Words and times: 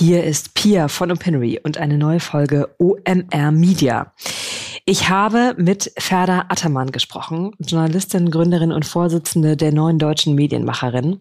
Hier 0.00 0.24
ist 0.24 0.54
Pia 0.54 0.88
von 0.88 1.12
Opinory 1.12 1.60
und 1.62 1.76
eine 1.76 1.98
neue 1.98 2.20
Folge 2.20 2.70
OMR 2.78 3.50
Media. 3.50 4.14
Ich 4.90 5.08
habe 5.08 5.54
mit 5.56 5.92
Ferda 5.98 6.46
Attermann 6.48 6.90
gesprochen, 6.90 7.52
Journalistin, 7.60 8.28
Gründerin 8.28 8.72
und 8.72 8.84
Vorsitzende 8.84 9.56
der 9.56 9.70
neuen 9.70 10.00
deutschen 10.00 10.34
Medienmacherin. 10.34 11.20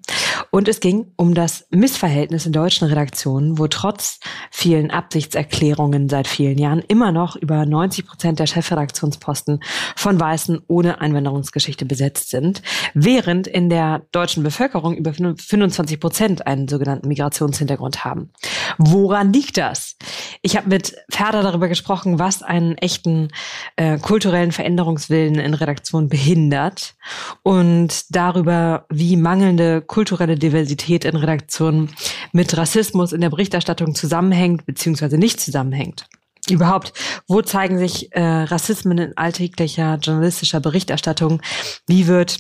Und 0.49 0.67
es 0.67 0.79
ging 0.79 1.11
um 1.17 1.35
das 1.35 1.67
Missverhältnis 1.70 2.47
in 2.47 2.52
deutschen 2.52 2.88
Redaktionen, 2.88 3.59
wo 3.59 3.67
trotz 3.67 4.20
vielen 4.49 4.89
Absichtserklärungen 4.89 6.09
seit 6.09 6.27
vielen 6.27 6.58
Jahren 6.58 6.80
immer 6.88 7.11
noch 7.11 7.35
über 7.35 7.67
90 7.67 8.08
Prozent 8.08 8.39
der 8.39 8.47
Chefredaktionsposten 8.47 9.59
von 9.95 10.20
Weißen 10.20 10.61
ohne 10.67 10.99
Einwanderungsgeschichte 10.99 11.86
besetzt 11.86 12.31
sind, 12.31 12.63
während 12.95 13.45
in 13.45 13.70
der 13.70 14.02
deutschen 14.11 14.41
Bevölkerung 14.41 14.95
über 14.95 15.13
25 15.13 15.99
Prozent 15.99 16.47
einen 16.47 16.67
sogenannten 16.67 17.08
Migrationshintergrund 17.08 18.03
haben. 18.03 18.31
Woran 18.80 19.31
liegt 19.31 19.58
das? 19.58 19.95
Ich 20.41 20.58
habe 20.58 20.70
mit 20.70 20.95
Ferda 21.11 21.44
darüber 21.44 21.67
gesprochen, 21.67 22.17
was 22.17 22.41
einen 22.41 22.75
echten 22.80 23.27
äh, 23.76 23.98
kulturellen 23.98 24.52
Veränderungswillen 24.52 25.36
in 25.36 25.54
Redaktionen 25.54 26.09
behindert 26.09 26.95
und 27.44 28.16
darüber, 28.16 28.86
wie 28.90 29.17
mangelnde 29.17 29.81
kulturelle 29.81 30.36
Diversität 30.36 31.05
in 31.05 31.16
Redaktionen 31.16 31.90
mit 32.31 32.55
Rassismus 32.58 33.14
in 33.14 33.22
der 33.22 33.30
Berichterstattung 33.30 33.95
zusammenhängt 33.95 34.66
bzw. 34.66 35.17
nicht 35.17 35.40
zusammenhängt. 35.40 36.08
Überhaupt, 36.50 36.94
wo 37.27 37.41
zeigen 37.41 37.77
sich 37.77 38.14
äh, 38.14 38.22
Rassismen 38.22 38.98
in 38.98 39.17
alltäglicher 39.17 40.00
journalistischer 40.02 40.59
Berichterstattung? 40.59 41.42
Wie 41.86 42.08
wird 42.08 42.39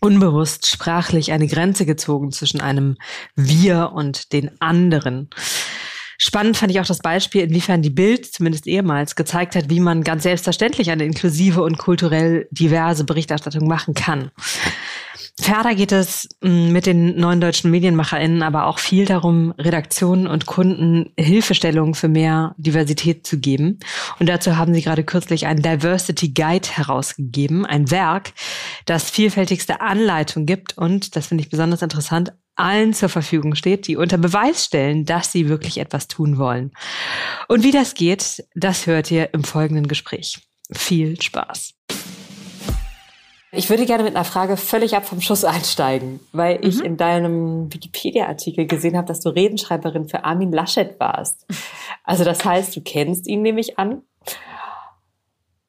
unbewusst 0.00 0.68
sprachlich 0.68 1.32
eine 1.32 1.46
Grenze 1.46 1.86
gezogen 1.86 2.32
zwischen 2.32 2.60
einem 2.60 2.96
Wir 3.34 3.92
und 3.92 4.32
den 4.32 4.60
anderen? 4.60 5.28
Spannend 6.18 6.56
fand 6.56 6.72
ich 6.72 6.80
auch 6.80 6.86
das 6.86 6.98
Beispiel, 6.98 7.42
inwiefern 7.42 7.82
die 7.82 7.90
Bild, 7.90 8.26
zumindest 8.26 8.66
ehemals, 8.66 9.16
gezeigt 9.16 9.54
hat, 9.54 9.70
wie 9.70 9.80
man 9.80 10.02
ganz 10.02 10.22
selbstverständlich 10.22 10.90
eine 10.90 11.04
inklusive 11.04 11.62
und 11.62 11.78
kulturell 11.78 12.48
diverse 12.50 13.04
Berichterstattung 13.04 13.68
machen 13.68 13.94
kann. 13.94 14.30
Ferner 15.38 15.74
geht 15.74 15.92
es 15.92 16.28
mm, 16.40 16.72
mit 16.72 16.86
den 16.86 17.16
neuen 17.20 17.40
deutschen 17.40 17.70
MedienmacherInnen 17.70 18.42
aber 18.42 18.66
auch 18.66 18.78
viel 18.78 19.04
darum, 19.04 19.52
Redaktionen 19.58 20.26
und 20.26 20.46
Kunden 20.46 21.12
Hilfestellungen 21.18 21.94
für 21.94 22.08
mehr 22.08 22.54
Diversität 22.56 23.26
zu 23.26 23.38
geben. 23.38 23.78
Und 24.18 24.28
dazu 24.28 24.56
haben 24.56 24.72
sie 24.72 24.82
gerade 24.82 25.04
kürzlich 25.04 25.46
einen 25.46 25.62
Diversity 25.62 26.30
Guide 26.30 26.68
herausgegeben, 26.68 27.66
ein 27.66 27.90
Werk, 27.90 28.32
das 28.86 29.10
vielfältigste 29.10 29.80
Anleitungen 29.82 30.46
gibt 30.46 30.78
und, 30.78 31.16
das 31.16 31.26
finde 31.26 31.44
ich 31.44 31.50
besonders 31.50 31.82
interessant, 31.82 32.32
allen 32.56 32.94
zur 32.94 33.08
Verfügung 33.08 33.54
steht, 33.54 33.86
die 33.86 33.96
unter 33.96 34.18
Beweis 34.18 34.64
stellen, 34.64 35.04
dass 35.04 35.32
sie 35.32 35.48
wirklich 35.48 35.78
etwas 35.78 36.08
tun 36.08 36.38
wollen. 36.38 36.72
Und 37.48 37.62
wie 37.62 37.70
das 37.70 37.94
geht, 37.94 38.44
das 38.54 38.86
hört 38.86 39.10
ihr 39.10 39.32
im 39.34 39.44
folgenden 39.44 39.88
Gespräch. 39.88 40.40
Viel 40.72 41.20
Spaß. 41.20 41.74
Ich 43.52 43.70
würde 43.70 43.86
gerne 43.86 44.02
mit 44.02 44.14
einer 44.14 44.24
Frage 44.24 44.56
völlig 44.56 44.96
ab 44.96 45.06
vom 45.06 45.20
Schuss 45.22 45.44
einsteigen, 45.44 46.20
weil 46.32 46.62
ich 46.62 46.78
mhm. 46.78 46.84
in 46.84 46.96
deinem 46.98 47.72
Wikipedia-Artikel 47.72 48.66
gesehen 48.66 48.96
habe, 48.96 49.06
dass 49.06 49.20
du 49.20 49.30
Redenschreiberin 49.30 50.08
für 50.08 50.24
Armin 50.24 50.52
Laschet 50.52 50.98
warst. 51.00 51.46
Also 52.08 52.22
das 52.22 52.44
heißt, 52.44 52.76
du 52.76 52.82
kennst 52.82 53.26
ihn 53.26 53.42
nämlich 53.42 53.80
an. 53.80 54.02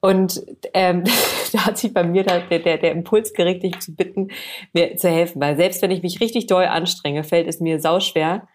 Und 0.07 0.41
ähm, 0.73 1.03
da 1.51 1.65
hat 1.65 1.77
sich 1.77 1.93
bei 1.93 2.01
mir 2.01 2.23
der, 2.23 2.39
der, 2.39 2.77
der 2.77 2.91
Impuls 2.93 3.33
geregt, 3.33 3.63
dich 3.63 3.77
zu 3.79 3.93
bitten, 3.93 4.29
mir 4.71 4.95
zu 4.95 5.09
helfen. 5.09 5.41
Weil 5.41 5.57
selbst 5.57 5.81
wenn 5.81 5.91
ich 5.91 6.01
mich 6.01 6.21
richtig 6.21 6.47
doll 6.47 6.63
anstrenge, 6.63 7.25
fällt 7.25 7.45
es 7.45 7.59
mir 7.59 7.81
sauschwer, 7.81 8.47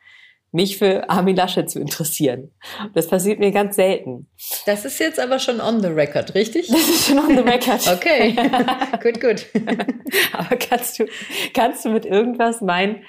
mich 0.50 0.78
für 0.78 1.10
Armin 1.10 1.36
Laschet 1.36 1.68
zu 1.68 1.78
interessieren. 1.78 2.52
Das 2.94 3.06
passiert 3.06 3.38
mir 3.38 3.50
ganz 3.50 3.76
selten. 3.76 4.30
Das 4.64 4.86
ist 4.86 4.98
jetzt 4.98 5.20
aber 5.20 5.38
schon 5.38 5.60
on 5.60 5.82
the 5.82 5.88
record, 5.88 6.34
richtig? 6.34 6.68
Das 6.68 6.88
ist 6.88 7.08
schon 7.08 7.18
on 7.18 7.36
the 7.36 7.42
record. 7.42 7.86
okay, 7.92 8.32
gut, 9.02 9.20
gut. 9.20 9.46
aber 10.32 10.56
kannst 10.56 10.98
du, 10.98 11.04
kannst 11.52 11.84
du 11.84 11.90
mit 11.90 12.06
irgendwas 12.06 12.62
mein 12.62 13.02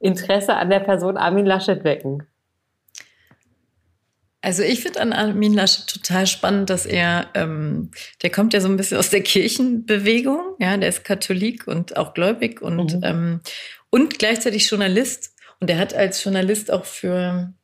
Interesse 0.00 0.56
an 0.56 0.70
der 0.70 0.80
Person 0.80 1.16
Armin 1.16 1.46
Laschet 1.46 1.84
wecken? 1.84 2.26
Also 4.44 4.62
ich 4.62 4.82
finde 4.82 5.00
an 5.00 5.14
Armin 5.14 5.54
Laschet 5.54 5.86
total 5.86 6.26
spannend, 6.26 6.68
dass 6.68 6.84
er, 6.84 7.30
ähm, 7.32 7.90
der 8.22 8.28
kommt 8.28 8.52
ja 8.52 8.60
so 8.60 8.68
ein 8.68 8.76
bisschen 8.76 8.98
aus 8.98 9.08
der 9.08 9.22
Kirchenbewegung, 9.22 10.38
ja, 10.58 10.76
der 10.76 10.90
ist 10.90 11.02
Katholik 11.02 11.66
und 11.66 11.96
auch 11.96 12.12
gläubig 12.12 12.60
und, 12.60 12.96
mhm. 12.96 13.00
ähm, 13.02 13.40
und 13.88 14.18
gleichzeitig 14.18 14.68
Journalist. 14.68 15.34
Und 15.60 15.70
er 15.70 15.78
hat 15.78 15.94
als 15.94 16.22
Journalist 16.22 16.70
auch 16.70 16.84
für, 16.84 17.54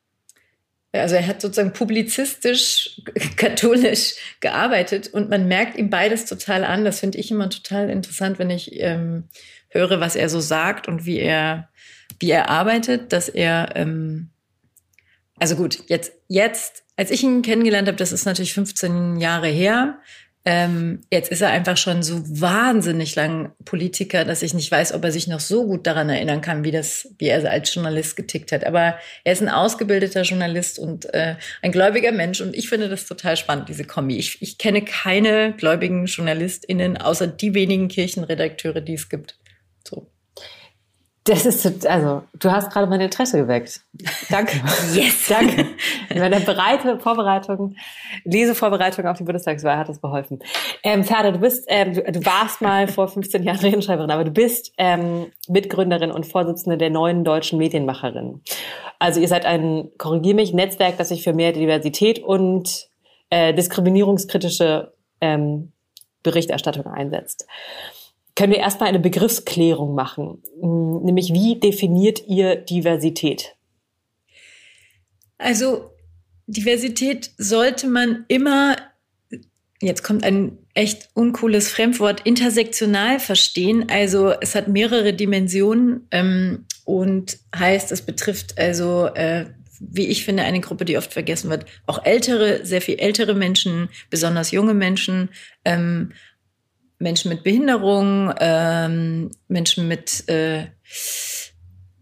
also 0.92 1.16
er 1.16 1.26
hat 1.26 1.42
sozusagen 1.42 1.74
publizistisch 1.74 3.02
katholisch 3.36 4.14
gearbeitet 4.40 5.08
und 5.08 5.28
man 5.28 5.48
merkt 5.48 5.76
ihm 5.76 5.90
beides 5.90 6.24
total 6.24 6.64
an. 6.64 6.86
Das 6.86 7.00
finde 7.00 7.18
ich 7.18 7.30
immer 7.30 7.50
total 7.50 7.90
interessant, 7.90 8.38
wenn 8.38 8.48
ich 8.48 8.80
ähm, 8.80 9.24
höre, 9.68 10.00
was 10.00 10.16
er 10.16 10.30
so 10.30 10.40
sagt 10.40 10.88
und 10.88 11.04
wie 11.04 11.18
er, 11.18 11.68
wie 12.20 12.30
er 12.30 12.48
arbeitet, 12.48 13.12
dass 13.12 13.28
er 13.28 13.72
ähm, 13.74 14.30
also 15.40 15.56
gut, 15.56 15.82
jetzt, 15.88 16.12
jetzt, 16.28 16.84
als 16.96 17.10
ich 17.10 17.24
ihn 17.24 17.42
kennengelernt 17.42 17.88
habe, 17.88 17.96
das 17.96 18.12
ist 18.12 18.26
natürlich 18.26 18.54
15 18.54 19.16
Jahre 19.16 19.48
her. 19.48 19.98
Ähm, 20.44 21.00
jetzt 21.10 21.30
ist 21.30 21.42
er 21.42 21.50
einfach 21.50 21.76
schon 21.76 22.02
so 22.02 22.22
wahnsinnig 22.40 23.14
lang 23.14 23.52
Politiker, 23.64 24.24
dass 24.24 24.42
ich 24.42 24.54
nicht 24.54 24.70
weiß, 24.70 24.94
ob 24.94 25.04
er 25.04 25.12
sich 25.12 25.26
noch 25.26 25.40
so 25.40 25.66
gut 25.66 25.86
daran 25.86 26.08
erinnern 26.08 26.40
kann, 26.40 26.64
wie 26.64 26.70
das, 26.70 27.08
wie 27.18 27.28
er 27.28 27.50
als 27.50 27.74
Journalist 27.74 28.16
getickt 28.16 28.52
hat. 28.52 28.64
Aber 28.64 28.98
er 29.24 29.32
ist 29.32 29.42
ein 29.42 29.50
ausgebildeter 29.50 30.22
Journalist 30.22 30.78
und 30.78 31.12
äh, 31.12 31.36
ein 31.62 31.72
gläubiger 31.72 32.12
Mensch. 32.12 32.40
Und 32.40 32.54
ich 32.54 32.68
finde 32.68 32.88
das 32.88 33.06
total 33.06 33.36
spannend, 33.36 33.68
diese 33.68 33.84
Kombi. 33.84 34.16
Ich, 34.16 34.40
ich 34.40 34.56
kenne 34.56 34.82
keine 34.82 35.52
gläubigen 35.52 36.06
JournalistInnen, 36.06 36.96
außer 36.96 37.26
die 37.26 37.54
wenigen 37.54 37.88
Kirchenredakteure, 37.88 38.80
die 38.80 38.94
es 38.94 39.08
gibt. 39.08 39.38
So. 39.86 40.06
Das 41.30 41.46
ist, 41.46 41.86
also, 41.86 42.22
du 42.34 42.50
hast 42.50 42.72
gerade 42.72 42.88
mein 42.88 43.00
Interesse 43.00 43.38
geweckt. 43.38 43.82
Danke. 44.30 44.60
Yes. 44.92 45.26
Danke. 45.28 45.64
In 46.08 46.18
meiner 46.18 46.40
breite 46.40 46.98
Vorbereitung, 46.98 47.76
Lesevorbereitung 48.24 49.06
auf 49.06 49.16
die 49.16 49.22
Bundestagswahl 49.22 49.76
hat 49.76 49.88
das 49.88 50.00
geholfen. 50.00 50.40
Ähm, 50.82 51.04
Ferda, 51.04 51.30
du 51.30 51.38
bist, 51.38 51.66
ähm, 51.68 51.94
du, 51.94 52.02
du, 52.02 52.26
warst 52.26 52.60
mal 52.60 52.88
vor 52.88 53.06
15 53.06 53.44
Jahren 53.44 53.58
Redenschreiberin, 53.60 54.10
aber 54.10 54.24
du 54.24 54.32
bist 54.32 54.72
ähm, 54.76 55.26
Mitgründerin 55.46 56.10
und 56.10 56.26
Vorsitzende 56.26 56.76
der 56.76 56.90
neuen 56.90 57.22
deutschen 57.22 57.58
Medienmacherin. 57.58 58.42
Also 58.98 59.20
ihr 59.20 59.28
seid 59.28 59.46
ein, 59.46 59.88
korrigier 59.98 60.34
mich, 60.34 60.52
Netzwerk, 60.52 60.98
das 60.98 61.10
sich 61.10 61.22
für 61.22 61.32
mehr 61.32 61.52
Diversität 61.52 62.18
und 62.18 62.88
äh, 63.30 63.54
diskriminierungskritische 63.54 64.92
ähm, 65.20 65.70
Berichterstattung 66.24 66.86
einsetzt 66.86 67.46
können 68.40 68.54
wir 68.54 68.60
erstmal 68.60 68.88
eine 68.88 69.00
Begriffsklärung 69.00 69.94
machen. 69.94 70.42
Hm, 70.62 71.02
nämlich, 71.02 71.34
wie 71.34 71.60
definiert 71.60 72.22
ihr 72.26 72.56
Diversität? 72.56 73.54
Also, 75.36 75.90
Diversität 76.46 77.32
sollte 77.36 77.86
man 77.86 78.24
immer, 78.28 78.76
jetzt 79.82 80.02
kommt 80.02 80.24
ein 80.24 80.56
echt 80.72 81.10
uncooles 81.12 81.70
Fremdwort, 81.70 82.22
intersektional 82.26 83.20
verstehen. 83.20 83.90
Also, 83.90 84.32
es 84.40 84.54
hat 84.54 84.68
mehrere 84.68 85.12
Dimensionen 85.12 86.08
ähm, 86.10 86.64
und 86.86 87.36
heißt, 87.54 87.92
es 87.92 88.00
betrifft 88.00 88.56
also, 88.56 89.08
äh, 89.08 89.50
wie 89.80 90.06
ich 90.06 90.24
finde, 90.24 90.44
eine 90.44 90.60
Gruppe, 90.60 90.86
die 90.86 90.96
oft 90.96 91.12
vergessen 91.12 91.50
wird. 91.50 91.66
Auch 91.84 92.06
ältere, 92.06 92.64
sehr 92.64 92.80
viel 92.80 92.98
ältere 93.00 93.34
Menschen, 93.34 93.90
besonders 94.08 94.50
junge 94.50 94.72
Menschen, 94.72 95.28
ähm, 95.66 96.12
Menschen 97.00 97.30
mit 97.30 97.42
Behinderung, 97.42 98.32
ähm, 98.38 99.30
Menschen 99.48 99.88
mit 99.88 100.28
äh, 100.28 100.66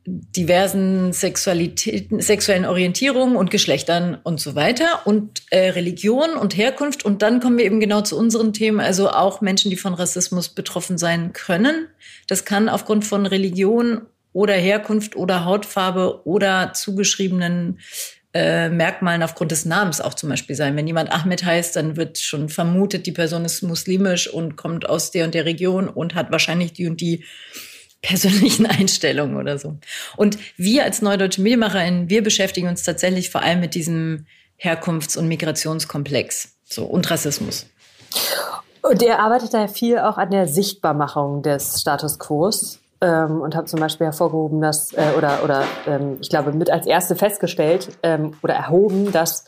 diversen 0.05 1.13
Sexualitäten, 1.13 2.21
sexuellen 2.21 2.65
Orientierungen 2.65 3.37
und 3.37 3.51
Geschlechtern 3.51 4.19
und 4.23 4.41
so 4.41 4.55
weiter 4.55 5.07
und 5.07 5.43
äh, 5.51 5.71
Religion 5.71 6.31
und 6.31 6.57
Herkunft. 6.57 7.05
Und 7.05 7.23
dann 7.23 7.41
kommen 7.41 7.59
wir 7.59 7.65
eben 7.65 7.81
genau 7.81 8.01
zu 8.01 8.19
unseren 8.19 8.53
Themen, 8.53 8.81
also 8.81 9.11
auch 9.11 9.41
Menschen, 9.41 9.71
die 9.71 9.77
von 9.77 9.95
Rassismus 9.95 10.49
betroffen 10.49 10.99
sein 10.99 11.33
können. 11.33 11.89
Das 12.27 12.45
kann 12.45 12.69
aufgrund 12.69 13.05
von 13.05 13.27
Religion 13.27 14.03
oder 14.33 14.55
Herkunft 14.55 15.15
oder 15.15 15.45
Hautfarbe 15.45 16.27
oder 16.27 16.73
zugeschriebenen 16.73 17.79
äh, 18.35 18.69
Merkmalen 18.69 19.23
aufgrund 19.23 19.51
des 19.53 19.65
Namens 19.65 20.01
auch 20.01 20.15
zum 20.15 20.29
Beispiel 20.29 20.55
sein. 20.55 20.77
Wenn 20.77 20.87
jemand 20.87 21.13
Ahmed 21.13 21.45
heißt, 21.45 21.77
dann 21.77 21.97
wird 21.97 22.19
schon 22.19 22.49
vermutet, 22.49 23.07
die 23.07 23.13
Person 23.13 23.45
ist 23.45 23.63
muslimisch 23.63 24.29
und 24.29 24.57
kommt 24.57 24.89
aus 24.89 25.11
der 25.11 25.25
und 25.25 25.35
der 25.35 25.45
Region 25.45 25.89
und 25.89 26.15
hat 26.15 26.31
wahrscheinlich 26.31 26.73
die 26.73 26.87
und 26.87 27.01
die 27.01 27.25
persönlichen 28.03 28.67
Einstellungen 28.67 29.37
oder 29.37 29.59
so. 29.59 29.79
Und 30.17 30.39
wir 30.57 30.85
als 30.85 31.03
Neudeutsche 31.03 31.41
Medienmacherin, 31.41 32.11
wir 32.11 32.23
beschäftigen 32.23 32.69
uns 32.69 32.83
tatsächlich 32.83 33.31
vor 33.31 33.43
allem 33.43 33.61
mit 33.61 33.75
diesem 33.75 34.27
Herkunfts- 34.57 35.17
und 35.17 35.29
Migrationskomplex 35.29 36.57
so, 36.65 36.85
und 36.85 37.11
Rassismus. 37.11 37.67
Und 38.83 39.03
ihr 39.03 39.19
arbeitet 39.19 39.55
da 39.55 39.69
viel 39.69 39.99
auch 39.99 40.19
an 40.19 40.31
der 40.31 40.49
Sichtbarmachung 40.49 41.43
des 41.43 41.81
Status 41.81 42.19
Quos. 42.19 42.81
Ähm, 43.01 43.41
und 43.41 43.55
habe 43.55 43.67
zum 43.67 43.81
Beispiel 43.81 44.07
hervorgehoben, 44.07 44.61
dass, 44.61 44.93
äh, 44.93 45.13
oder, 45.17 45.45
oder 45.45 45.65
ähm, 45.87 46.19
ich 46.21 46.31
glaube, 46.31 46.53
mit 46.53 46.71
als 46.71 46.87
erste 46.87 47.17
festgestellt 47.17 47.97
ähm, 48.03 48.35
oder 48.43 48.55
erhoben, 48.55 49.13
dass 49.13 49.45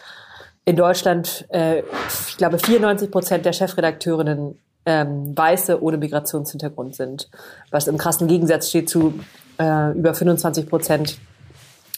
in 0.64 0.76
Deutschland, 0.76 1.46
äh, 1.50 1.82
ich 2.28 2.36
glaube, 2.36 2.58
94 2.58 3.10
Prozent 3.10 3.44
der 3.44 3.52
Chefredakteurinnen 3.52 4.58
ähm, 4.86 5.36
Weiße 5.36 5.82
ohne 5.82 5.98
Migrationshintergrund 5.98 6.94
sind, 6.94 7.28
was 7.70 7.86
im 7.86 7.98
krassen 7.98 8.28
Gegensatz 8.28 8.68
steht 8.68 8.88
zu 8.88 9.14
äh, 9.58 9.92
über 9.92 10.14
25 10.14 10.68
Prozent 10.68 11.18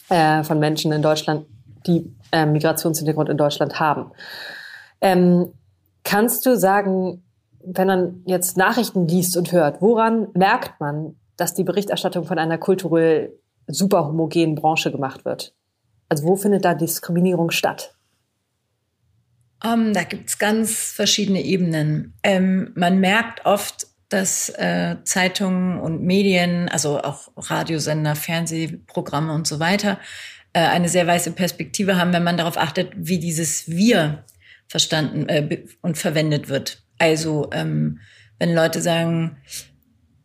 äh, 0.09 0.43
von 0.43 0.59
Menschen 0.59 0.91
in 0.91 1.01
Deutschland, 1.01 1.45
die 1.85 2.13
äh, 2.31 2.45
Migrationshintergrund 2.45 3.29
in 3.29 3.37
Deutschland 3.37 3.79
haben. 3.79 4.11
Ähm, 5.01 5.53
kannst 6.03 6.45
du 6.45 6.57
sagen, 6.57 7.23
wenn 7.65 7.87
man 7.87 8.23
jetzt 8.25 8.57
Nachrichten 8.57 9.07
liest 9.07 9.37
und 9.37 9.51
hört, 9.51 9.81
woran 9.81 10.27
merkt 10.33 10.79
man, 10.79 11.15
dass 11.37 11.53
die 11.53 11.63
Berichterstattung 11.63 12.25
von 12.25 12.39
einer 12.39 12.57
kulturell 12.57 13.33
super 13.67 14.05
homogenen 14.07 14.55
Branche 14.55 14.91
gemacht 14.91 15.25
wird? 15.25 15.53
Also 16.09 16.25
wo 16.25 16.35
findet 16.35 16.65
da 16.65 16.73
Diskriminierung 16.73 17.51
statt? 17.51 17.95
Um, 19.63 19.87
ähm, 19.87 19.93
da 19.93 20.03
gibt's 20.03 20.37
ganz 20.37 20.91
verschiedene 20.91 21.41
Ebenen. 21.41 22.13
Ähm, 22.21 22.71
man 22.75 22.99
merkt 22.99 23.45
oft, 23.45 23.87
dass 24.09 24.49
äh, 24.49 24.97
Zeitungen 25.05 25.79
und 25.79 26.03
Medien, 26.03 26.69
also 26.69 27.01
auch 27.01 27.31
Radiosender, 27.35 28.15
Fernsehprogramme 28.15 29.33
und 29.33 29.47
so 29.47 29.59
weiter, 29.59 29.99
äh, 30.53 30.59
eine 30.59 30.89
sehr 30.89 31.07
weiße 31.07 31.31
Perspektive 31.31 31.97
haben, 31.97 32.13
wenn 32.13 32.23
man 32.23 32.37
darauf 32.37 32.57
achtet, 32.57 32.91
wie 32.95 33.17
dieses 33.17 33.67
Wir 33.69 34.25
verstanden 34.67 35.27
äh, 35.29 35.65
und 35.81 35.97
verwendet 35.97 36.49
wird. 36.49 36.83
Also 36.99 37.49
ähm, 37.53 37.99
wenn 38.37 38.53
Leute 38.53 38.81
sagen, 38.81 39.37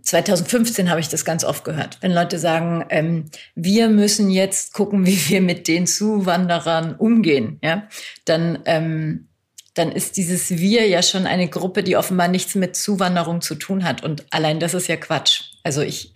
2015 0.09 0.89
habe 0.89 1.01
ich 1.01 1.09
das 1.09 1.27
ganz 1.27 1.45
oft 1.45 1.65
gehört. 1.65 1.99
Wenn 2.01 2.13
Leute 2.13 2.39
sagen, 2.39 2.87
ähm, 2.89 3.27
wir 3.55 3.91
müssen 3.91 4.31
jetzt 4.31 4.73
gucken, 4.73 5.07
wie 5.07 5.29
wir 5.29 5.43
mit 5.43 5.69
den 5.69 5.87
Zuwanderern 5.87 6.95
umgehen, 6.97 7.59
ja, 7.63 7.89
dann, 8.25 8.61
ähm, 8.65 9.29
dann 9.75 9.93
ist 9.93 10.17
dieses 10.17 10.51
Wir 10.51 10.89
ja 10.89 11.03
schon 11.03 11.27
eine 11.27 11.49
Gruppe, 11.49 11.83
die 11.83 11.97
offenbar 11.97 12.29
nichts 12.29 12.55
mit 12.55 12.75
Zuwanderung 12.75 13.43
zu 13.43 13.55
tun 13.55 13.85
hat. 13.85 14.03
Und 14.03 14.25
allein 14.31 14.61
das 14.61 14.73
ist 14.73 14.89
ja 14.89 14.97
Quatsch. 14.97 15.43
Also 15.63 15.83
ich 15.83 16.15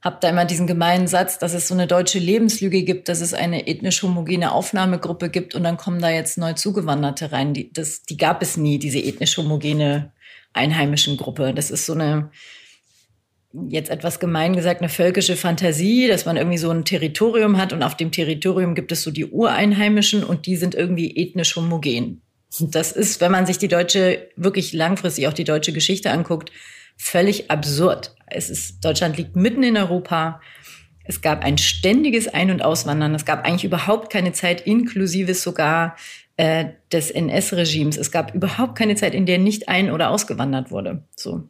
habe 0.00 0.18
da 0.20 0.28
immer 0.28 0.44
diesen 0.44 0.68
gemeinen 0.68 1.08
Satz, 1.08 1.38
dass 1.38 1.54
es 1.54 1.66
so 1.66 1.74
eine 1.74 1.88
deutsche 1.88 2.20
Lebenslüge 2.20 2.84
gibt, 2.84 3.08
dass 3.08 3.20
es 3.20 3.34
eine 3.34 3.66
ethnisch 3.66 4.00
homogene 4.04 4.52
Aufnahmegruppe 4.52 5.28
gibt 5.28 5.56
und 5.56 5.64
dann 5.64 5.76
kommen 5.76 6.00
da 6.00 6.08
jetzt 6.08 6.38
neu 6.38 6.52
Zugewanderte 6.52 7.32
rein. 7.32 7.52
Die, 7.52 7.72
das, 7.72 8.04
die 8.04 8.16
gab 8.16 8.42
es 8.42 8.56
nie, 8.56 8.78
diese 8.78 9.00
ethnisch 9.00 9.36
homogene 9.36 10.12
einheimischen 10.52 11.16
Gruppe. 11.16 11.52
Das 11.52 11.72
ist 11.72 11.84
so 11.84 11.94
eine 11.94 12.30
jetzt 13.68 13.90
etwas 13.90 14.20
gemein 14.20 14.54
gesagt, 14.54 14.80
eine 14.80 14.90
völkische 14.90 15.36
Fantasie, 15.36 16.06
dass 16.06 16.26
man 16.26 16.36
irgendwie 16.36 16.58
so 16.58 16.70
ein 16.70 16.84
Territorium 16.84 17.56
hat 17.56 17.72
und 17.72 17.82
auf 17.82 17.96
dem 17.96 18.12
Territorium 18.12 18.74
gibt 18.74 18.92
es 18.92 19.02
so 19.02 19.10
die 19.10 19.26
Ureinheimischen 19.26 20.22
und 20.22 20.46
die 20.46 20.56
sind 20.56 20.74
irgendwie 20.74 21.16
ethnisch 21.16 21.56
homogen. 21.56 22.22
Das 22.60 22.92
ist, 22.92 23.20
wenn 23.20 23.32
man 23.32 23.46
sich 23.46 23.58
die 23.58 23.68
deutsche, 23.68 24.28
wirklich 24.36 24.72
langfristig 24.72 25.28
auch 25.28 25.32
die 25.32 25.44
deutsche 25.44 25.72
Geschichte 25.72 26.10
anguckt, 26.10 26.50
völlig 26.96 27.50
absurd. 27.50 28.14
Es 28.26 28.50
ist, 28.50 28.84
Deutschland 28.84 29.16
liegt 29.16 29.36
mitten 29.36 29.62
in 29.62 29.76
Europa. 29.76 30.40
Es 31.04 31.22
gab 31.22 31.42
ein 31.42 31.56
ständiges 31.56 32.28
Ein- 32.28 32.50
und 32.50 32.62
Auswandern. 32.62 33.14
Es 33.14 33.24
gab 33.24 33.44
eigentlich 33.44 33.64
überhaupt 33.64 34.12
keine 34.12 34.32
Zeit, 34.32 34.62
inklusive 34.62 35.32
sogar 35.34 35.96
äh, 36.36 36.66
des 36.92 37.10
NS-Regimes. 37.10 37.96
Es 37.96 38.10
gab 38.10 38.34
überhaupt 38.34 38.76
keine 38.76 38.94
Zeit, 38.94 39.14
in 39.14 39.26
der 39.26 39.38
nicht 39.38 39.68
ein- 39.68 39.90
oder 39.90 40.10
ausgewandert 40.10 40.70
wurde. 40.70 41.04
So. 41.16 41.48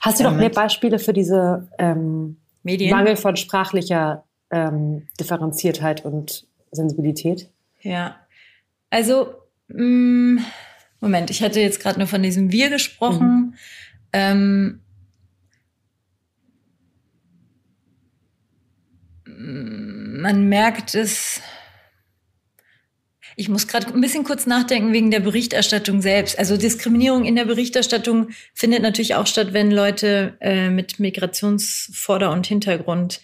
Hast 0.00 0.20
du 0.20 0.24
noch 0.24 0.34
mehr 0.34 0.50
Beispiele 0.50 0.98
für 0.98 1.12
diese 1.12 1.68
ähm, 1.78 2.36
Medien? 2.62 2.90
Mangel 2.90 3.16
von 3.16 3.36
sprachlicher 3.36 4.24
ähm, 4.50 5.08
Differenziertheit 5.18 6.04
und 6.04 6.46
Sensibilität? 6.70 7.50
Ja, 7.80 8.16
also 8.90 9.34
mh, 9.68 9.82
mm, 9.82 10.44
Moment, 11.02 11.30
ich 11.30 11.42
hatte 11.42 11.60
jetzt 11.60 11.80
gerade 11.80 11.98
nur 11.98 12.06
von 12.06 12.22
diesem 12.22 12.52
Wir 12.52 12.70
gesprochen. 12.70 13.26
Mhm. 13.26 13.54
Ähm, 14.12 14.80
man 19.24 20.48
merkt 20.48 20.94
es 20.94 21.40
ich 23.36 23.48
muss 23.48 23.66
gerade 23.66 23.88
ein 23.88 24.00
bisschen 24.00 24.24
kurz 24.24 24.46
nachdenken 24.46 24.92
wegen 24.92 25.10
der 25.10 25.20
Berichterstattung 25.20 26.02
selbst. 26.02 26.38
Also 26.38 26.56
Diskriminierung 26.56 27.24
in 27.24 27.36
der 27.36 27.44
Berichterstattung 27.44 28.28
findet 28.54 28.82
natürlich 28.82 29.14
auch 29.14 29.26
statt, 29.26 29.52
wenn 29.52 29.70
Leute 29.70 30.34
äh, 30.40 30.70
mit 30.70 30.98
Migrationsvorder- 30.98 32.32
und 32.32 32.46
Hintergrund 32.46 33.20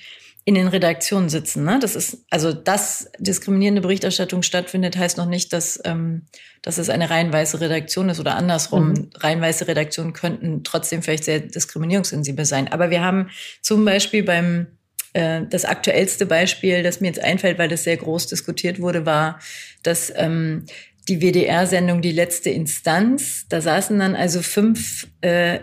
in 0.49 0.55
den 0.55 0.69
Redaktionen 0.69 1.29
sitzen. 1.29 1.65
Ne? 1.65 1.79
Das 1.79 1.95
ist 1.95 2.25
also, 2.31 2.55
dass 2.55 3.11
diskriminierende 3.19 3.83
Berichterstattung 3.83 4.43
stattfindet, 4.43 4.97
heißt 4.97 5.19
noch 5.19 5.27
nicht, 5.27 5.53
dass, 5.53 5.79
ähm, 5.85 6.23
dass 6.63 6.79
es 6.79 6.89
eine 6.89 7.11
reihenweise 7.11 7.61
Redaktion 7.61 8.09
ist 8.09 8.19
oder 8.19 8.35
andersrum. 8.35 8.89
Mhm. 8.89 9.11
Reihenweise 9.15 9.69
Redaktionen 9.69 10.15
könnten 10.15 10.65
trotzdem 10.65 11.03
vielleicht 11.03 11.25
sehr 11.25 11.41
diskriminierungssensibel 11.41 12.47
sein. 12.47 12.69
Aber 12.69 12.89
wir 12.89 13.05
haben 13.05 13.29
zum 13.61 13.85
Beispiel 13.85 14.23
beim 14.23 14.69
äh, 15.13 15.43
das 15.51 15.65
aktuellste 15.65 16.27
Beispiel, 16.27 16.83
das 16.83 17.01
mir 17.01 17.09
jetzt 17.09 17.21
einfällt, 17.21 17.59
weil 17.59 17.69
das 17.69 17.85
sehr 17.85 17.97
groß 17.97 18.27
diskutiert 18.29 18.81
wurde, 18.81 19.05
war, 19.05 19.41
dass 19.89 20.13
ähm, 20.15 20.67
die 21.09 21.23
WDR-Sendung 21.23 22.03
Die 22.03 22.13
letzte 22.13 22.51
Instanz, 22.51 23.47
da 23.49 23.63
saßen 23.63 23.99
dann 23.99 24.15
also 24.15 24.43
fünf 24.43 25.09
äh, 25.23 25.61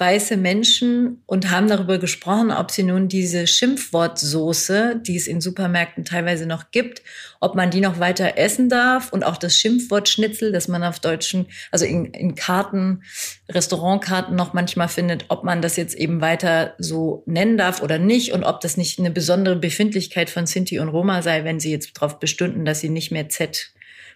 weiße 0.00 0.38
Menschen 0.38 1.22
und 1.26 1.50
haben 1.50 1.68
darüber 1.68 1.98
gesprochen, 1.98 2.50
ob 2.50 2.70
sie 2.70 2.82
nun 2.82 3.08
diese 3.08 3.46
Schimpfwortsoße, 3.46 5.00
die 5.06 5.16
es 5.16 5.26
in 5.26 5.42
Supermärkten 5.42 6.06
teilweise 6.06 6.46
noch 6.46 6.70
gibt, 6.70 7.02
ob 7.38 7.54
man 7.54 7.70
die 7.70 7.82
noch 7.82 8.00
weiter 8.00 8.38
essen 8.38 8.70
darf 8.70 9.12
und 9.12 9.24
auch 9.24 9.36
das 9.36 9.58
Schimpfwort 9.58 10.08
Schnitzel, 10.08 10.52
das 10.52 10.68
man 10.68 10.82
auf 10.82 11.00
deutschen, 11.00 11.46
also 11.70 11.84
in, 11.84 12.06
in 12.06 12.34
Karten, 12.34 13.02
Restaurantkarten 13.50 14.34
noch 14.34 14.54
manchmal 14.54 14.88
findet, 14.88 15.26
ob 15.28 15.44
man 15.44 15.60
das 15.60 15.76
jetzt 15.76 15.94
eben 15.94 16.22
weiter 16.22 16.74
so 16.78 17.22
nennen 17.26 17.58
darf 17.58 17.82
oder 17.82 17.98
nicht 17.98 18.32
und 18.32 18.42
ob 18.42 18.60
das 18.60 18.78
nicht 18.78 18.98
eine 18.98 19.10
besondere 19.10 19.56
Befindlichkeit 19.56 20.30
von 20.30 20.46
Sinti 20.46 20.78
und 20.78 20.88
Roma 20.88 21.20
sei, 21.20 21.44
wenn 21.44 21.60
sie 21.60 21.70
jetzt 21.70 21.92
darauf 21.94 22.18
bestünden, 22.18 22.64
dass 22.64 22.80
sie 22.80 22.88
nicht 22.88 23.12
mehr 23.12 23.28
Z 23.28 23.74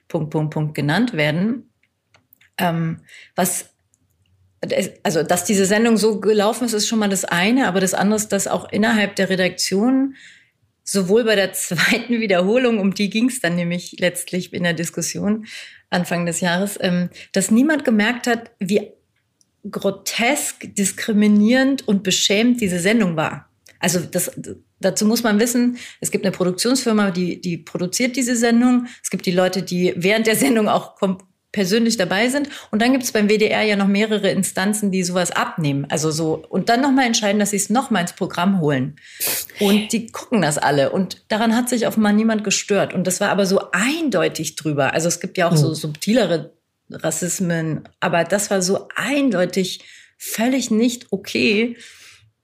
Punkt, 0.09 0.31
Punkt, 0.31 0.53
Punkt 0.53 0.75
genannt 0.75 1.13
werden. 1.13 1.71
Ähm, 2.57 3.01
was 3.35 3.74
also 5.03 5.23
dass 5.23 5.45
diese 5.45 5.67
Sendung 5.67 5.97
so 5.97 6.21
gelaufen 6.21 6.65
ist, 6.65 6.73
ist 6.73 6.89
schon 6.89 6.99
mal 6.99 7.09
das 7.09 7.25
eine, 7.25 7.67
aber 7.69 7.81
das 7.81 7.95
andere 7.95 8.17
ist, 8.17 8.29
dass 8.29 8.47
auch 8.47 8.71
innerhalb 8.71 9.17
der 9.17 9.29
Redaktion 9.29 10.15
sowohl 10.85 11.25
bei 11.25 11.37
der 11.37 11.53
zweiten 11.55 12.21
Wiederholung, 12.21 12.79
um 12.79 12.95
die 12.95 13.11
ging 13.11 13.29
es 13.29 13.41
dann 13.41 13.57
nämlich 13.57 13.97
letztlich 13.99 14.53
in 14.53 14.63
der 14.63 14.75
Diskussion 14.75 15.47
Anfang 15.91 16.27
des 16.27 16.41
Jahres, 16.41 16.79
ähm, 16.81 17.09
dass 17.33 17.51
niemand 17.51 17.85
gemerkt 17.85 18.27
hat, 18.27 18.51
wie 18.59 18.91
grotesk, 19.71 20.75
diskriminierend 20.75 21.87
und 21.89 22.03
beschämt 22.03 22.61
diese 22.61 22.79
Sendung 22.79 23.17
war. 23.17 23.49
Also 23.79 24.01
das, 24.01 24.31
dazu 24.81 25.07
muss 25.07 25.23
man 25.23 25.41
wissen, 25.41 25.79
es 26.01 26.11
gibt 26.11 26.25
eine 26.25 26.33
Produktionsfirma, 26.33 27.11
die, 27.11 27.41
die 27.41 27.59
produziert 27.59 28.17
diese 28.17 28.37
Sendung. 28.37 28.87
Es 29.03 29.11
gibt 29.11 29.27
die 29.27 29.33
Leute, 29.33 29.63
die 29.63 29.95
während 29.97 30.27
der 30.27 30.37
Sendung 30.37 30.69
auch 30.69 30.97
persönlich 31.55 31.97
dabei 31.97 32.29
sind. 32.29 32.49
Und 32.73 32.83
dann 32.83 32.91
gibt 32.91 33.05
es 33.05 33.13
beim 33.13 33.29
WDR 33.29 33.63
ja 33.63 33.77
noch 33.77 33.87
mehrere 33.87 34.29
Instanzen, 34.29 34.91
die 34.91 35.05
sowas 35.05 35.31
abnehmen. 35.31 35.87
Also 35.89 36.11
so, 36.11 36.45
und 36.49 36.69
dann 36.69 36.81
nochmal 36.81 37.07
entscheiden, 37.07 37.39
dass 37.39 37.51
sie 37.51 37.57
es 37.57 37.71
nochmal 37.71 38.03
ins 38.03 38.13
Programm 38.13 38.61
holen. 38.61 38.97
Und 39.61 39.93
die 39.93 40.09
gucken 40.09 40.43
das 40.43 40.59
alle. 40.59 40.91
Und 40.91 41.23
daran 41.29 41.55
hat 41.55 41.69
sich 41.69 41.87
offenbar 41.87 42.13
niemand 42.13 42.43
gestört. 42.43 42.93
Und 42.93 43.07
das 43.07 43.21
war 43.21 43.31
aber 43.31 43.47
so 43.47 43.71
eindeutig 43.71 44.57
drüber. 44.57 44.93
Also 44.93 45.07
es 45.07 45.21
gibt 45.21 45.39
ja 45.39 45.49
auch 45.49 45.57
so 45.57 45.69
hm. 45.69 45.75
subtilere 45.75 46.53
Rassismen, 46.91 47.89
aber 48.01 48.25
das 48.25 48.51
war 48.51 48.61
so 48.61 48.89
eindeutig 48.97 49.85
völlig 50.19 50.71
nicht 50.71 51.07
okay 51.13 51.77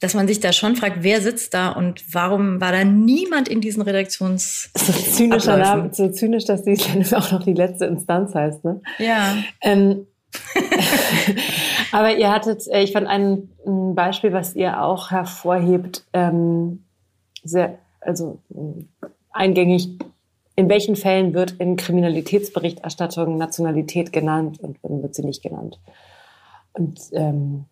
dass 0.00 0.14
man 0.14 0.26
sich 0.26 0.40
da 0.40 0.52
schon 0.52 0.76
fragt, 0.76 1.02
wer 1.02 1.21
sitzt 1.21 1.52
da 1.52 1.71
und 1.71 2.02
warum 2.14 2.61
war 2.61 2.73
da 2.73 2.85
niemand 2.85 3.49
in 3.49 3.61
diesen 3.61 3.83
Redaktions 3.83 4.71
so 4.75 4.92
zynischer 4.92 5.59
Name, 5.59 5.90
so 5.92 6.09
zynisch, 6.09 6.47
dass 6.47 6.64
die 6.64 6.73
auch 7.14 7.30
noch 7.33 7.45
die 7.45 7.52
letzte 7.52 7.85
Instanz 7.85 8.35
heißt, 8.35 8.64
ne? 8.64 8.80
Ja. 8.99 9.37
Ähm, 9.61 10.07
aber 11.92 12.16
ihr 12.16 12.30
hattet, 12.30 12.66
äh, 12.69 12.83
ich 12.83 12.92
fand 12.92 13.07
ein, 13.07 13.50
ein, 13.66 13.95
Beispiel, 13.95 14.33
was 14.33 14.54
ihr 14.54 14.83
auch 14.83 15.11
hervorhebt, 15.11 16.04
ähm, 16.12 16.85
sehr, 17.42 17.78
also 18.00 18.40
eingängig. 19.33 19.99
In 20.57 20.69
welchen 20.69 20.97
Fällen 20.97 21.35
wird 21.35 21.52
in 21.52 21.76
Kriminalitätsberichterstattung 21.76 23.37
Nationalität 23.38 24.12
genannt 24.12 24.61
und 24.61 24.78
wann 24.83 25.02
wird 25.02 25.14
sie 25.14 25.25
nicht 25.25 25.42
genannt? 25.42 25.80
Und 26.73 27.00
ähm, 27.12 27.64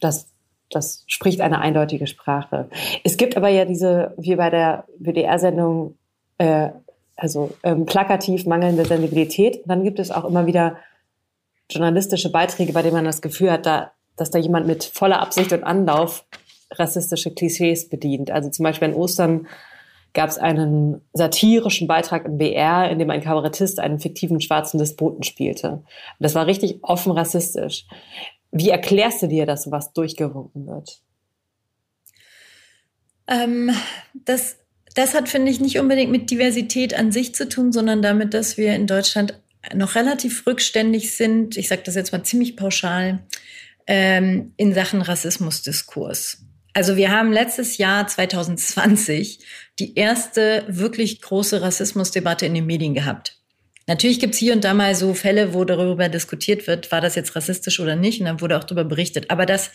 das 0.00 0.26
das 0.70 1.04
spricht 1.06 1.40
eine 1.40 1.60
eindeutige 1.60 2.06
Sprache. 2.06 2.68
Es 3.04 3.16
gibt 3.16 3.36
aber 3.36 3.48
ja 3.48 3.64
diese, 3.64 4.14
wie 4.18 4.36
bei 4.36 4.50
der 4.50 4.84
WDR-Sendung, 4.98 5.96
äh, 6.38 6.70
also 7.16 7.52
ähm, 7.62 7.86
plakativ 7.86 8.46
mangelnde 8.46 8.84
Sensibilität. 8.84 9.62
dann 9.66 9.84
gibt 9.84 9.98
es 9.98 10.10
auch 10.10 10.24
immer 10.24 10.46
wieder 10.46 10.76
journalistische 11.70 12.30
Beiträge, 12.30 12.72
bei 12.72 12.82
denen 12.82 12.94
man 12.94 13.04
das 13.04 13.22
Gefühl 13.22 13.50
hat, 13.50 13.66
da, 13.66 13.92
dass 14.16 14.30
da 14.30 14.38
jemand 14.38 14.66
mit 14.66 14.84
voller 14.84 15.20
Absicht 15.20 15.52
und 15.52 15.64
Anlauf 15.64 16.24
rassistische 16.70 17.32
Klischees 17.32 17.88
bedient. 17.88 18.30
Also 18.30 18.50
zum 18.50 18.64
Beispiel 18.64 18.88
an 18.88 18.94
Ostern 18.94 19.46
gab 20.16 20.30
es 20.30 20.38
einen 20.38 21.02
satirischen 21.12 21.86
Beitrag 21.86 22.24
im 22.24 22.38
BR, 22.38 22.90
in 22.90 22.98
dem 22.98 23.10
ein 23.10 23.20
Kabarettist 23.20 23.78
einen 23.78 24.00
fiktiven 24.00 24.40
schwarzen 24.40 24.78
Despoten 24.78 25.22
spielte. 25.22 25.68
Und 25.70 25.84
das 26.18 26.34
war 26.34 26.46
richtig 26.46 26.78
offen 26.82 27.12
rassistisch. 27.12 27.86
Wie 28.58 28.70
erklärst 28.70 29.22
du 29.22 29.28
dir, 29.28 29.44
dass 29.44 29.64
sowas 29.64 29.92
durchgewunken 29.92 30.66
wird? 30.66 31.00
Ähm, 33.28 33.70
das, 34.14 34.56
das 34.94 35.14
hat, 35.14 35.28
finde 35.28 35.50
ich, 35.50 35.60
nicht 35.60 35.78
unbedingt 35.78 36.10
mit 36.10 36.30
Diversität 36.30 36.94
an 36.94 37.12
sich 37.12 37.34
zu 37.34 37.48
tun, 37.48 37.72
sondern 37.72 38.02
damit, 38.02 38.34
dass 38.34 38.56
wir 38.56 38.74
in 38.74 38.86
Deutschland 38.86 39.38
noch 39.74 39.94
relativ 39.94 40.46
rückständig 40.46 41.16
sind. 41.16 41.56
Ich 41.56 41.68
sage 41.68 41.82
das 41.84 41.96
jetzt 41.96 42.12
mal 42.12 42.22
ziemlich 42.22 42.56
pauschal 42.56 43.24
ähm, 43.86 44.52
in 44.56 44.72
Sachen 44.72 45.02
Rassismusdiskurs. 45.02 46.42
Also 46.72 46.96
wir 46.96 47.10
haben 47.10 47.32
letztes 47.32 47.78
Jahr 47.78 48.06
2020 48.06 49.40
die 49.78 49.94
erste 49.96 50.64
wirklich 50.68 51.20
große 51.20 51.62
Rassismusdebatte 51.62 52.46
in 52.46 52.54
den 52.54 52.66
Medien 52.66 52.94
gehabt. 52.94 53.35
Natürlich 53.86 54.18
gibt's 54.18 54.38
hier 54.38 54.52
und 54.52 54.64
da 54.64 54.74
mal 54.74 54.94
so 54.94 55.14
Fälle, 55.14 55.54
wo 55.54 55.64
darüber 55.64 56.08
diskutiert 56.08 56.66
wird, 56.66 56.90
war 56.90 57.00
das 57.00 57.14
jetzt 57.14 57.36
rassistisch 57.36 57.78
oder 57.78 57.94
nicht, 57.94 58.20
und 58.20 58.26
dann 58.26 58.40
wurde 58.40 58.58
auch 58.58 58.64
darüber 58.64 58.84
berichtet. 58.84 59.30
Aber 59.30 59.46
dass 59.46 59.70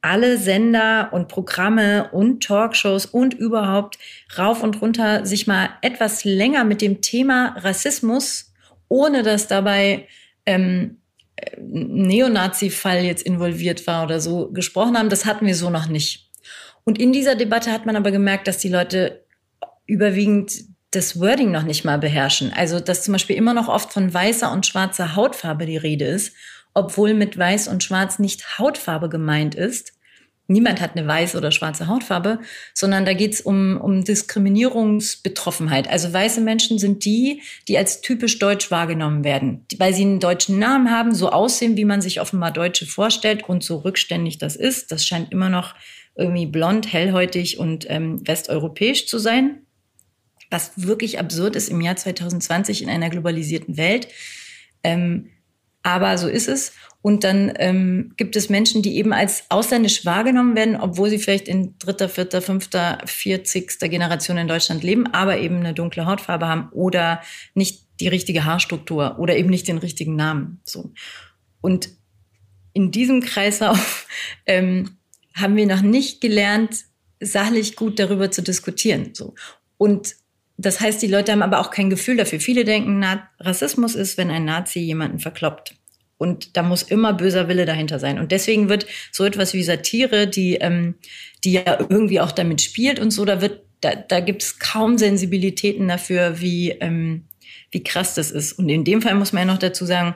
alle 0.00 0.36
Sender 0.36 1.10
und 1.12 1.28
Programme 1.28 2.10
und 2.10 2.42
Talkshows 2.42 3.06
und 3.06 3.34
überhaupt 3.34 3.98
rauf 4.36 4.64
und 4.64 4.82
runter 4.82 5.24
sich 5.24 5.46
mal 5.46 5.70
etwas 5.80 6.24
länger 6.24 6.64
mit 6.64 6.82
dem 6.82 7.00
Thema 7.00 7.54
Rassismus, 7.58 8.52
ohne 8.88 9.22
dass 9.22 9.46
dabei 9.46 10.08
ähm, 10.44 10.98
Neonazi-Fall 11.56 13.04
jetzt 13.04 13.22
involviert 13.22 13.86
war 13.86 14.04
oder 14.04 14.20
so 14.20 14.50
gesprochen 14.50 14.98
haben, 14.98 15.08
das 15.08 15.24
hatten 15.24 15.46
wir 15.46 15.54
so 15.54 15.70
noch 15.70 15.86
nicht. 15.86 16.30
Und 16.84 17.00
in 17.00 17.12
dieser 17.12 17.36
Debatte 17.36 17.70
hat 17.70 17.86
man 17.86 17.94
aber 17.94 18.10
gemerkt, 18.10 18.48
dass 18.48 18.58
die 18.58 18.68
Leute 18.68 19.24
überwiegend 19.86 20.64
das 20.92 21.18
Wording 21.18 21.50
noch 21.50 21.64
nicht 21.64 21.84
mal 21.84 21.98
beherrschen. 21.98 22.52
Also, 22.54 22.78
dass 22.78 23.02
zum 23.02 23.12
Beispiel 23.12 23.36
immer 23.36 23.54
noch 23.54 23.68
oft 23.68 23.92
von 23.92 24.12
weißer 24.12 24.52
und 24.52 24.66
schwarzer 24.66 25.16
Hautfarbe 25.16 25.66
die 25.66 25.76
Rede 25.76 26.04
ist, 26.04 26.34
obwohl 26.74 27.14
mit 27.14 27.36
weiß 27.36 27.68
und 27.68 27.82
schwarz 27.82 28.18
nicht 28.18 28.58
Hautfarbe 28.58 29.08
gemeint 29.08 29.54
ist. 29.54 29.94
Niemand 30.48 30.80
hat 30.82 30.96
eine 30.96 31.06
weiße 31.06 31.38
oder 31.38 31.50
schwarze 31.50 31.86
Hautfarbe, 31.86 32.40
sondern 32.74 33.06
da 33.06 33.14
geht's 33.14 33.40
um, 33.40 33.80
um 33.80 34.04
Diskriminierungsbetroffenheit. 34.04 35.88
Also 35.88 36.12
weiße 36.12 36.42
Menschen 36.42 36.78
sind 36.78 37.06
die, 37.06 37.40
die 37.68 37.78
als 37.78 38.02
typisch 38.02 38.38
deutsch 38.38 38.70
wahrgenommen 38.70 39.24
werden, 39.24 39.64
weil 39.78 39.94
sie 39.94 40.02
einen 40.02 40.20
deutschen 40.20 40.58
Namen 40.58 40.90
haben, 40.90 41.14
so 41.14 41.30
aussehen, 41.30 41.76
wie 41.76 41.86
man 41.86 42.02
sich 42.02 42.20
offenbar 42.20 42.50
Deutsche 42.50 42.84
vorstellt 42.84 43.48
und 43.48 43.62
so 43.62 43.78
rückständig 43.78 44.38
das 44.38 44.56
ist. 44.56 44.92
Das 44.92 45.06
scheint 45.06 45.32
immer 45.32 45.48
noch 45.48 45.74
irgendwie 46.16 46.46
blond, 46.46 46.92
hellhäutig 46.92 47.58
und 47.58 47.86
ähm, 47.88 48.20
westeuropäisch 48.26 49.06
zu 49.06 49.18
sein, 49.18 49.62
was 50.52 50.72
wirklich 50.76 51.18
absurd 51.18 51.56
ist 51.56 51.68
im 51.68 51.80
Jahr 51.80 51.96
2020 51.96 52.82
in 52.82 52.90
einer 52.90 53.10
globalisierten 53.10 53.76
Welt. 53.76 54.08
Ähm, 54.84 55.30
aber 55.82 56.16
so 56.18 56.28
ist 56.28 56.48
es. 56.48 56.72
Und 57.00 57.24
dann 57.24 57.52
ähm, 57.56 58.12
gibt 58.16 58.36
es 58.36 58.48
Menschen, 58.48 58.82
die 58.82 58.96
eben 58.96 59.12
als 59.12 59.50
ausländisch 59.50 60.04
wahrgenommen 60.04 60.54
werden, 60.54 60.76
obwohl 60.76 61.10
sie 61.10 61.18
vielleicht 61.18 61.48
in 61.48 61.76
dritter, 61.78 62.08
vierter, 62.08 62.40
fünfter, 62.40 62.98
vierzigster 63.04 63.88
Generation 63.88 64.38
in 64.38 64.46
Deutschland 64.46 64.84
leben, 64.84 65.08
aber 65.08 65.38
eben 65.38 65.56
eine 65.56 65.74
dunkle 65.74 66.06
Hautfarbe 66.06 66.46
haben 66.46 66.68
oder 66.70 67.20
nicht 67.54 67.88
die 67.98 68.06
richtige 68.06 68.44
Haarstruktur 68.44 69.18
oder 69.18 69.36
eben 69.36 69.50
nicht 69.50 69.66
den 69.66 69.78
richtigen 69.78 70.14
Namen. 70.14 70.60
So. 70.62 70.92
Und 71.60 71.88
in 72.72 72.92
diesem 72.92 73.20
Kreislauf 73.20 74.06
ähm, 74.46 74.96
haben 75.34 75.56
wir 75.56 75.66
noch 75.66 75.82
nicht 75.82 76.20
gelernt, 76.20 76.84
sachlich 77.18 77.74
gut 77.74 77.98
darüber 77.98 78.30
zu 78.30 78.42
diskutieren. 78.42 79.10
So. 79.14 79.34
Und 79.76 80.14
das 80.56 80.80
heißt, 80.80 81.02
die 81.02 81.08
Leute 81.08 81.32
haben 81.32 81.42
aber 81.42 81.60
auch 81.60 81.70
kein 81.70 81.90
Gefühl 81.90 82.16
dafür. 82.16 82.40
Viele 82.40 82.64
denken, 82.64 83.04
Rassismus 83.40 83.94
ist, 83.94 84.18
wenn 84.18 84.30
ein 84.30 84.44
Nazi 84.44 84.80
jemanden 84.80 85.18
verkloppt. 85.18 85.74
Und 86.18 86.56
da 86.56 86.62
muss 86.62 86.82
immer 86.82 87.14
böser 87.14 87.48
Wille 87.48 87.66
dahinter 87.66 87.98
sein. 87.98 88.20
Und 88.20 88.30
deswegen 88.30 88.68
wird 88.68 88.86
so 89.10 89.24
etwas 89.24 89.54
wie 89.54 89.64
Satire, 89.64 90.28
die, 90.28 90.54
ähm, 90.54 90.94
die 91.42 91.52
ja 91.52 91.80
irgendwie 91.80 92.20
auch 92.20 92.30
damit 92.30 92.62
spielt 92.62 93.00
und 93.00 93.10
so, 93.10 93.24
da 93.24 93.40
wird, 93.40 93.62
da, 93.80 93.96
da 93.96 94.20
gibt 94.20 94.42
es 94.42 94.60
kaum 94.60 94.98
Sensibilitäten 94.98 95.88
dafür, 95.88 96.40
wie, 96.40 96.70
ähm, 96.70 97.24
wie 97.72 97.82
krass 97.82 98.14
das 98.14 98.30
ist. 98.30 98.52
Und 98.52 98.68
in 98.68 98.84
dem 98.84 99.02
Fall 99.02 99.16
muss 99.16 99.32
man 99.32 99.48
ja 99.48 99.52
noch 99.52 99.58
dazu 99.58 99.84
sagen, 99.84 100.14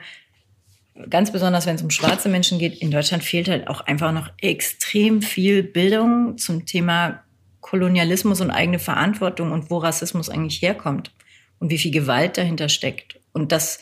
ganz 1.10 1.32
besonders 1.32 1.66
wenn 1.66 1.74
es 1.74 1.82
um 1.82 1.90
schwarze 1.90 2.28
Menschen 2.28 2.60
geht, 2.60 2.80
in 2.80 2.92
Deutschland 2.92 3.24
fehlt 3.24 3.48
halt 3.48 3.66
auch 3.66 3.80
einfach 3.80 4.12
noch 4.12 4.30
extrem 4.40 5.22
viel 5.22 5.64
Bildung 5.64 6.38
zum 6.38 6.66
Thema 6.66 7.24
Kolonialismus 7.66 8.40
und 8.40 8.52
eigene 8.52 8.78
Verantwortung 8.78 9.50
und 9.50 9.70
wo 9.70 9.78
Rassismus 9.78 10.30
eigentlich 10.30 10.62
herkommt 10.62 11.10
und 11.58 11.70
wie 11.70 11.78
viel 11.78 11.90
Gewalt 11.90 12.38
dahinter 12.38 12.68
steckt. 12.68 13.18
Und 13.32 13.50
das, 13.50 13.80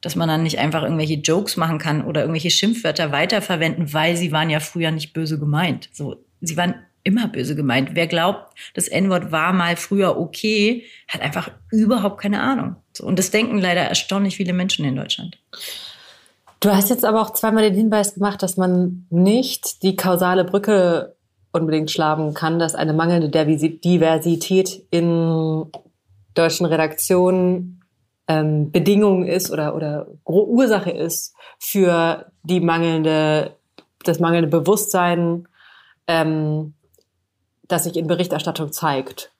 dass 0.00 0.14
man 0.14 0.28
dann 0.28 0.44
nicht 0.44 0.60
einfach 0.60 0.84
irgendwelche 0.84 1.14
Jokes 1.14 1.56
machen 1.56 1.78
kann 1.78 2.04
oder 2.04 2.20
irgendwelche 2.20 2.50
Schimpfwörter 2.50 3.10
weiterverwenden, 3.10 3.92
weil 3.92 4.16
sie 4.16 4.30
waren 4.30 4.50
ja 4.50 4.60
früher 4.60 4.92
nicht 4.92 5.12
böse 5.12 5.40
gemeint. 5.40 5.88
So, 5.92 6.24
sie 6.40 6.56
waren 6.56 6.76
immer 7.02 7.26
böse 7.26 7.56
gemeint. 7.56 7.90
Wer 7.94 8.06
glaubt, 8.06 8.56
das 8.74 8.86
N-Wort 8.86 9.32
war 9.32 9.52
mal 9.52 9.74
früher 9.74 10.16
okay, 10.16 10.84
hat 11.08 11.20
einfach 11.20 11.50
überhaupt 11.72 12.20
keine 12.20 12.40
Ahnung. 12.40 12.76
So, 12.92 13.04
und 13.04 13.18
das 13.18 13.32
denken 13.32 13.58
leider 13.58 13.82
erstaunlich 13.82 14.36
viele 14.36 14.52
Menschen 14.52 14.84
in 14.84 14.94
Deutschland. 14.94 15.38
Du 16.60 16.70
hast 16.70 16.88
jetzt 16.88 17.04
aber 17.04 17.20
auch 17.20 17.32
zweimal 17.32 17.64
den 17.64 17.74
Hinweis 17.74 18.14
gemacht, 18.14 18.42
dass 18.44 18.56
man 18.56 19.06
nicht 19.10 19.82
die 19.82 19.96
kausale 19.96 20.44
Brücke 20.44 21.13
unbedingt 21.54 21.90
schlagen 21.90 22.34
kann, 22.34 22.58
dass 22.58 22.74
eine 22.74 22.92
mangelnde 22.92 23.30
Diversität 23.30 24.86
in 24.90 25.66
deutschen 26.34 26.66
Redaktionen 26.66 27.80
ähm, 28.26 28.70
Bedingung 28.70 29.24
ist 29.24 29.50
oder, 29.50 29.74
oder 29.74 30.06
Ursache 30.24 30.90
ist 30.90 31.34
für 31.58 32.26
die 32.42 32.60
mangelnde, 32.60 33.56
das 34.04 34.18
mangelnde 34.18 34.48
Bewusstsein, 34.48 35.46
ähm, 36.06 36.74
das 37.68 37.84
sich 37.84 37.96
in 37.96 38.06
Berichterstattung 38.06 38.72
zeigt. 38.72 39.32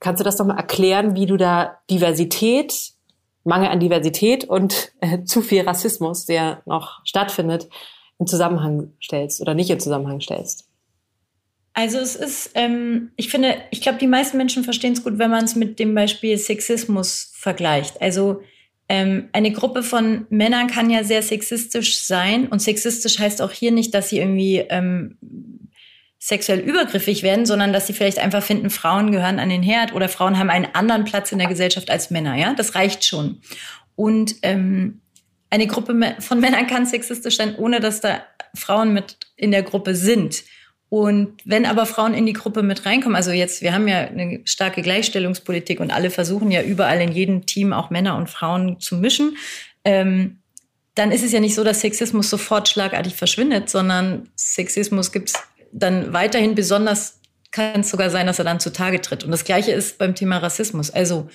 Kannst 0.00 0.20
du 0.20 0.24
das 0.24 0.36
doch 0.36 0.44
mal 0.44 0.56
erklären, 0.56 1.14
wie 1.14 1.26
du 1.26 1.36
da 1.36 1.78
Diversität 1.90 2.96
Mangel 3.46 3.68
an 3.68 3.80
Diversität 3.80 4.44
und 4.44 4.92
äh, 5.00 5.22
zu 5.22 5.40
viel 5.40 5.62
Rassismus, 5.62 6.26
der 6.26 6.62
noch 6.66 7.00
stattfindet, 7.04 7.68
in 8.18 8.26
Zusammenhang 8.26 8.92
stellst 9.00 9.40
oder 9.40 9.54
nicht 9.54 9.70
in 9.70 9.78
Zusammenhang 9.78 10.20
stellst? 10.20 10.68
Also 11.78 11.98
es 11.98 12.16
ist, 12.16 12.52
ähm, 12.54 13.10
ich 13.16 13.28
finde, 13.28 13.54
ich 13.70 13.82
glaube, 13.82 13.98
die 13.98 14.06
meisten 14.06 14.38
Menschen 14.38 14.64
verstehen 14.64 14.94
es 14.94 15.04
gut, 15.04 15.18
wenn 15.18 15.30
man 15.30 15.44
es 15.44 15.56
mit 15.56 15.78
dem 15.78 15.94
Beispiel 15.94 16.38
Sexismus 16.38 17.32
vergleicht. 17.34 18.00
Also 18.00 18.40
ähm, 18.88 19.28
eine 19.34 19.52
Gruppe 19.52 19.82
von 19.82 20.24
Männern 20.30 20.68
kann 20.68 20.88
ja 20.88 21.04
sehr 21.04 21.22
sexistisch 21.22 22.00
sein 22.00 22.48
und 22.48 22.62
sexistisch 22.62 23.18
heißt 23.18 23.42
auch 23.42 23.52
hier 23.52 23.72
nicht, 23.72 23.92
dass 23.92 24.08
sie 24.08 24.20
irgendwie 24.20 24.64
ähm, 24.70 25.18
sexuell 26.18 26.60
übergriffig 26.60 27.22
werden, 27.22 27.44
sondern 27.44 27.74
dass 27.74 27.86
sie 27.86 27.92
vielleicht 27.92 28.20
einfach 28.20 28.42
finden, 28.42 28.70
Frauen 28.70 29.12
gehören 29.12 29.38
an 29.38 29.50
den 29.50 29.62
Herd 29.62 29.92
oder 29.92 30.08
Frauen 30.08 30.38
haben 30.38 30.48
einen 30.48 30.68
anderen 30.72 31.04
Platz 31.04 31.30
in 31.30 31.38
der 31.38 31.48
Gesellschaft 31.48 31.90
als 31.90 32.10
Männer. 32.10 32.36
Ja, 32.36 32.54
das 32.54 32.74
reicht 32.74 33.04
schon. 33.04 33.42
Und 33.96 34.36
ähm, 34.40 35.02
eine 35.50 35.66
Gruppe 35.66 36.16
von 36.20 36.40
Männern 36.40 36.68
kann 36.68 36.86
sexistisch 36.86 37.36
sein, 37.36 37.54
ohne 37.56 37.80
dass 37.80 38.00
da 38.00 38.22
Frauen 38.54 38.94
mit 38.94 39.18
in 39.36 39.50
der 39.50 39.62
Gruppe 39.62 39.94
sind. 39.94 40.42
Und 40.88 41.40
wenn 41.44 41.66
aber 41.66 41.84
Frauen 41.84 42.14
in 42.14 42.26
die 42.26 42.32
Gruppe 42.32 42.62
mit 42.62 42.86
reinkommen, 42.86 43.16
also 43.16 43.32
jetzt, 43.32 43.60
wir 43.60 43.72
haben 43.72 43.88
ja 43.88 44.02
eine 44.02 44.40
starke 44.44 44.82
Gleichstellungspolitik 44.82 45.80
und 45.80 45.90
alle 45.90 46.10
versuchen 46.10 46.50
ja 46.50 46.62
überall 46.62 47.00
in 47.00 47.12
jedem 47.12 47.44
Team 47.44 47.72
auch 47.72 47.90
Männer 47.90 48.16
und 48.16 48.30
Frauen 48.30 48.78
zu 48.78 48.96
mischen, 48.96 49.36
ähm, 49.84 50.38
dann 50.94 51.10
ist 51.10 51.24
es 51.24 51.32
ja 51.32 51.40
nicht 51.40 51.54
so, 51.54 51.64
dass 51.64 51.80
Sexismus 51.80 52.30
sofort 52.30 52.68
schlagartig 52.68 53.14
verschwindet, 53.14 53.68
sondern 53.68 54.28
Sexismus 54.36 55.12
gibt's 55.12 55.34
dann 55.72 56.12
weiterhin 56.12 56.54
besonders 56.54 57.20
kann 57.50 57.80
es 57.80 57.90
sogar 57.90 58.10
sein, 58.10 58.26
dass 58.26 58.38
er 58.38 58.44
dann 58.44 58.60
zutage 58.60 59.00
tritt. 59.00 59.24
Und 59.24 59.30
das 59.30 59.44
Gleiche 59.44 59.72
ist 59.72 59.98
beim 59.98 60.14
Thema 60.14 60.38
Rassismus. 60.38 60.90
Also 60.90 61.28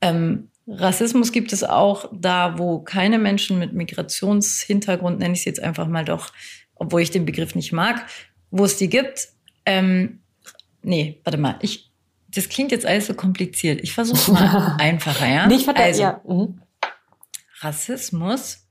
ähm, 0.00 0.50
Rassismus 0.68 1.32
gibt 1.32 1.52
es 1.52 1.64
auch 1.64 2.10
da, 2.12 2.58
wo 2.58 2.80
keine 2.80 3.18
Menschen 3.18 3.58
mit 3.58 3.72
Migrationshintergrund, 3.72 5.18
nenne 5.18 5.34
ich 5.34 5.40
es 5.40 5.44
jetzt 5.46 5.62
einfach 5.62 5.88
mal 5.88 6.04
doch, 6.04 6.32
obwohl 6.74 7.00
ich 7.00 7.10
den 7.10 7.24
Begriff 7.24 7.54
nicht 7.54 7.72
mag, 7.72 8.06
wo 8.50 8.64
es 8.64 8.76
die 8.76 8.88
gibt. 8.88 9.28
Ähm, 9.66 10.20
nee, 10.82 11.20
warte 11.24 11.38
mal, 11.38 11.58
ich, 11.62 11.90
das 12.28 12.48
klingt 12.48 12.72
jetzt 12.72 12.86
alles 12.86 13.06
so 13.06 13.14
kompliziert. 13.14 13.80
Ich 13.82 13.92
versuche 13.92 14.18
es 14.18 14.28
mal 14.28 14.76
einfacher, 14.80 15.28
ja? 15.28 15.46
Nicht 15.46 15.68
also, 15.68 16.02
ja. 16.02 16.20
Mhm. 16.26 16.60
Rassismus 17.60 18.68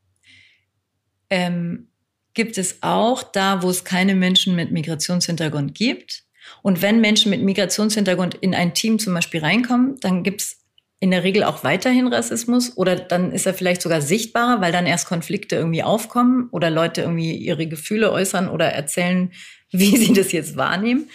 ähm, 1.29 1.87
gibt 2.33 2.57
es 2.57 2.77
auch 2.81 3.23
da, 3.23 3.63
wo 3.63 3.69
es 3.69 3.83
keine 3.83 4.15
Menschen 4.15 4.55
mit 4.55 4.71
Migrationshintergrund 4.71 5.75
gibt. 5.75 6.23
Und 6.61 6.81
wenn 6.81 7.01
Menschen 7.01 7.29
mit 7.29 7.43
Migrationshintergrund 7.43 8.35
in 8.35 8.55
ein 8.55 8.73
Team 8.73 8.99
zum 8.99 9.13
Beispiel 9.13 9.41
reinkommen, 9.41 9.99
dann 9.99 10.23
gibt 10.23 10.41
es 10.41 10.57
in 10.99 11.11
der 11.11 11.23
Regel 11.23 11.43
auch 11.43 11.63
weiterhin 11.63 12.07
Rassismus 12.07 12.75
oder 12.75 12.95
dann 12.95 13.31
ist 13.31 13.45
er 13.45 13.53
vielleicht 13.53 13.81
sogar 13.81 14.01
sichtbarer, 14.01 14.61
weil 14.61 14.71
dann 14.71 14.87
erst 14.87 15.07
Konflikte 15.07 15.55
irgendwie 15.55 15.83
aufkommen 15.83 16.49
oder 16.51 16.69
Leute 16.69 17.01
irgendwie 17.01 17.35
ihre 17.35 17.67
Gefühle 17.67 18.11
äußern 18.11 18.49
oder 18.49 18.67
erzählen, 18.69 19.31
wie 19.71 19.97
sie 19.97 20.13
das 20.13 20.31
jetzt 20.31 20.57
wahrnehmen. 20.57 21.09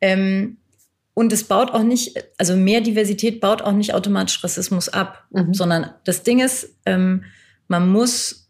Ähm, 0.00 0.58
und 1.14 1.32
es 1.32 1.44
baut 1.44 1.70
auch 1.70 1.84
nicht, 1.84 2.16
also 2.38 2.56
mehr 2.56 2.80
Diversität 2.80 3.40
baut 3.40 3.62
auch 3.62 3.72
nicht 3.72 3.94
automatisch 3.94 4.42
Rassismus 4.42 4.88
ab, 4.88 5.24
mhm. 5.30 5.54
sondern 5.54 5.94
das 6.04 6.24
Ding 6.24 6.40
ist, 6.40 6.76
ähm, 6.86 7.24
man 7.68 7.88
muss 7.88 8.44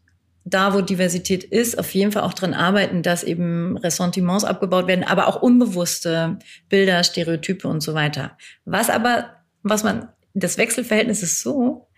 da, 0.46 0.74
wo 0.74 0.80
Diversität 0.80 1.44
ist, 1.44 1.78
auf 1.78 1.94
jeden 1.94 2.12
Fall 2.12 2.22
auch 2.22 2.34
dran 2.34 2.52
arbeiten, 2.52 3.02
dass 3.02 3.22
eben 3.22 3.78
Ressentiments 3.78 4.44
abgebaut 4.44 4.86
werden, 4.86 5.04
aber 5.04 5.26
auch 5.26 5.40
unbewusste 5.40 6.38
Bilder, 6.68 7.02
Stereotype 7.02 7.66
und 7.66 7.80
so 7.82 7.94
weiter. 7.94 8.36
Was 8.64 8.90
aber, 8.90 9.36
was 9.62 9.84
man, 9.84 10.08
das 10.34 10.58
Wechselverhältnis 10.58 11.22
ist 11.22 11.40
so, 11.40 11.88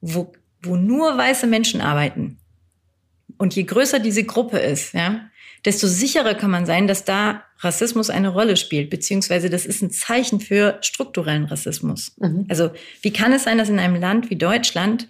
wo, 0.00 0.32
wo 0.62 0.76
nur 0.76 1.16
weiße 1.16 1.46
Menschen 1.46 1.80
arbeiten. 1.80 2.38
Und 3.38 3.56
je 3.56 3.64
größer 3.64 3.98
diese 4.00 4.24
Gruppe 4.24 4.58
ist, 4.58 4.92
ja, 4.92 5.30
desto 5.64 5.86
sicherer 5.86 6.34
kann 6.34 6.50
man 6.50 6.66
sein, 6.66 6.86
dass 6.86 7.04
da 7.04 7.44
Rassismus 7.58 8.10
eine 8.10 8.28
Rolle 8.28 8.56
spielt, 8.56 8.90
beziehungsweise 8.90 9.48
das 9.48 9.64
ist 9.66 9.82
ein 9.82 9.90
Zeichen 9.90 10.40
für 10.40 10.78
strukturellen 10.80 11.44
Rassismus. 11.44 12.16
Mhm. 12.18 12.46
Also 12.48 12.70
wie 13.02 13.12
kann 13.12 13.32
es 13.32 13.44
sein, 13.44 13.58
dass 13.58 13.68
in 13.68 13.78
einem 13.78 14.00
Land 14.00 14.30
wie 14.30 14.36
Deutschland, 14.36 15.08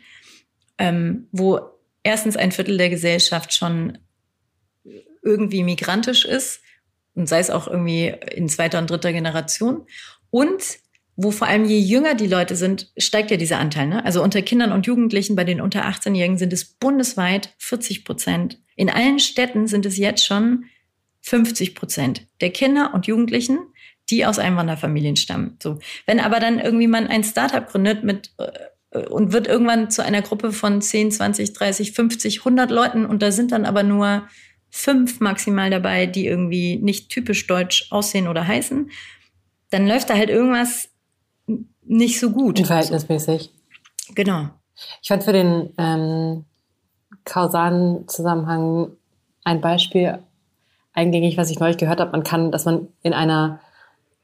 ähm, 0.79 1.29
wo 1.33 1.61
erstens 2.03 2.37
ein 2.37 2.53
Viertel 2.53 2.77
der 2.77 2.91
Gesellschaft 2.91 3.55
schon 3.55 3.99
irgendwie 5.23 5.63
migrantisch 5.63 6.25
ist 6.25 6.61
und 7.15 7.29
sei 7.29 7.39
es 7.39 7.51
auch 7.51 7.69
irgendwie 7.69 8.15
in 8.33 8.49
zweiter 8.49 8.79
und 8.79 8.91
dritter 8.91 9.13
Generation 9.13 9.87
und 10.31 10.63
wo 11.17 11.31
vor 11.31 11.47
allem 11.47 11.65
je 11.65 11.79
jünger 11.79 12.15
die 12.15 12.27
Leute 12.27 12.57
sind, 12.57 12.91
steigt 12.97 13.31
ja 13.31 13.37
dieser 13.37 13.59
Anteil. 13.59 13.87
Ne? 13.87 14.05
Also 14.05 14.23
unter 14.23 14.43
Kindern 14.43 14.73
und 14.73 14.87
Jugendlichen, 14.87 15.37
bei 15.37 15.45
den 15.45 15.61
unter 15.61 15.85
18-Jährigen 15.85 16.39
sind 16.39 16.53
es 16.53 16.65
bundesweit 16.65 17.55
40 17.59 18.05
Prozent. 18.05 18.59
In 18.77 18.89
allen 18.89 19.19
Städten 19.19 19.67
sind 19.67 19.85
es 19.85 19.99
jetzt 19.99 20.25
schon 20.25 20.65
50 21.21 21.75
Prozent 21.75 22.27
der 22.41 22.51
Kinder 22.51 22.93
und 22.95 23.07
Jugendlichen, 23.07 23.59
die 24.11 24.27
aus 24.27 24.39
Einwanderfamilien 24.39 25.17
stammen. 25.17 25.59
So. 25.63 25.79
Wenn 26.07 26.19
aber 26.19 26.41
dann 26.41 26.59
irgendwie 26.59 26.89
man 26.89 27.07
ein 27.07 27.25
Startup 27.25 27.67
gründet 27.67 28.05
mit 28.05 28.33
äh, 28.39 29.07
und 29.07 29.33
wird 29.33 29.47
irgendwann 29.47 29.91
zu 29.91 30.03
einer 30.03 30.23
Gruppe 30.23 30.53
von 30.53 30.81
10, 30.81 31.13
20, 31.13 31.53
30, 31.53 31.93
50, 31.93 32.39
100 32.41 32.71
Leuten 32.71 33.07
und 33.07 33.23
da 33.23 33.31
sind 33.33 33.53
dann 33.53 33.65
aber 33.65 33.83
nur 33.83 34.29
fünf 34.71 35.21
maximal 35.21 35.71
dabei, 35.71 36.07
die 36.07 36.27
irgendwie 36.27 36.77
nicht 36.77 37.11
typisch 37.11 37.47
deutsch 37.47 37.89
aussehen 37.91 38.27
oder 38.27 38.47
heißen, 38.47 38.91
dann 39.71 39.87
läuft 39.87 40.11
da 40.11 40.15
halt 40.15 40.31
irgendwas 40.31 40.92
nicht 41.93 42.19
so 42.19 42.31
gut. 42.31 42.59
Verhältnismäßig. 42.65 43.53
Genau. 44.15 44.49
Ich 45.03 45.09
fand 45.09 45.23
für 45.23 45.33
den 45.33 45.73
ähm, 45.79 46.45
kausalen 47.25 48.09
Zusammenhang 48.09 48.93
ein 49.45 49.61
Beispiel 49.61 50.19
eingängig, 50.93 51.37
was 51.37 51.51
ich 51.51 51.61
neulich 51.61 51.77
gehört 51.77 52.01
habe. 52.01 52.13
Man 52.13 52.25
kann, 52.25 52.51
dass 52.51 52.65
man 52.65 52.89
in 53.03 53.13
einer 53.13 53.61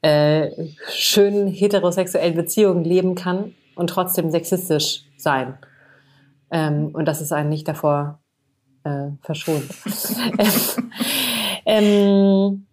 äh, 0.02 0.50
schönen 0.90 1.48
heterosexuellen 1.48 2.34
Beziehung 2.34 2.84
leben 2.84 3.14
kann 3.14 3.54
und 3.74 3.90
trotzdem 3.90 4.30
sexistisch 4.30 5.04
sein. 5.16 5.58
Ähm, 6.50 6.90
und 6.92 7.06
dass 7.06 7.20
es 7.20 7.32
einen 7.32 7.50
nicht 7.50 7.68
davor 7.68 8.20
äh, 8.84 9.08
verschont. 9.22 9.68
ähm, 11.66 12.66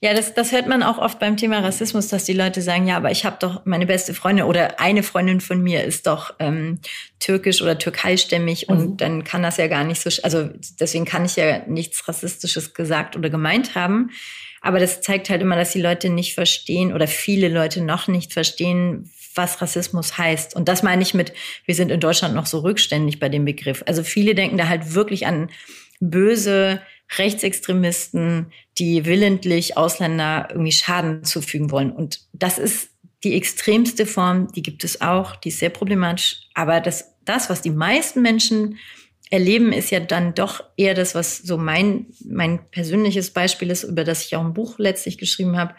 ja, 0.00 0.14
das, 0.14 0.32
das 0.32 0.52
hört 0.52 0.68
man 0.68 0.84
auch 0.84 0.98
oft 0.98 1.18
beim 1.18 1.36
Thema 1.36 1.58
Rassismus, 1.58 2.06
dass 2.06 2.24
die 2.24 2.32
Leute 2.32 2.62
sagen, 2.62 2.86
ja, 2.86 2.96
aber 2.96 3.10
ich 3.10 3.24
habe 3.24 3.36
doch 3.40 3.64
meine 3.64 3.84
beste 3.84 4.14
Freundin 4.14 4.44
oder 4.44 4.78
eine 4.78 5.02
Freundin 5.02 5.40
von 5.40 5.60
mir 5.60 5.82
ist 5.82 6.06
doch 6.06 6.34
ähm, 6.38 6.78
türkisch 7.18 7.62
oder 7.62 7.78
türkeistämmig 7.78 8.68
mhm. 8.68 8.76
und 8.76 9.00
dann 9.00 9.24
kann 9.24 9.42
das 9.42 9.56
ja 9.56 9.66
gar 9.66 9.82
nicht 9.82 10.00
so, 10.00 10.10
also 10.22 10.50
deswegen 10.78 11.04
kann 11.04 11.24
ich 11.24 11.34
ja 11.34 11.66
nichts 11.66 12.06
Rassistisches 12.06 12.74
gesagt 12.74 13.16
oder 13.16 13.28
gemeint 13.28 13.74
haben. 13.74 14.10
Aber 14.60 14.78
das 14.78 15.00
zeigt 15.00 15.30
halt 15.30 15.42
immer, 15.42 15.56
dass 15.56 15.72
die 15.72 15.80
Leute 15.80 16.10
nicht 16.10 16.34
verstehen 16.34 16.92
oder 16.92 17.08
viele 17.08 17.48
Leute 17.48 17.80
noch 17.80 18.06
nicht 18.06 18.32
verstehen, 18.32 19.10
was 19.34 19.60
Rassismus 19.62 20.18
heißt. 20.18 20.54
Und 20.54 20.68
das 20.68 20.82
meine 20.82 21.02
ich 21.02 21.14
mit, 21.14 21.32
wir 21.64 21.74
sind 21.74 21.90
in 21.90 22.00
Deutschland 22.00 22.34
noch 22.34 22.46
so 22.46 22.60
rückständig 22.60 23.18
bei 23.18 23.28
dem 23.28 23.44
Begriff. 23.44 23.82
Also 23.86 24.02
viele 24.02 24.34
denken 24.34 24.58
da 24.58 24.68
halt 24.68 24.94
wirklich 24.94 25.26
an 25.26 25.50
böse 26.00 26.80
Rechtsextremisten, 27.16 28.52
die 28.76 29.06
willentlich 29.06 29.76
Ausländer 29.76 30.48
irgendwie 30.50 30.72
Schaden 30.72 31.24
zufügen 31.24 31.70
wollen. 31.70 31.90
Und 31.90 32.20
das 32.32 32.58
ist 32.58 32.90
die 33.24 33.34
extremste 33.34 34.06
Form, 34.06 34.52
die 34.52 34.62
gibt 34.62 34.84
es 34.84 35.00
auch, 35.00 35.36
die 35.36 35.48
ist 35.48 35.58
sehr 35.58 35.70
problematisch. 35.70 36.42
Aber 36.54 36.80
das, 36.80 37.16
das, 37.24 37.50
was 37.50 37.62
die 37.62 37.70
meisten 37.70 38.22
Menschen 38.22 38.78
erleben, 39.30 39.72
ist 39.72 39.90
ja 39.90 40.00
dann 40.00 40.34
doch 40.34 40.62
eher 40.76 40.94
das, 40.94 41.14
was 41.14 41.38
so 41.38 41.58
mein, 41.58 42.06
mein 42.24 42.70
persönliches 42.70 43.30
Beispiel 43.30 43.70
ist, 43.70 43.84
über 43.84 44.04
das 44.04 44.24
ich 44.24 44.36
auch 44.36 44.44
ein 44.44 44.54
Buch 44.54 44.78
letztlich 44.78 45.18
geschrieben 45.18 45.56
habe, 45.56 45.74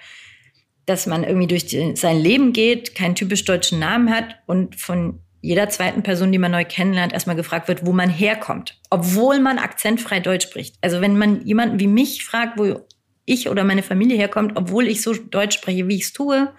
dass 0.85 1.05
man 1.05 1.23
irgendwie 1.23 1.47
durch 1.47 1.65
die, 1.65 1.95
sein 1.95 2.19
Leben 2.19 2.51
geht, 2.51 2.95
keinen 2.95 3.15
typisch 3.15 3.45
deutschen 3.45 3.79
Namen 3.79 4.09
hat 4.09 4.35
und 4.47 4.75
von 4.75 5.19
jeder 5.41 5.69
zweiten 5.69 6.03
Person, 6.03 6.31
die 6.31 6.37
man 6.37 6.51
neu 6.51 6.65
kennenlernt, 6.65 7.13
erstmal 7.13 7.35
gefragt 7.35 7.67
wird, 7.67 7.85
wo 7.85 7.93
man 7.93 8.09
herkommt, 8.09 8.79
obwohl 8.89 9.39
man 9.39 9.57
akzentfrei 9.57 10.19
Deutsch 10.19 10.45
spricht. 10.45 10.75
Also 10.81 11.01
wenn 11.01 11.17
man 11.17 11.45
jemanden 11.45 11.79
wie 11.79 11.87
mich 11.87 12.25
fragt, 12.25 12.57
wo 12.57 12.85
ich 13.25 13.49
oder 13.49 13.63
meine 13.63 13.83
Familie 13.83 14.17
herkommt, 14.17 14.53
obwohl 14.55 14.87
ich 14.87 15.01
so 15.01 15.13
Deutsch 15.13 15.55
spreche, 15.55 15.87
wie 15.87 15.95
ich 15.95 16.03
es 16.03 16.13
tue, 16.13 16.51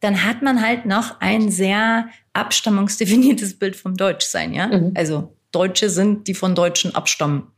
dann 0.00 0.24
hat 0.24 0.42
man 0.42 0.62
halt 0.62 0.86
noch 0.86 1.20
ein 1.20 1.50
sehr 1.50 2.08
abstammungsdefiniertes 2.32 3.54
Bild 3.58 3.76
vom 3.76 3.96
Deutschsein, 3.96 4.54
ja? 4.54 4.66
Mhm. 4.68 4.92
Also 4.94 5.36
Deutsche 5.50 5.90
sind, 5.90 6.28
die 6.28 6.34
von 6.34 6.54
Deutschen 6.54 6.94
abstammen. 6.94 7.48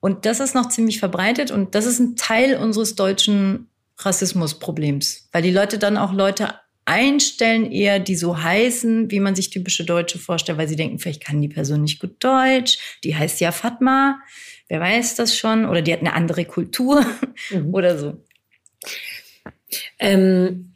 Und 0.00 0.26
das 0.26 0.40
ist 0.40 0.54
noch 0.54 0.68
ziemlich 0.68 0.98
verbreitet 0.98 1.50
und 1.50 1.74
das 1.74 1.86
ist 1.86 1.98
ein 1.98 2.16
Teil 2.16 2.56
unseres 2.56 2.94
deutschen 2.94 3.68
Rassismusproblems, 3.98 5.28
weil 5.32 5.42
die 5.42 5.50
Leute 5.50 5.78
dann 5.78 5.96
auch 5.96 6.12
Leute 6.12 6.54
einstellen, 6.84 7.70
eher 7.70 7.98
die 7.98 8.16
so 8.16 8.42
heißen, 8.42 9.10
wie 9.10 9.20
man 9.20 9.34
sich 9.34 9.50
typische 9.50 9.84
Deutsche 9.84 10.18
vorstellt, 10.18 10.58
weil 10.58 10.68
sie 10.68 10.76
denken, 10.76 10.98
vielleicht 10.98 11.24
kann 11.24 11.40
die 11.40 11.48
Person 11.48 11.82
nicht 11.82 12.00
gut 12.00 12.22
Deutsch, 12.22 12.98
die 13.04 13.16
heißt 13.16 13.40
ja 13.40 13.52
Fatma, 13.52 14.18
wer 14.68 14.80
weiß 14.80 15.16
das 15.16 15.36
schon, 15.36 15.66
oder 15.66 15.82
die 15.82 15.92
hat 15.92 16.00
eine 16.00 16.12
andere 16.12 16.44
Kultur 16.44 17.04
mhm. 17.50 17.74
oder 17.74 17.98
so. 17.98 18.22
Ähm, 19.98 20.74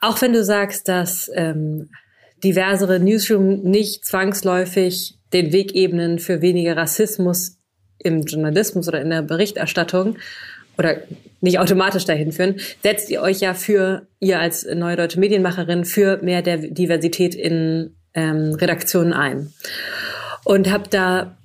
auch 0.00 0.20
wenn 0.20 0.32
du 0.32 0.44
sagst, 0.44 0.88
dass 0.88 1.30
ähm, 1.34 1.90
diversere 2.42 3.00
Newsroom 3.00 3.62
nicht 3.62 4.04
zwangsläufig 4.04 5.16
den 5.32 5.52
Weg 5.52 5.74
ebnen 5.74 6.18
für 6.18 6.42
weniger 6.42 6.76
Rassismus 6.76 7.58
im 7.98 8.22
Journalismus 8.22 8.86
oder 8.86 9.00
in 9.00 9.08
der 9.08 9.22
Berichterstattung, 9.22 10.18
oder 10.78 11.02
nicht 11.44 11.58
automatisch 11.58 12.04
dahin 12.06 12.32
führen, 12.32 12.56
setzt 12.82 13.10
ihr 13.10 13.20
euch 13.20 13.40
ja 13.40 13.54
für, 13.54 14.08
ihr 14.18 14.40
als 14.40 14.64
neue 14.64 14.96
deutsche 14.96 15.20
Medienmacherin, 15.20 15.84
für 15.84 16.18
mehr 16.22 16.42
der 16.42 16.56
Diversität 16.56 17.34
in 17.34 17.94
ähm, 18.14 18.54
Redaktionen 18.54 19.12
ein. 19.12 19.52
Und 20.44 20.70
habe 20.70 20.88
da 20.88 21.36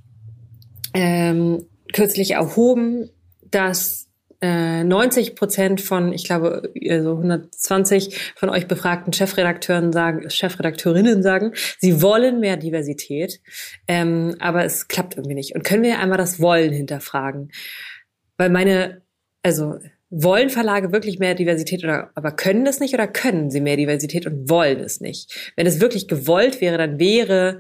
ähm, 0.94 1.66
kürzlich 1.94 2.32
erhoben, 2.32 3.10
dass 3.52 4.08
äh, 4.42 4.86
90 4.86 5.36
Prozent 5.36 5.82
von, 5.82 6.14
ich 6.14 6.24
glaube, 6.24 6.72
also 6.90 7.12
120 7.18 8.34
von 8.36 8.50
euch 8.50 8.68
befragten 8.68 9.12
Chefredakteuren 9.12 9.92
sagen, 9.92 10.30
Chefredakteurinnen 10.30 11.22
sagen, 11.22 11.54
sie 11.78 12.02
wollen 12.02 12.40
mehr 12.40 12.56
Diversität, 12.56 13.42
ähm, 13.88 14.36
aber 14.40 14.64
es 14.64 14.88
klappt 14.88 15.18
irgendwie 15.18 15.36
nicht. 15.36 15.56
Und 15.56 15.64
können 15.64 15.84
wir 15.84 16.00
einmal 16.00 16.18
das 16.18 16.40
Wollen 16.40 16.72
hinterfragen? 16.72 17.52
Weil 18.38 18.50
meine 18.50 19.02
also 19.44 19.80
wollen 20.10 20.50
Verlage 20.50 20.92
wirklich 20.92 21.20
mehr 21.20 21.36
Diversität 21.36 21.84
oder 21.84 22.12
aber 22.16 22.32
können 22.32 22.66
das 22.66 22.80
nicht 22.80 22.94
oder 22.94 23.08
können 23.08 23.52
sie 23.52 23.62
mehr 23.62 23.78
Diversität 23.78 24.26
und 24.26 24.50
wollen 24.50 24.80
es 24.80 25.02
nicht? 25.02 25.54
Wenn 25.56 25.68
es 25.68 25.80
wirklich 25.80 26.08
gewollt 26.08 26.62
wäre, 26.62 26.78
dann 26.78 27.00
wäre 27.00 27.60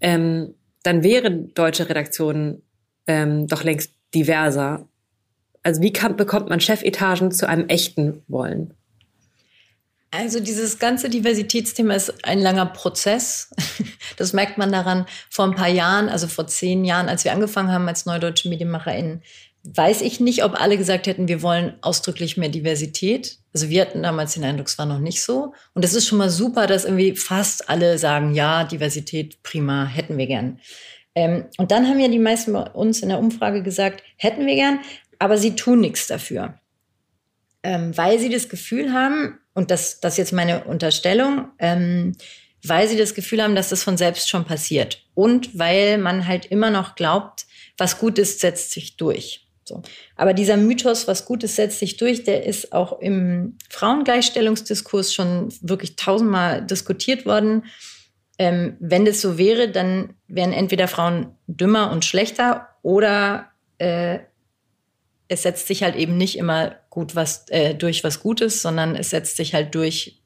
ähm, 0.00 0.54
dann 0.82 1.02
wären 1.02 1.52
deutsche 1.54 1.88
Redaktionen 1.88 2.62
ähm, 3.06 3.46
doch 3.46 3.64
längst 3.64 3.92
diverser. 4.14 4.88
Also 5.62 5.82
wie 5.82 5.92
kann, 5.92 6.16
bekommt 6.16 6.48
man 6.48 6.60
Chefetagen 6.60 7.32
zu 7.32 7.48
einem 7.48 7.68
echten 7.68 8.22
Wollen? 8.28 8.74
Also 10.10 10.40
dieses 10.40 10.78
ganze 10.78 11.10
Diversitätsthema 11.10 11.94
ist 11.94 12.24
ein 12.24 12.38
langer 12.38 12.66
Prozess. 12.66 13.50
Das 14.16 14.32
merkt 14.32 14.58
man 14.58 14.72
daran 14.72 15.06
vor 15.30 15.44
ein 15.44 15.54
paar 15.54 15.68
Jahren, 15.68 16.08
also 16.08 16.26
vor 16.26 16.48
zehn 16.48 16.84
Jahren, 16.84 17.08
als 17.08 17.24
wir 17.24 17.30
angefangen 17.30 17.70
haben 17.70 17.86
als 17.86 18.04
neudeutsche 18.04 18.48
MedienmacherInnen, 18.48 19.22
weiß 19.76 20.00
ich 20.00 20.18
nicht, 20.18 20.44
ob 20.44 20.60
alle 20.60 20.78
gesagt 20.78 21.06
hätten, 21.06 21.28
wir 21.28 21.42
wollen 21.42 21.74
ausdrücklich 21.82 22.36
mehr 22.36 22.48
Diversität. 22.48 23.38
Also 23.52 23.68
wir 23.68 23.82
hatten 23.82 24.02
damals 24.02 24.34
den 24.34 24.44
Eindruck, 24.44 24.68
es 24.68 24.78
war 24.78 24.86
noch 24.86 24.98
nicht 24.98 25.22
so. 25.22 25.52
Und 25.74 25.84
es 25.84 25.94
ist 25.94 26.06
schon 26.06 26.18
mal 26.18 26.30
super, 26.30 26.66
dass 26.66 26.84
irgendwie 26.84 27.14
fast 27.16 27.68
alle 27.68 27.98
sagen, 27.98 28.34
ja, 28.34 28.64
Diversität, 28.64 29.42
prima, 29.42 29.84
hätten 29.84 30.16
wir 30.16 30.26
gern. 30.26 30.60
Ähm, 31.14 31.46
und 31.58 31.70
dann 31.70 31.86
haben 31.86 32.00
ja 32.00 32.08
die 32.08 32.18
meisten 32.18 32.52
bei 32.52 32.62
uns 32.62 33.00
in 33.00 33.10
der 33.10 33.18
Umfrage 33.18 33.62
gesagt, 33.62 34.02
hätten 34.16 34.46
wir 34.46 34.54
gern, 34.54 34.80
aber 35.18 35.36
sie 35.36 35.54
tun 35.54 35.80
nichts 35.80 36.06
dafür. 36.06 36.54
Ähm, 37.62 37.96
weil 37.96 38.18
sie 38.18 38.30
das 38.30 38.48
Gefühl 38.48 38.92
haben, 38.92 39.38
und 39.52 39.70
das, 39.70 40.00
das 40.00 40.14
ist 40.14 40.18
jetzt 40.18 40.32
meine 40.32 40.64
Unterstellung, 40.64 41.48
ähm, 41.58 42.16
weil 42.64 42.88
sie 42.88 42.96
das 42.96 43.14
Gefühl 43.14 43.42
haben, 43.42 43.54
dass 43.54 43.68
das 43.68 43.82
von 43.82 43.96
selbst 43.96 44.30
schon 44.30 44.44
passiert. 44.44 45.04
Und 45.14 45.58
weil 45.58 45.98
man 45.98 46.26
halt 46.26 46.46
immer 46.46 46.70
noch 46.70 46.94
glaubt, 46.94 47.46
was 47.76 47.98
gut 47.98 48.18
ist, 48.18 48.40
setzt 48.40 48.70
sich 48.70 48.96
durch. 48.96 49.47
So. 49.68 49.82
Aber 50.16 50.34
dieser 50.34 50.56
Mythos, 50.56 51.06
was 51.06 51.24
Gutes 51.24 51.56
setzt 51.56 51.78
sich 51.78 51.96
durch, 51.96 52.24
der 52.24 52.44
ist 52.44 52.72
auch 52.72 53.00
im 53.00 53.56
Frauengleichstellungsdiskurs 53.70 55.14
schon 55.14 55.52
wirklich 55.60 55.96
tausendmal 55.96 56.64
diskutiert 56.64 57.26
worden. 57.26 57.66
Ähm, 58.38 58.76
wenn 58.80 59.04
das 59.04 59.20
so 59.20 59.38
wäre, 59.38 59.70
dann 59.70 60.14
wären 60.26 60.52
entweder 60.52 60.88
Frauen 60.88 61.36
dümmer 61.46 61.90
und 61.90 62.04
schlechter 62.04 62.68
oder 62.82 63.50
äh, 63.78 64.20
es 65.28 65.42
setzt 65.42 65.66
sich 65.66 65.82
halt 65.82 65.94
eben 65.94 66.16
nicht 66.16 66.38
immer 66.38 66.76
gut 66.88 67.14
was 67.14 67.48
äh, 67.50 67.74
durch 67.74 68.02
was 68.02 68.20
Gutes, 68.20 68.62
sondern 68.62 68.96
es 68.96 69.10
setzt 69.10 69.36
sich 69.36 69.54
halt 69.54 69.74
durch 69.74 70.22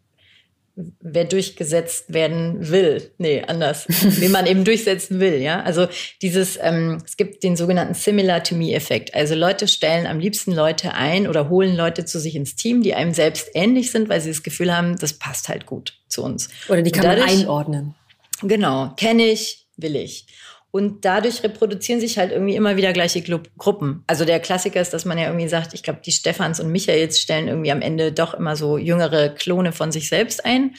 wer 0.74 1.24
durchgesetzt 1.24 2.12
werden 2.12 2.70
will. 2.70 3.10
Nee, 3.18 3.42
anders. 3.46 3.86
wie 3.88 4.28
man 4.28 4.46
eben 4.46 4.64
durchsetzen 4.64 5.20
will, 5.20 5.40
ja. 5.40 5.62
Also 5.62 5.86
dieses, 6.22 6.58
ähm, 6.60 7.02
es 7.04 7.16
gibt 7.16 7.42
den 7.42 7.56
sogenannten 7.56 7.94
Similar-to-Me-Effekt. 7.94 9.14
Also 9.14 9.34
Leute 9.34 9.68
stellen 9.68 10.06
am 10.06 10.18
liebsten 10.18 10.52
Leute 10.52 10.94
ein 10.94 11.28
oder 11.28 11.48
holen 11.48 11.76
Leute 11.76 12.04
zu 12.04 12.18
sich 12.18 12.34
ins 12.34 12.56
Team, 12.56 12.82
die 12.82 12.94
einem 12.94 13.12
selbst 13.12 13.50
ähnlich 13.54 13.90
sind, 13.90 14.08
weil 14.08 14.20
sie 14.20 14.30
das 14.30 14.42
Gefühl 14.42 14.74
haben, 14.74 14.96
das 14.98 15.14
passt 15.14 15.48
halt 15.48 15.66
gut 15.66 15.98
zu 16.08 16.22
uns. 16.22 16.48
Oder 16.68 16.82
die 16.82 16.90
kann 16.90 17.04
dadurch, 17.04 17.26
man 17.26 17.38
einordnen. 17.40 17.94
Genau, 18.42 18.92
kenne 18.96 19.24
ich, 19.24 19.66
will 19.76 19.96
ich. 19.96 20.26
Und 20.72 21.04
dadurch 21.04 21.42
reproduzieren 21.44 22.00
sich 22.00 22.16
halt 22.16 22.32
irgendwie 22.32 22.56
immer 22.56 22.78
wieder 22.78 22.94
gleiche 22.94 23.22
Gruppen. 23.22 24.02
Also 24.06 24.24
der 24.24 24.40
Klassiker 24.40 24.80
ist, 24.80 24.94
dass 24.94 25.04
man 25.04 25.18
ja 25.18 25.26
irgendwie 25.26 25.46
sagt, 25.46 25.74
ich 25.74 25.82
glaube, 25.82 26.00
die 26.04 26.12
Stefans 26.12 26.60
und 26.60 26.72
Michaels 26.72 27.20
stellen 27.20 27.46
irgendwie 27.46 27.70
am 27.70 27.82
Ende 27.82 28.10
doch 28.10 28.32
immer 28.32 28.56
so 28.56 28.78
jüngere 28.78 29.28
Klone 29.28 29.72
von 29.72 29.92
sich 29.92 30.08
selbst 30.08 30.46
ein. 30.46 30.74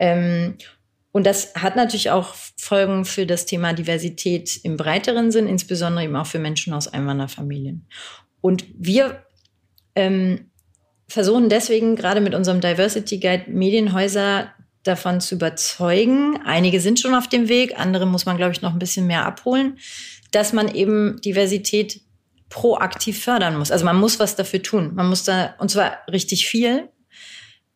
Ähm, 0.00 0.56
und 1.12 1.26
das 1.26 1.54
hat 1.54 1.76
natürlich 1.76 2.10
auch 2.10 2.34
Folgen 2.56 3.04
für 3.04 3.24
das 3.24 3.46
Thema 3.46 3.72
Diversität 3.72 4.58
im 4.64 4.76
breiteren 4.76 5.30
Sinn, 5.30 5.46
insbesondere 5.46 6.04
eben 6.04 6.16
auch 6.16 6.26
für 6.26 6.40
Menschen 6.40 6.72
aus 6.72 6.88
Einwanderfamilien. 6.88 7.86
Und 8.40 8.64
wir 8.76 9.24
ähm, 9.94 10.50
versuchen 11.06 11.48
deswegen 11.48 11.94
gerade 11.94 12.20
mit 12.20 12.34
unserem 12.34 12.60
Diversity 12.60 13.18
Guide 13.18 13.44
Medienhäuser 13.48 14.52
davon 14.82 15.20
zu 15.20 15.34
überzeugen. 15.34 16.40
Einige 16.44 16.80
sind 16.80 17.00
schon 17.00 17.14
auf 17.14 17.28
dem 17.28 17.48
Weg, 17.48 17.78
andere 17.78 18.06
muss 18.06 18.26
man, 18.26 18.36
glaube 18.36 18.52
ich, 18.52 18.62
noch 18.62 18.72
ein 18.72 18.78
bisschen 18.78 19.06
mehr 19.06 19.26
abholen, 19.26 19.78
dass 20.30 20.52
man 20.52 20.74
eben 20.74 21.20
Diversität 21.20 22.00
proaktiv 22.48 23.22
fördern 23.22 23.56
muss. 23.56 23.70
Also 23.70 23.84
man 23.84 23.96
muss 23.96 24.18
was 24.18 24.36
dafür 24.36 24.62
tun. 24.62 24.94
Man 24.94 25.08
muss 25.08 25.24
da, 25.24 25.54
und 25.58 25.70
zwar 25.70 25.98
richtig 26.10 26.46
viel. 26.46 26.88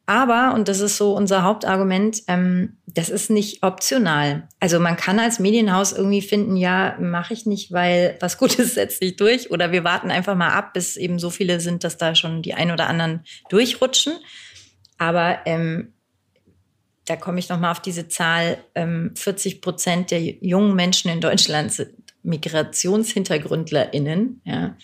Aber, 0.06 0.52
und 0.54 0.68
das 0.68 0.80
ist 0.80 0.98
so 0.98 1.16
unser 1.16 1.44
Hauptargument, 1.44 2.24
ähm, 2.28 2.76
das 2.86 3.08
ist 3.08 3.30
nicht 3.30 3.62
optional. 3.62 4.46
Also 4.60 4.78
man 4.78 4.96
kann 4.96 5.18
als 5.18 5.38
Medienhaus 5.38 5.92
irgendwie 5.92 6.20
finden, 6.20 6.56
ja, 6.56 6.96
mache 7.00 7.32
ich 7.32 7.46
nicht, 7.46 7.72
weil 7.72 8.18
was 8.20 8.36
Gutes 8.36 8.74
setzt 8.74 9.00
sich 9.00 9.16
durch. 9.16 9.50
Oder 9.50 9.72
wir 9.72 9.82
warten 9.82 10.10
einfach 10.10 10.34
mal 10.34 10.50
ab, 10.50 10.74
bis 10.74 10.96
eben 10.96 11.18
so 11.18 11.30
viele 11.30 11.60
sind, 11.60 11.84
dass 11.84 11.96
da 11.96 12.14
schon 12.14 12.42
die 12.42 12.52
ein 12.52 12.70
oder 12.70 12.88
anderen 12.88 13.24
durchrutschen. 13.48 14.12
Aber 14.98 15.38
ähm, 15.46 15.94
da 17.06 17.16
komme 17.16 17.38
ich 17.38 17.48
nochmal 17.48 17.72
auf 17.72 17.80
diese 17.80 18.08
Zahl, 18.08 18.58
ähm, 18.74 19.12
40 19.14 19.60
Prozent 19.60 20.10
der 20.10 20.20
jungen 20.20 20.74
Menschen 20.74 21.10
in 21.10 21.20
Deutschland 21.20 21.72
sind 21.72 21.90
MigrationshintergründlerInnen. 22.22 24.40
Ja. 24.44 24.76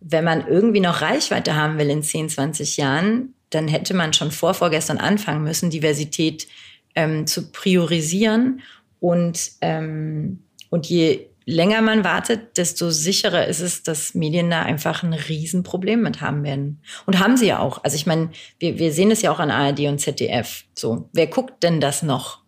Wenn 0.00 0.24
man 0.24 0.46
irgendwie 0.46 0.80
noch 0.80 1.00
Reichweite 1.00 1.54
haben 1.54 1.78
will 1.78 1.88
in 1.88 2.02
10, 2.02 2.28
20 2.28 2.76
Jahren, 2.76 3.32
dann 3.50 3.68
hätte 3.68 3.94
man 3.94 4.12
schon 4.12 4.30
vor 4.30 4.54
vorgestern 4.54 4.98
anfangen 4.98 5.44
müssen, 5.44 5.70
Diversität 5.70 6.46
ähm, 6.94 7.26
zu 7.26 7.50
priorisieren. 7.50 8.60
Und, 9.00 9.52
ähm, 9.62 10.42
und 10.70 10.86
je 10.86 11.26
länger 11.46 11.80
man 11.80 12.04
wartet, 12.04 12.58
desto 12.58 12.90
sicherer 12.90 13.46
ist 13.46 13.60
es, 13.60 13.84
dass 13.84 14.14
Medien 14.14 14.50
da 14.50 14.62
einfach 14.62 15.04
ein 15.04 15.14
Riesenproblem 15.14 16.02
mit 16.02 16.20
haben 16.20 16.42
werden. 16.42 16.82
Und 17.06 17.20
haben 17.20 17.36
sie 17.36 17.46
ja 17.46 17.60
auch. 17.60 17.82
Also 17.84 17.96
ich 17.96 18.04
meine, 18.04 18.30
wir, 18.58 18.78
wir 18.78 18.92
sehen 18.92 19.12
es 19.12 19.22
ja 19.22 19.30
auch 19.30 19.38
an 19.38 19.52
ARD 19.52 19.80
und 19.80 20.00
ZDF. 20.00 20.64
So, 20.74 21.08
wer 21.12 21.28
guckt 21.28 21.62
denn 21.62 21.80
das 21.80 22.02
noch? 22.02 22.42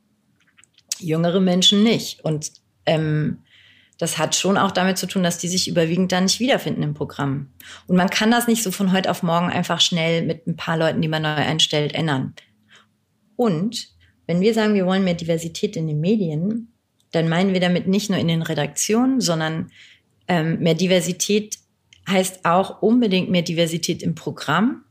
Jüngere 0.99 1.39
Menschen 1.39 1.85
nicht. 1.85 2.25
Und 2.25 2.51
ähm, 2.87 3.45
das 3.99 4.19
hat 4.19 4.35
schon 4.35 4.59
auch 4.59 4.73
damit 4.73 4.99
zu 4.99 5.07
tun, 5.07 5.23
dass 5.23 5.39
die 5.39 5.49
sich 5.49 5.69
überwiegend 5.69 6.11
da 6.11 6.21
nicht 6.21 6.41
wiederfinden 6.41 6.83
im 6.83 6.95
Programm. 6.95 7.53
Und 7.87 7.97
man 7.97 8.11
kann 8.11 8.33
das 8.33 8.49
nicht 8.49 8.65
so 8.65 8.73
von 8.73 8.93
heute 8.93 9.13
auf 9.13 9.23
morgen 9.23 9.49
einfach 9.49 9.81
schnell 9.81 10.27
mit 10.27 10.49
ein 10.49 10.57
paar 10.57 10.77
Leuten, 10.77 11.01
die 11.01 11.09
man 11.09 11.23
neu 11.23 11.29
einstellt, 11.29 11.95
ändern. 11.95 12.35
Und 13.37 13.91
wenn 14.27 14.41
wir 14.41 14.55
sagen, 14.55 14.75
wir 14.75 14.87
wollen 14.87 15.05
mehr 15.05 15.15
Diversität 15.15 15.77
in 15.77 15.87
den 15.87 16.01
Medien, 16.01 16.73
dann 17.13 17.29
meinen 17.29 17.53
wir 17.53 17.61
damit 17.61 17.87
nicht 17.87 18.11
nur 18.11 18.19
in 18.19 18.29
den 18.29 18.43
Redaktionen, 18.43 19.21
sondern 19.21 19.71
ähm, 20.27 20.59
mehr 20.61 20.75
Diversität 20.75 21.59
heißt 22.09 22.45
auch 22.45 22.83
unbedingt 22.83 23.31
mehr 23.31 23.43
Diversität 23.43 24.03
im 24.03 24.15
Programm. 24.15 24.85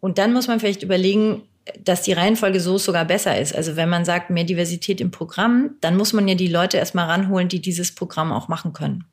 Und 0.00 0.18
dann 0.18 0.32
muss 0.32 0.48
man 0.48 0.60
vielleicht 0.60 0.82
überlegen, 0.82 1.42
dass 1.82 2.02
die 2.02 2.12
Reihenfolge 2.12 2.60
so 2.60 2.78
sogar 2.78 3.04
besser 3.04 3.38
ist. 3.38 3.54
Also 3.54 3.76
wenn 3.76 3.88
man 3.88 4.04
sagt, 4.04 4.30
mehr 4.30 4.44
Diversität 4.44 5.00
im 5.00 5.10
Programm, 5.10 5.76
dann 5.80 5.96
muss 5.96 6.12
man 6.12 6.28
ja 6.28 6.34
die 6.34 6.46
Leute 6.46 6.76
erstmal 6.76 7.06
ranholen, 7.06 7.48
die 7.48 7.60
dieses 7.60 7.94
Programm 7.94 8.32
auch 8.32 8.48
machen 8.48 8.72
können. 8.72 9.04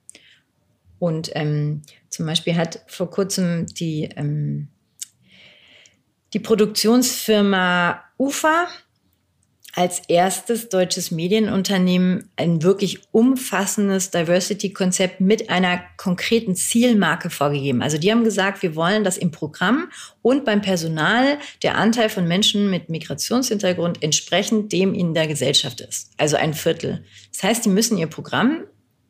Und 1.00 1.32
ähm, 1.34 1.82
zum 2.10 2.26
Beispiel 2.26 2.56
hat 2.56 2.82
vor 2.88 3.10
kurzem 3.10 3.66
die, 3.66 4.10
ähm, 4.16 4.68
die 6.34 6.40
Produktionsfirma 6.40 8.04
UFA 8.18 8.68
als 9.76 10.02
erstes 10.08 10.70
deutsches 10.70 11.10
Medienunternehmen 11.10 12.30
ein 12.36 12.62
wirklich 12.62 13.00
umfassendes 13.12 14.12
Diversity-Konzept 14.12 15.20
mit 15.20 15.50
einer 15.50 15.82
konkreten 15.98 16.56
Zielmarke 16.56 17.32
vorgegeben. 17.32 17.82
Also 17.82 17.98
die 17.98 18.12
haben 18.12 18.24
gesagt, 18.24 18.62
wir 18.62 18.76
wollen, 18.76 19.04
dass 19.04 19.18
im 19.18 19.32
Programm 19.32 19.90
und 20.22 20.46
beim 20.46 20.62
Personal 20.62 21.40
der 21.64 21.76
Anteil 21.76 22.10
von 22.10 22.28
Menschen 22.28 22.70
mit 22.70 22.90
Migrationshintergrund 22.90 24.04
entsprechend 24.04 24.72
dem 24.72 24.94
in 24.94 25.16
der 25.16 25.28
Gesellschaft 25.28 25.82
ist. 25.82 26.12
Also 26.18 26.36
ein 26.36 26.54
Viertel. 26.54 27.04
Das 27.32 27.42
heißt, 27.42 27.66
die 27.66 27.70
müssen 27.70 27.98
ihr 27.98 28.08
Programm 28.08 28.66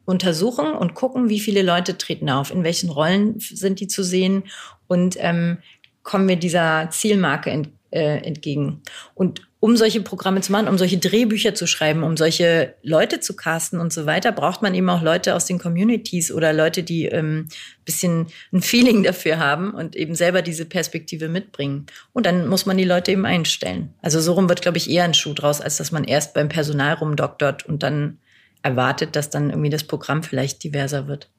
untersuchen 0.05 0.73
und 0.73 0.93
gucken, 0.93 1.27
wie 1.27 1.41
viele 1.41 1.61
Leute 1.61 1.97
treten 1.97 2.29
auf, 2.29 2.51
in 2.51 2.63
welchen 2.63 2.89
Rollen 2.89 3.35
sind 3.39 3.81
die 3.81 3.87
zu 3.87 4.01
sehen 4.03 4.43
und 4.87 5.17
ähm, 5.19 5.57
kommen 6.03 6.27
wir 6.27 6.35
dieser 6.37 6.89
Zielmarke 6.89 7.49
ent, 7.49 7.69
äh, 7.91 8.17
entgegen. 8.25 8.81
Und 9.13 9.41
um 9.63 9.77
solche 9.77 10.01
Programme 10.01 10.41
zu 10.41 10.51
machen, 10.51 10.67
um 10.67 10.77
solche 10.77 10.97
Drehbücher 10.97 11.55
zu 11.55 11.67
schreiben, 11.67 12.03
um 12.03 12.17
solche 12.17 12.75
Leute 12.83 13.21
zu 13.21 13.33
casten 13.33 13.79
und 13.79 13.93
so 13.93 14.05
weiter, 14.05 14.33
braucht 14.33 14.61
man 14.61 14.75
eben 14.75 14.89
auch 14.89 15.01
Leute 15.01 15.35
aus 15.35 15.45
den 15.45 15.57
Communities 15.57 16.33
oder 16.33 16.51
Leute, 16.51 16.83
die 16.83 17.05
ähm, 17.05 17.47
bisschen 17.85 18.27
ein 18.51 18.61
Feeling 18.61 19.03
dafür 19.03 19.39
haben 19.39 19.73
und 19.73 19.95
eben 19.95 20.15
selber 20.15 20.41
diese 20.41 20.65
Perspektive 20.65 21.29
mitbringen. 21.29 21.85
Und 22.11 22.25
dann 22.25 22.49
muss 22.49 22.65
man 22.65 22.75
die 22.75 22.83
Leute 22.83 23.13
eben 23.13 23.25
einstellen. 23.25 23.93
Also 24.01 24.19
so 24.19 24.33
rum 24.33 24.49
wird, 24.49 24.61
glaube 24.61 24.79
ich, 24.79 24.89
eher 24.89 25.05
ein 25.05 25.13
Schuh 25.13 25.33
draus, 25.33 25.61
als 25.61 25.77
dass 25.77 25.93
man 25.93 26.03
erst 26.03 26.33
beim 26.33 26.49
Personal 26.49 26.95
rumdoktort 26.95 27.65
und 27.65 27.83
dann 27.83 28.17
erwartet, 28.63 29.15
dass 29.15 29.29
dann 29.29 29.49
irgendwie 29.49 29.69
das 29.69 29.85
Programm 29.85 30.23
vielleicht 30.23 30.61
diverser 30.65 31.07
wird. 31.07 31.29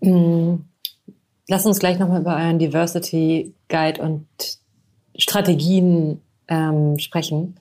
Mhm. 0.00 0.64
Lass 1.46 1.66
uns 1.66 1.78
gleich 1.78 1.98
nochmal 1.98 2.22
über 2.22 2.36
euren 2.36 2.58
Diversity 2.58 3.52
Guide 3.68 4.00
und 4.00 4.26
Strategien 5.18 6.22
ähm, 6.48 6.98
sprechen. 6.98 7.58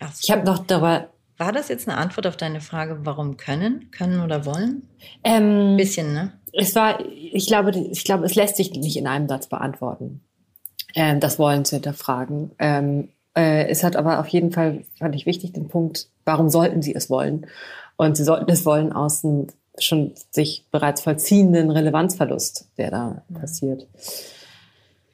So. 0.00 0.06
Ich 0.22 0.30
habe 0.30 0.44
noch 0.44 0.58
darüber. 0.66 1.08
War 1.36 1.52
das 1.52 1.68
jetzt 1.68 1.88
eine 1.88 1.96
Antwort 1.96 2.26
auf 2.26 2.36
deine 2.36 2.60
Frage, 2.60 2.98
warum 3.04 3.38
können? 3.38 3.90
Können 3.92 4.20
oder 4.20 4.44
wollen? 4.44 4.88
Ähm, 5.24 5.78
Bisschen, 5.78 6.12
ne? 6.12 6.32
Es 6.52 6.74
war, 6.74 7.00
ich 7.00 7.46
glaube, 7.46 7.70
ich 7.70 8.04
glaube, 8.04 8.26
es 8.26 8.34
lässt 8.34 8.56
sich 8.56 8.72
nicht 8.72 8.98
in 8.98 9.06
einem 9.06 9.26
Satz 9.26 9.46
beantworten, 9.46 10.20
ähm, 10.94 11.18
das 11.18 11.38
Wollen 11.38 11.64
zu 11.64 11.76
hinterfragen. 11.76 12.50
Ähm, 12.58 13.08
äh, 13.34 13.68
es 13.68 13.82
hat 13.84 13.96
aber 13.96 14.20
auf 14.20 14.28
jeden 14.28 14.52
Fall, 14.52 14.84
fand 14.98 15.14
ich 15.14 15.24
wichtig, 15.24 15.52
den 15.52 15.68
Punkt, 15.68 16.08
warum 16.26 16.50
sollten 16.50 16.82
sie 16.82 16.94
es 16.94 17.08
wollen? 17.08 17.46
Und 17.96 18.18
sie 18.18 18.24
sollten 18.24 18.50
es 18.50 18.66
wollen 18.66 18.92
aus 18.92 19.24
einem 19.24 19.46
schon 19.78 20.12
sich 20.30 20.66
bereits 20.70 21.00
vollziehenden 21.00 21.70
Relevanzverlust, 21.70 22.68
der 22.76 22.90
da 22.90 23.22
mhm. 23.28 23.34
passiert. 23.34 23.86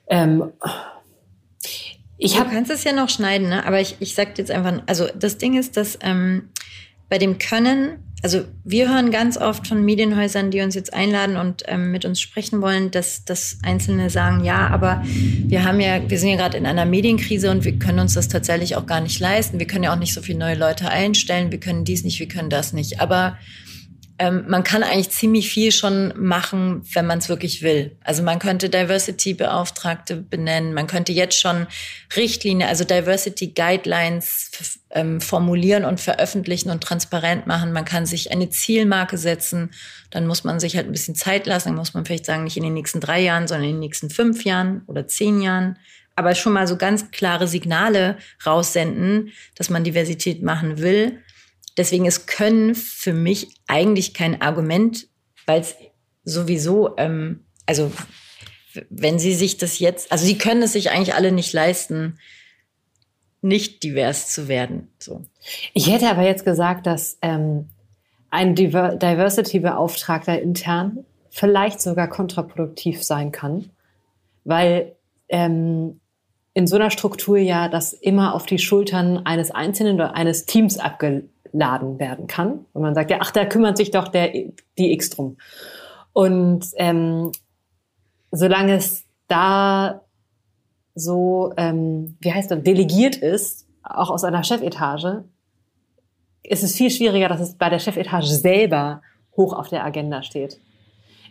Ähm, 0.09 0.53
ich 2.19 2.39
hab, 2.39 2.49
du 2.49 2.55
kannst 2.55 2.71
es 2.71 2.85
ja 2.85 2.93
noch 2.93 3.09
schneiden, 3.09 3.49
ne? 3.49 3.67
aber 3.67 3.81
ich, 3.81 3.97
ich 4.01 4.15
sag 4.15 4.39
jetzt 4.39 4.51
einfach, 4.51 4.83
also 4.87 5.07
das 5.19 5.39
Ding 5.39 5.59
ist, 5.59 5.77
dass 5.77 5.99
ähm, 6.01 6.49
bei 7.09 7.19
dem 7.19 7.39
Können, 7.39 7.99
also 8.23 8.45
wir 8.65 8.89
hören 8.89 9.11
ganz 9.11 9.37
oft 9.37 9.67
von 9.67 9.85
Medienhäusern, 9.85 10.51
die 10.51 10.61
uns 10.63 10.75
jetzt 10.75 10.95
einladen 10.95 11.37
und 11.37 11.63
ähm, 11.67 11.93
mit 11.93 12.05
uns 12.05 12.21
sprechen 12.21 12.63
wollen, 12.63 12.91
dass, 12.91 13.25
dass 13.25 13.59
Einzelne 13.63 14.09
sagen, 14.11 14.45
ja, 14.45 14.67
aber 14.69 15.03
wir 15.05 15.65
haben 15.65 15.79
ja, 15.79 16.09
wir 16.09 16.19
sind 16.19 16.31
ja 16.31 16.37
gerade 16.37 16.57
in 16.57 16.67
einer 16.67 16.87
Medienkrise 16.87 17.51
und 17.51 17.65
wir 17.65 17.79
können 17.79 17.99
uns 17.99 18.15
das 18.15 18.29
tatsächlich 18.29 18.77
auch 18.77 18.87
gar 18.87 19.01
nicht 19.01 19.21
leisten. 19.21 19.59
Wir 19.59 19.67
können 19.67 19.85
ja 19.85 19.93
auch 19.93 19.99
nicht 19.99 20.15
so 20.15 20.23
viele 20.23 20.39
neue 20.39 20.57
Leute 20.57 20.89
einstellen, 20.89 21.53
wir 21.53 21.61
können 21.61 21.85
dies 21.85 22.03
nicht, 22.03 22.19
wir 22.19 22.29
können 22.29 22.51
das 22.51 22.73
nicht. 22.73 23.01
Aber 23.01 23.37
ähm, 24.19 24.45
man 24.49 24.65
kann 24.65 24.83
eigentlich 24.83 25.11
ziemlich 25.11 25.51
viel 25.51 25.73
schon 25.73 26.15
machen, 26.17 26.83
wenn 26.95 27.07
man 27.07 27.19
es 27.19 27.29
wirklich 27.29 27.63
will. 27.63 27.97
Also 28.03 28.23
man 28.23 28.39
könnte 28.39 28.71
Diversity-Beauftragte 28.71 30.17
benennen, 30.17 30.73
man 30.73 30.87
könnte 30.87 31.13
jetzt 31.13 31.39
schon 31.39 31.67
Richtlinien, 32.17 32.69
also 32.69 32.85
Diversity 32.85 33.49
Guidelines 33.49 34.79
ähm, 34.91 35.21
formulieren 35.21 35.85
und 35.85 36.01
veröffentlichen 36.01 36.71
und 36.71 36.83
transparent 36.83 37.47
machen. 37.47 37.73
Man 37.73 37.85
kann 37.85 38.07
sich 38.07 38.31
eine 38.33 38.49
Zielmarke 38.49 39.19
setzen, 39.19 39.71
dann 40.11 40.27
muss 40.27 40.45
man 40.45 40.61
sich 40.61 40.77
halt 40.77 40.87
ein 40.87 40.93
bisschen 40.93 41.15
Zeit 41.15 41.47
lassen, 41.47 41.69
dann 41.69 41.77
muss 41.77 41.93
man 41.93 42.07
vielleicht 42.07 42.27
sagen, 42.27 42.45
nicht 42.45 42.57
in 42.57 42.63
den 42.63 42.75
nächsten 42.75 43.01
drei 43.01 43.21
Jahren, 43.21 43.47
sondern 43.47 43.69
in 43.69 43.77
den 43.77 43.81
nächsten 43.81 44.09
fünf 44.09 44.45
Jahren 44.45 44.83
oder 44.87 45.07
zehn 45.07 45.43
Jahren. 45.43 45.79
Aber 46.19 46.35
schon 46.35 46.55
mal 46.55 46.67
so 46.67 46.79
ganz 46.79 47.11
klare 47.11 47.47
Signale 47.47 48.17
raussenden, 48.47 49.33
dass 49.57 49.69
man 49.69 49.85
Diversität 49.85 50.43
machen 50.43 50.79
will 50.79 51.21
Deswegen 51.77 52.07
ist 52.07 52.27
Können 52.27 52.75
für 52.75 53.13
mich 53.13 53.49
eigentlich 53.67 54.15
kein 54.15 54.41
Argument, 54.41 55.07
weil 55.47 55.61
es 55.61 55.77
sowieso, 56.25 56.97
ähm, 56.97 57.45
also 57.67 57.93
wenn 58.91 59.19
Sie 59.19 59.35
sich 59.35 59.57
das 59.57 59.79
jetzt, 59.79 60.13
also 60.13 60.25
Sie 60.27 60.39
können 60.39 60.63
es 60.63 60.73
sich 60.73 60.91
eigentlich 60.91 61.15
alle 61.15 61.33
nicht 61.33 61.53
leisten, 61.53 62.19
nicht 63.43 63.83
divers 63.83 64.33
zu 64.33 64.49
werden. 64.49 64.89
So. 64.99 65.23
Ich 65.73 65.91
hätte 65.91 66.09
aber 66.11 66.23
jetzt 66.23 66.45
gesagt, 66.45 66.87
dass 66.87 67.19
ähm, 67.23 67.69
ein 68.31 68.55
Diversity-Beauftragter 68.55 70.41
intern 70.41 71.05
vielleicht 71.31 71.81
sogar 71.81 72.09
kontraproduktiv 72.09 73.03
sein 73.05 73.31
kann, 73.33 73.71
weil 74.45 74.97
ähm, 75.29 76.01
in 76.55 76.67
so 76.67 76.77
einer 76.77 76.91
Struktur 76.91 77.37
ja 77.37 77.69
das 77.69 77.93
immer 77.93 78.35
auf 78.35 78.47
die 78.47 78.59
Schultern 78.59 79.19
eines 79.27 79.51
Einzelnen 79.51 79.97
oder 79.97 80.15
eines 80.15 80.47
Teams 80.47 80.79
abge 80.79 81.29
laden 81.59 81.99
werden 81.99 82.27
kann. 82.27 82.67
Und 82.73 82.83
man 82.83 82.95
sagt, 82.95 83.11
ja, 83.11 83.19
ach, 83.21 83.31
da 83.31 83.45
kümmert 83.45 83.77
sich 83.77 83.91
doch 83.91 84.09
der, 84.09 84.29
die 84.79 84.93
X 84.93 85.11
drum. 85.11 85.37
Und 86.13 86.67
ähm, 86.77 87.33
solange 88.31 88.75
es 88.75 89.05
da 89.29 90.03
so, 90.95 91.53
ähm, 91.57 92.17
wie 92.21 92.33
heißt 92.33 92.51
das, 92.51 92.63
delegiert 92.63 93.17
ist, 93.17 93.67
auch 93.83 94.11
aus 94.11 94.25
einer 94.25 94.45
Chefetage, 94.45 95.25
ist 96.43 96.63
es 96.63 96.75
viel 96.75 96.91
schwieriger, 96.91 97.29
dass 97.29 97.41
es 97.41 97.55
bei 97.55 97.69
der 97.69 97.79
Chefetage 97.79 98.27
selber 98.27 99.03
hoch 99.37 99.53
auf 99.53 99.69
der 99.69 99.85
Agenda 99.85 100.23
steht. 100.23 100.61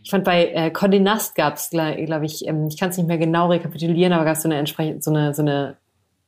Ich 0.03 0.11
fand 0.11 0.23
bei 0.23 0.51
äh, 0.51 0.71
Condé 0.71 1.01
Nast 1.01 1.35
gab 1.35 1.55
es, 1.55 1.71
glaube 1.71 2.25
ich, 2.25 2.47
ähm, 2.47 2.67
ich 2.67 2.77
kann 2.77 2.89
es 2.89 2.97
nicht 2.97 3.07
mehr 3.07 3.17
genau 3.17 3.49
rekapitulieren, 3.49 4.13
aber 4.13 4.25
gab 4.25 4.35
es 4.35 4.43
so 4.43 4.47
eine 4.47 4.59
entsprechend 4.59 5.03
so 5.03 5.09
eine 5.09 5.33
so 5.33 5.41
eine 5.41 5.77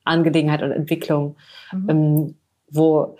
Angelegenheit 0.04 0.64
und 0.64 0.72
Entwicklung, 0.72 1.36
mhm. 1.72 1.90
ähm, 1.90 2.36
wo 2.72 3.18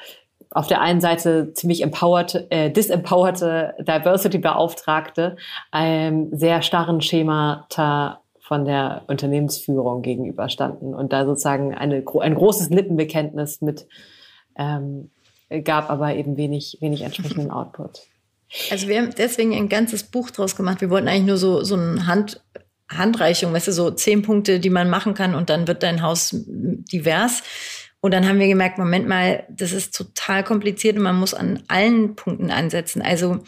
auf 0.58 0.66
der 0.66 0.82
einen 0.82 1.02
Seite 1.02 1.54
ziemlich 1.54 1.84
empowered, 1.84 2.48
äh, 2.50 2.72
disempowerte 2.72 3.76
Diversity-Beauftragte 3.80 5.38
einem 5.70 6.36
sehr 6.36 6.64
starren 6.64 7.00
Schemata 7.02 8.22
von 8.40 8.66
der 8.66 9.04
Unternehmensführung 9.08 10.02
gegenüberstanden 10.02 10.96
und 10.96 11.14
da 11.14 11.26
sozusagen 11.26 11.76
eine, 11.76 12.04
ein 12.22 12.36
großes 12.36 12.70
Lippenbekenntnis 12.70 13.62
mit 13.62 13.88
ähm, 14.58 15.12
gab 15.64 15.92
aber 15.92 16.16
eben 16.16 16.38
wenig, 16.38 16.78
wenig 16.82 17.02
entsprechenden 17.04 17.52
Output. 17.52 18.02
Also 18.72 18.88
wir 18.88 18.98
haben 18.98 19.14
deswegen 19.16 19.54
ein 19.54 19.70
ganzes 19.70 20.04
Buch 20.04 20.32
draus 20.32 20.56
gemacht. 20.56 20.82
Wir 20.82 20.90
wollten 20.90 21.08
eigentlich 21.08 21.28
nur 21.28 21.38
so, 21.38 21.64
so 21.64 21.76
ein 21.76 22.08
Hand, 22.08 22.42
Handreichung, 22.90 23.54
weißt 23.54 23.68
du, 23.68 23.74
so 23.74 23.92
zehn 23.92 24.24
Punkte, 24.24 24.60
die 24.60 24.70
man 24.72 24.90
machen 24.90 25.14
kann 25.14 25.36
und 25.36 25.52
dann 25.52 25.68
wird 25.68 25.84
dein 25.84 26.02
Haus 26.02 26.32
divers. 26.34 27.44
Und 28.00 28.12
dann 28.14 28.28
haben 28.28 28.40
wir 28.40 28.48
gemerkt, 28.48 28.78
Moment 28.78 29.08
mal, 29.08 29.46
das 29.50 29.72
ist 29.72 29.96
total 29.96 30.44
kompliziert 30.44 30.98
und 30.98 31.04
man 31.04 31.16
muss 31.16 31.34
an 31.34 31.64
allen 31.68 32.16
Punkten 32.16 32.52
ansetzen. 32.52 33.02
Also 33.02 33.40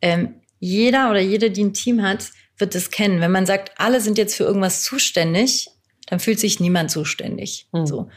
ähm, 0.00 0.34
jeder 0.58 1.10
oder 1.10 1.20
jede, 1.20 1.50
die 1.50 1.64
ein 1.64 1.72
Team 1.72 2.02
hat, 2.02 2.30
wird 2.58 2.74
das 2.74 2.90
kennen. 2.90 3.20
Wenn 3.20 3.30
man 3.30 3.46
sagt, 3.46 3.72
alle 3.76 4.00
sind 4.00 4.18
jetzt 4.18 4.34
für 4.34 4.44
irgendwas 4.44 4.82
zuständig, 4.82 5.68
dann 6.06 6.20
fühlt 6.20 6.40
sich 6.40 6.60
niemand 6.60 6.90
zuständig. 6.90 7.68
Mhm. 7.72 7.86
So. 7.86 8.08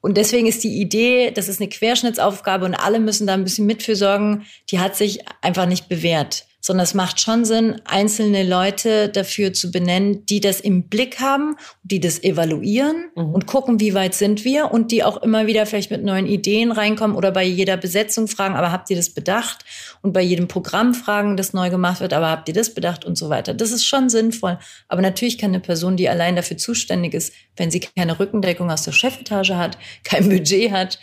Und 0.00 0.16
deswegen 0.16 0.46
ist 0.46 0.64
die 0.64 0.80
Idee, 0.80 1.30
das 1.30 1.48
ist 1.48 1.60
eine 1.60 1.68
Querschnittsaufgabe 1.68 2.64
und 2.64 2.74
alle 2.74 3.00
müssen 3.00 3.26
da 3.26 3.34
ein 3.34 3.44
bisschen 3.44 3.66
mit 3.66 3.82
für 3.82 3.96
sorgen, 3.96 4.46
die 4.70 4.78
hat 4.78 4.96
sich 4.96 5.20
einfach 5.42 5.66
nicht 5.66 5.88
bewährt 5.88 6.46
sondern 6.66 6.82
es 6.82 6.94
macht 6.94 7.20
schon 7.20 7.44
Sinn, 7.44 7.80
einzelne 7.84 8.42
Leute 8.42 9.08
dafür 9.08 9.52
zu 9.52 9.70
benennen, 9.70 10.26
die 10.26 10.40
das 10.40 10.58
im 10.58 10.88
Blick 10.88 11.20
haben, 11.20 11.54
die 11.84 12.00
das 12.00 12.24
evaluieren 12.24 13.04
mhm. 13.14 13.34
und 13.34 13.46
gucken, 13.46 13.78
wie 13.78 13.94
weit 13.94 14.14
sind 14.14 14.44
wir 14.44 14.72
und 14.72 14.90
die 14.90 15.04
auch 15.04 15.22
immer 15.22 15.46
wieder 15.46 15.64
vielleicht 15.64 15.92
mit 15.92 16.02
neuen 16.02 16.26
Ideen 16.26 16.72
reinkommen 16.72 17.16
oder 17.16 17.30
bei 17.30 17.44
jeder 17.44 17.76
Besetzung 17.76 18.26
fragen, 18.26 18.56
aber 18.56 18.72
habt 18.72 18.90
ihr 18.90 18.96
das 18.96 19.10
bedacht? 19.10 19.64
Und 20.02 20.12
bei 20.12 20.22
jedem 20.22 20.48
Programm 20.48 20.92
fragen, 20.92 21.36
das 21.36 21.52
neu 21.52 21.70
gemacht 21.70 22.00
wird, 22.00 22.12
aber 22.12 22.30
habt 22.30 22.48
ihr 22.48 22.54
das 22.54 22.74
bedacht 22.74 23.04
und 23.04 23.16
so 23.16 23.28
weiter. 23.28 23.54
Das 23.54 23.70
ist 23.70 23.86
schon 23.86 24.08
sinnvoll. 24.08 24.58
Aber 24.88 25.02
natürlich 25.02 25.38
kann 25.38 25.50
eine 25.50 25.60
Person, 25.60 25.96
die 25.96 26.08
allein 26.08 26.34
dafür 26.34 26.56
zuständig 26.56 27.14
ist, 27.14 27.32
wenn 27.54 27.70
sie 27.70 27.78
keine 27.78 28.18
Rückendeckung 28.18 28.72
aus 28.72 28.82
der 28.82 28.92
Chefetage 28.92 29.54
hat, 29.54 29.78
kein 30.02 30.28
Budget 30.28 30.72
hat, 30.72 30.98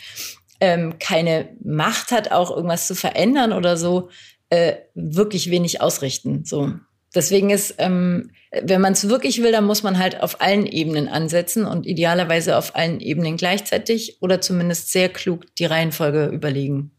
ähm, 0.60 0.98
keine 0.98 1.48
Macht 1.64 2.10
hat, 2.10 2.32
auch 2.32 2.54
irgendwas 2.54 2.86
zu 2.86 2.94
verändern 2.94 3.54
oder 3.54 3.78
so, 3.78 4.10
äh, 4.54 4.76
wirklich 4.94 5.50
wenig 5.50 5.80
ausrichten. 5.80 6.44
So. 6.44 6.72
Deswegen 7.14 7.50
ist, 7.50 7.74
ähm, 7.78 8.30
wenn 8.62 8.80
man 8.80 8.92
es 8.92 9.08
wirklich 9.08 9.42
will, 9.42 9.52
dann 9.52 9.64
muss 9.64 9.82
man 9.82 9.98
halt 9.98 10.20
auf 10.22 10.40
allen 10.40 10.66
Ebenen 10.66 11.08
ansetzen 11.08 11.64
und 11.64 11.86
idealerweise 11.86 12.56
auf 12.56 12.76
allen 12.76 13.00
Ebenen 13.00 13.36
gleichzeitig 13.36 14.18
oder 14.20 14.40
zumindest 14.40 14.92
sehr 14.92 15.08
klug 15.08 15.46
die 15.56 15.64
Reihenfolge 15.64 16.26
überlegen. 16.26 16.92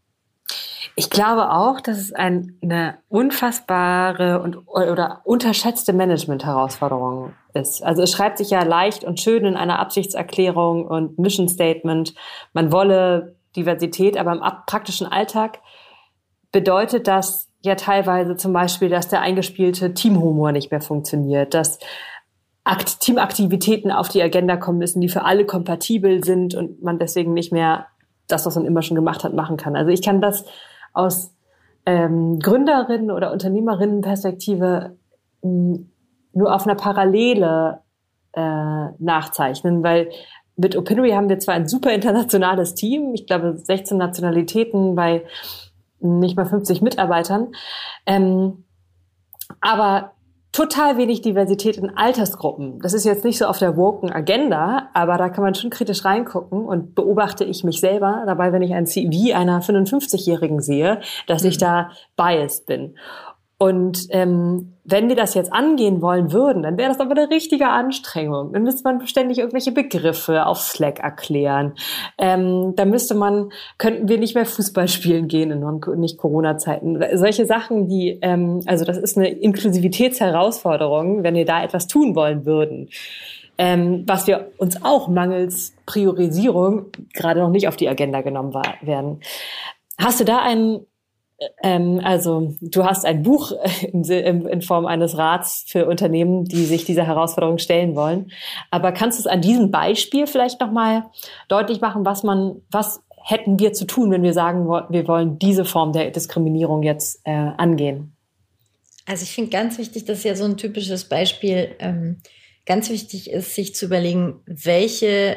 Ich 0.98 1.10
glaube 1.10 1.50
auch, 1.50 1.80
dass 1.80 1.98
es 1.98 2.12
ein, 2.12 2.58
eine 2.62 2.98
unfassbare 3.08 4.40
und 4.40 4.66
oder 4.66 5.20
unterschätzte 5.24 5.92
Management-Herausforderung 5.92 7.34
ist. 7.52 7.82
Also 7.82 8.02
es 8.02 8.12
schreibt 8.12 8.38
sich 8.38 8.50
ja 8.50 8.62
leicht 8.64 9.04
und 9.04 9.20
schön 9.20 9.44
in 9.44 9.56
einer 9.56 9.78
Absichtserklärung 9.78 10.86
und 10.86 11.18
Mission 11.18 11.48
Statement, 11.48 12.14
man 12.54 12.72
wolle 12.72 13.36
Diversität, 13.56 14.16
aber 14.16 14.32
im 14.32 14.40
praktischen 14.66 15.06
Alltag 15.06 15.58
bedeutet 16.52 17.08
das 17.08 17.48
ja 17.62 17.74
teilweise 17.74 18.36
zum 18.36 18.52
Beispiel, 18.52 18.88
dass 18.88 19.08
der 19.08 19.20
eingespielte 19.20 19.94
Teamhumor 19.94 20.52
nicht 20.52 20.70
mehr 20.70 20.80
funktioniert, 20.80 21.54
dass 21.54 21.78
Akt 22.64 23.00
Teamaktivitäten 23.00 23.92
auf 23.92 24.08
die 24.08 24.22
Agenda 24.22 24.56
kommen 24.56 24.78
müssen, 24.78 25.00
die 25.00 25.08
für 25.08 25.24
alle 25.24 25.46
kompatibel 25.46 26.24
sind 26.24 26.54
und 26.54 26.82
man 26.82 26.98
deswegen 26.98 27.32
nicht 27.32 27.52
mehr 27.52 27.86
das, 28.26 28.44
was 28.44 28.56
man 28.56 28.64
immer 28.64 28.82
schon 28.82 28.96
gemacht 28.96 29.22
hat, 29.22 29.34
machen 29.34 29.56
kann. 29.56 29.76
Also 29.76 29.90
ich 29.90 30.02
kann 30.02 30.20
das 30.20 30.44
aus 30.92 31.32
ähm, 31.86 32.40
Gründerinnen 32.40 33.12
oder 33.12 33.32
Unternehmerinnenperspektive 33.32 34.96
hm, 35.42 35.90
nur 36.32 36.54
auf 36.54 36.66
einer 36.66 36.74
Parallele 36.74 37.82
äh, 38.32 38.88
nachzeichnen, 38.98 39.82
weil 39.82 40.10
mit 40.56 40.76
Opinory 40.76 41.10
haben 41.10 41.28
wir 41.28 41.38
zwar 41.38 41.54
ein 41.54 41.68
super 41.68 41.92
internationales 41.92 42.74
Team, 42.74 43.14
ich 43.14 43.26
glaube 43.26 43.56
16 43.56 43.96
Nationalitäten 43.96 44.94
bei 44.94 45.22
nicht 46.00 46.36
mal 46.36 46.46
50 46.46 46.82
Mitarbeitern. 46.82 47.52
Ähm, 48.06 48.64
aber 49.60 50.12
total 50.56 50.96
wenig 50.96 51.20
Diversität 51.20 51.76
in 51.76 51.96
Altersgruppen. 51.96 52.80
Das 52.80 52.94
ist 52.94 53.04
jetzt 53.04 53.24
nicht 53.24 53.36
so 53.36 53.44
auf 53.44 53.58
der 53.58 53.76
woken 53.76 54.10
Agenda, 54.10 54.88
aber 54.94 55.18
da 55.18 55.28
kann 55.28 55.44
man 55.44 55.54
schon 55.54 55.68
kritisch 55.68 56.04
reingucken 56.04 56.64
und 56.64 56.94
beobachte 56.94 57.44
ich 57.44 57.62
mich 57.62 57.80
selber 57.80 58.22
dabei, 58.24 58.52
wenn 58.52 58.62
ich 58.62 58.72
ein 58.72 58.86
CV 58.86 59.34
einer 59.34 59.60
55-Jährigen 59.60 60.60
sehe, 60.60 61.00
dass 61.26 61.44
ich 61.44 61.56
mhm. 61.56 61.60
da 61.60 61.90
biased 62.16 62.64
bin. 62.64 62.96
Und 63.58 64.06
ähm, 64.10 64.74
wenn 64.84 65.08
wir 65.08 65.16
das 65.16 65.32
jetzt 65.32 65.50
angehen 65.50 66.02
wollen 66.02 66.30
würden, 66.30 66.62
dann 66.62 66.76
wäre 66.76 66.90
das 66.90 67.00
aber 67.00 67.12
eine 67.12 67.30
richtige 67.30 67.68
Anstrengung. 67.68 68.52
Dann 68.52 68.64
müsste 68.64 68.82
man 68.84 69.06
ständig 69.06 69.38
irgendwelche 69.38 69.72
Begriffe 69.72 70.44
auf 70.44 70.60
Slack 70.60 71.00
erklären. 71.00 71.72
Ähm, 72.18 72.74
da 72.76 72.84
müsste 72.84 73.14
man, 73.14 73.50
könnten 73.78 74.08
wir 74.08 74.18
nicht 74.18 74.34
mehr 74.34 74.44
Fußball 74.44 74.88
spielen 74.88 75.26
gehen 75.26 75.50
in 75.50 76.00
nicht 76.00 76.18
Corona-Zeiten. 76.18 77.02
Solche 77.14 77.46
Sachen, 77.46 77.88
die, 77.88 78.18
ähm, 78.20 78.60
also 78.66 78.84
das 78.84 78.98
ist 78.98 79.16
eine 79.16 79.30
Inklusivitätsherausforderung, 79.30 81.22
wenn 81.22 81.34
wir 81.34 81.46
da 81.46 81.64
etwas 81.64 81.86
tun 81.86 82.14
wollen 82.14 82.44
würden. 82.44 82.90
Ähm, 83.56 84.04
was 84.06 84.26
wir 84.26 84.50
uns 84.58 84.84
auch 84.84 85.08
mangels 85.08 85.74
Priorisierung 85.86 86.86
gerade 87.14 87.40
noch 87.40 87.48
nicht 87.48 87.68
auf 87.68 87.76
die 87.76 87.88
Agenda 87.88 88.20
genommen 88.20 88.52
werden. 88.82 89.20
Hast 89.98 90.20
du 90.20 90.24
da 90.24 90.42
einen 90.42 90.86
ähm, 91.62 92.00
also 92.02 92.56
du 92.60 92.84
hast 92.84 93.04
ein 93.04 93.22
Buch 93.22 93.52
in, 93.92 94.04
in, 94.04 94.62
Form 94.62 94.86
eines 94.86 95.18
Rats 95.18 95.64
für 95.68 95.86
Unternehmen, 95.86 96.44
die 96.44 96.64
sich 96.64 96.84
dieser 96.84 97.06
Herausforderung 97.06 97.58
stellen 97.58 97.94
wollen. 97.94 98.32
Aber 98.70 98.92
kannst 98.92 99.18
du 99.18 99.22
es 99.22 99.26
an 99.26 99.42
diesem 99.42 99.70
Beispiel 99.70 100.26
vielleicht 100.26 100.60
nochmal 100.60 101.04
deutlich 101.48 101.80
machen, 101.80 102.04
was 102.04 102.22
man, 102.22 102.62
was 102.70 103.00
hätten 103.22 103.58
wir 103.58 103.72
zu 103.72 103.86
tun, 103.86 104.10
wenn 104.10 104.22
wir 104.22 104.32
sagen, 104.32 104.66
wir 104.66 105.08
wollen 105.08 105.38
diese 105.38 105.64
Form 105.64 105.92
der 105.92 106.10
Diskriminierung 106.10 106.82
jetzt 106.82 107.20
äh, 107.24 107.32
angehen? 107.32 108.16
Also 109.04 109.22
ich 109.22 109.30
finde 109.30 109.50
ganz 109.50 109.78
wichtig, 109.78 110.04
das 110.04 110.18
ist 110.18 110.24
ja 110.24 110.34
so 110.34 110.44
ein 110.44 110.56
typisches 110.56 111.04
Beispiel. 111.04 111.74
Ähm, 111.78 112.18
ganz 112.66 112.88
wichtig 112.90 113.30
ist, 113.30 113.54
sich 113.54 113.74
zu 113.74 113.86
überlegen, 113.86 114.40
welche 114.46 115.36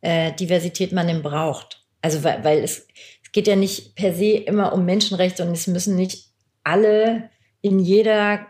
äh, 0.00 0.32
Diversität 0.32 0.92
man 0.92 1.06
denn 1.06 1.22
braucht. 1.22 1.84
Also 2.02 2.22
weil, 2.24 2.44
weil 2.44 2.58
es 2.62 2.86
geht 3.36 3.48
ja 3.48 3.54
nicht 3.54 3.94
per 3.96 4.14
se 4.14 4.30
immer 4.30 4.72
um 4.72 4.86
Menschenrechte 4.86 5.44
und 5.44 5.52
es 5.52 5.66
müssen 5.66 5.94
nicht 5.94 6.30
alle 6.64 7.28
in 7.60 7.78
jeder 7.78 8.46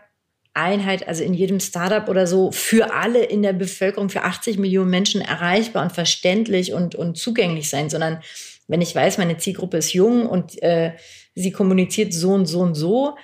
Einheit, 0.53 1.05
also 1.09 1.25
in 1.25 1.33
jedem 1.33 1.59
Startup 1.59 2.07
oder 2.07 2.25
so, 2.25 2.53
für 2.53 2.93
alle 2.93 3.21
in 3.21 3.41
der 3.41 3.51
Bevölkerung, 3.51 4.07
für 4.07 4.23
80 4.23 4.57
Millionen 4.57 4.89
Menschen 4.89 5.19
erreichbar 5.19 5.83
und 5.83 5.91
verständlich 5.91 6.71
und, 6.71 6.95
und 6.95 7.17
zugänglich 7.17 7.69
sein, 7.69 7.89
sondern 7.89 8.21
wenn 8.69 8.79
ich 8.79 8.95
weiß, 8.95 9.17
meine 9.17 9.37
Zielgruppe 9.37 9.75
ist 9.75 9.91
jung 9.91 10.25
und 10.25 10.63
äh, 10.63 10.93
sie 11.35 11.51
kommuniziert 11.51 12.13
so 12.13 12.31
und 12.31 12.45
so 12.45 12.61
und 12.61 12.75
so, 12.75 13.17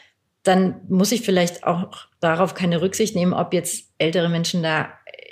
dann 0.43 0.82
muss 0.89 1.13
ich 1.13 1.21
vielleicht 1.21 1.63
auch 1.63 2.08
darauf 2.19 2.56
keine 2.56 2.82
Rücksicht 2.82 3.15
nehmen, 3.15 3.32
ob 3.32 3.54
jetzt 3.54 3.86
ältere 3.99 4.28
Menschen 4.28 4.63
da 4.63 4.89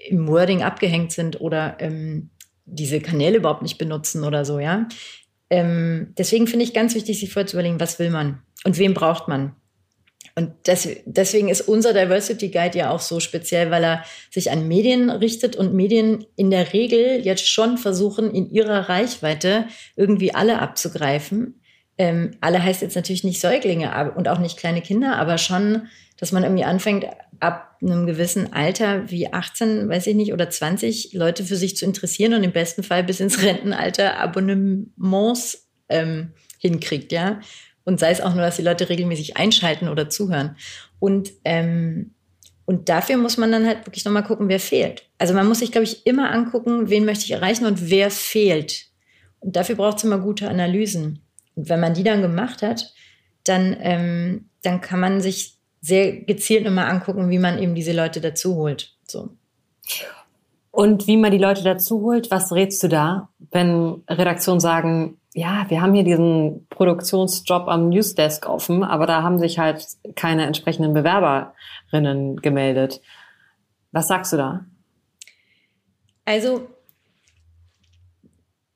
im 0.08 0.30
Wording 0.30 0.64
abgehängt 0.64 1.12
sind 1.12 1.42
oder 1.42 1.76
ähm, 1.82 2.30
diese 2.64 3.02
Kanäle 3.02 3.36
überhaupt 3.36 3.64
nicht 3.64 3.78
benutzen 3.78 4.24
oder 4.24 4.46
so, 4.46 4.60
ja. 4.60 4.88
Ähm, 5.52 6.14
deswegen 6.18 6.48
finde 6.48 6.64
ich 6.64 6.74
ganz 6.74 6.96
wichtig, 6.96 7.20
sich 7.20 7.32
vorher 7.32 7.46
zu 7.46 7.58
überlegen, 7.58 7.82
was 7.82 8.00
will 8.00 8.10
man 8.10 8.42
und 8.64 8.78
wem 8.78 8.94
braucht 8.94 9.28
man. 9.28 9.54
Und 10.34 10.54
das, 10.64 10.88
deswegen 11.06 11.50
ist 11.50 11.68
unser 11.68 11.94
Diversity 11.94 12.50
Guide 12.50 12.78
ja 12.78 12.92
auch 12.92 13.02
so 13.02 13.20
speziell, 13.20 13.70
weil 13.70 13.84
er 13.84 14.06
sich 14.30 14.50
an 14.50 14.70
Medien 14.70 15.10
richtet 15.10 15.58
und 15.58 15.74
Medien 15.74 16.26
in 16.38 16.52
der 16.52 16.72
Regel 16.72 17.20
jetzt 17.26 17.50
schon 17.50 17.78
versuchen, 17.78 18.34
in 18.34 18.50
ihrer 18.50 18.88
Reichweite 18.88 19.66
irgendwie 19.98 20.34
alle 20.34 20.60
abzugreifen. 20.60 21.62
Ähm, 21.98 22.32
alle 22.40 22.64
heißt 22.64 22.82
jetzt 22.82 22.96
natürlich 22.96 23.26
nicht 23.26 23.42
Säuglinge 23.42 24.14
und 24.16 24.30
auch 24.30 24.40
nicht 24.40 24.58
kleine 24.58 24.82
Kinder, 24.82 25.18
aber 25.18 25.38
schon, 25.38 25.88
dass 26.18 26.32
man 26.32 26.44
irgendwie 26.44 26.64
anfängt, 26.64 27.08
ab 27.42 27.78
einem 27.82 28.06
gewissen 28.06 28.54
Alter 28.54 29.10
wie 29.10 29.34
18, 29.34 29.90
weiß 29.90 30.08
ich 30.08 30.16
nicht, 30.16 30.34
oder 30.34 30.50
20 30.50 31.14
Leute 31.14 31.44
für 31.44 31.56
sich 31.56 31.76
zu 31.76 31.86
interessieren 31.86 32.34
und 32.34 32.44
im 32.44 32.52
besten 32.52 32.84
Fall 32.84 33.04
bis 33.04 33.20
ins 33.20 33.42
Rentenalter 33.44 34.20
Abonnements 34.20 35.68
ähm, 35.90 36.34
hinkriegt, 36.60 37.12
ja. 37.12 37.40
Und 37.84 38.00
sei 38.00 38.12
es 38.12 38.22
auch 38.22 38.34
nur, 38.34 38.44
dass 38.44 38.58
die 38.58 38.62
Leute 38.62 38.90
regelmäßig 38.90 39.38
einschalten 39.38 39.90
oder 39.90 40.08
zuhören. 40.08 40.56
Und, 41.00 41.32
ähm, 41.44 42.14
und 42.66 42.90
dafür 42.90 43.18
muss 43.18 43.38
man 43.38 43.52
dann 43.52 43.66
halt 43.66 43.88
wirklich 43.88 44.06
nochmal 44.06 44.24
gucken, 44.24 44.48
wer 44.48 44.60
fehlt. 44.60 45.10
Also 45.18 45.34
man 45.34 45.48
muss 45.48 45.60
sich, 45.60 45.72
glaube 45.72 45.86
ich, 45.86 46.06
immer 46.06 46.32
angucken, 46.32 46.90
wen 46.92 47.06
möchte 47.06 47.26
ich 47.26 47.32
erreichen 47.32 47.66
und 47.66 47.90
wer 47.90 48.12
fehlt. 48.12 48.86
Und 49.40 49.56
dafür 49.56 49.76
braucht 49.76 49.98
es 49.98 50.04
immer 50.04 50.20
gute 50.20 50.48
Analysen. 50.48 51.24
Und 51.56 51.70
wenn 51.70 51.80
man 51.80 51.96
die 51.96 52.04
dann 52.04 52.22
gemacht 52.22 52.62
hat, 52.62 52.94
dann, 53.44 53.76
ähm, 53.80 54.50
dann 54.62 54.80
kann 54.80 55.00
man 55.00 55.22
sich 55.22 55.58
sehr 55.82 56.22
gezielt 56.22 56.64
nochmal 56.64 56.90
angucken, 56.90 57.30
wie 57.30 57.40
man 57.40 57.58
eben 57.60 57.76
diese 57.76 57.92
Leute 57.92 58.22
dazu 58.22 58.56
holt. 58.56 58.96
So. 59.08 59.30
Und 60.70 61.08
wie 61.08 61.18
man 61.18 61.32
die 61.32 61.38
Leute 61.38 61.64
dazu 61.64 62.02
holt, 62.02 62.32
was 62.32 62.54
rätst 62.54 62.82
du 62.84 62.88
da, 62.88 63.30
wenn 63.52 64.04
Redaktionen 64.08 64.62
sagen, 64.62 65.18
ja, 65.34 65.66
wir 65.70 65.82
haben 65.82 65.94
hier 65.94 66.04
diesen 66.04 66.68
Produktionsjob 66.70 67.68
am 67.68 67.90
Newsdesk 67.90 68.48
offen, 68.48 68.84
aber 68.84 69.06
da 69.06 69.24
haben 69.24 69.40
sich 69.40 69.60
halt 69.60 69.86
keine 70.16 70.46
entsprechenden 70.46 70.94
Bewerberinnen 70.94 72.38
gemeldet. 72.38 73.02
Was 73.92 74.08
sagst 74.08 74.34
du 74.34 74.38
da? 74.38 74.66
Also 76.26 76.68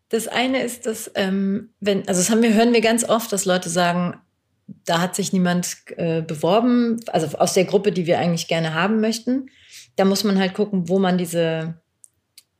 das 0.09 0.27
eine 0.27 0.63
ist, 0.63 0.85
dass 0.85 1.11
ähm, 1.15 1.69
wenn, 1.79 2.07
also 2.07 2.21
das 2.21 2.29
haben 2.29 2.41
wir, 2.41 2.53
hören 2.53 2.73
wir 2.73 2.81
ganz 2.81 3.07
oft, 3.07 3.31
dass 3.31 3.45
Leute 3.45 3.69
sagen, 3.69 4.19
da 4.67 5.01
hat 5.01 5.15
sich 5.15 5.33
niemand 5.33 5.77
äh, 5.97 6.21
beworben, 6.21 6.99
also 7.07 7.37
aus 7.37 7.53
der 7.53 7.65
Gruppe, 7.65 7.91
die 7.91 8.07
wir 8.07 8.19
eigentlich 8.19 8.47
gerne 8.47 8.73
haben 8.73 8.99
möchten. 8.99 9.49
Da 9.95 10.05
muss 10.05 10.23
man 10.23 10.39
halt 10.39 10.53
gucken, 10.53 10.89
wo 10.89 10.99
man 10.99 11.17
diese 11.17 11.75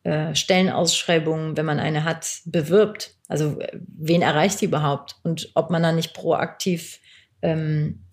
äh, 0.04 0.36
Stellenausschreibungen, 0.36 1.58
wenn 1.58 1.66
man 1.66 1.80
eine 1.80 2.04
hat, 2.04 2.42
bewirbt. 2.46 3.16
Also 3.28 3.58
wen 3.74 4.22
erreicht 4.22 4.62
die 4.62 4.66
überhaupt? 4.66 5.16
Und 5.24 5.52
ob 5.56 5.72
man 5.72 5.82
dann 5.82 5.96
nicht 5.96 6.14
proaktiv 6.14 7.00
ähm, 7.42 8.06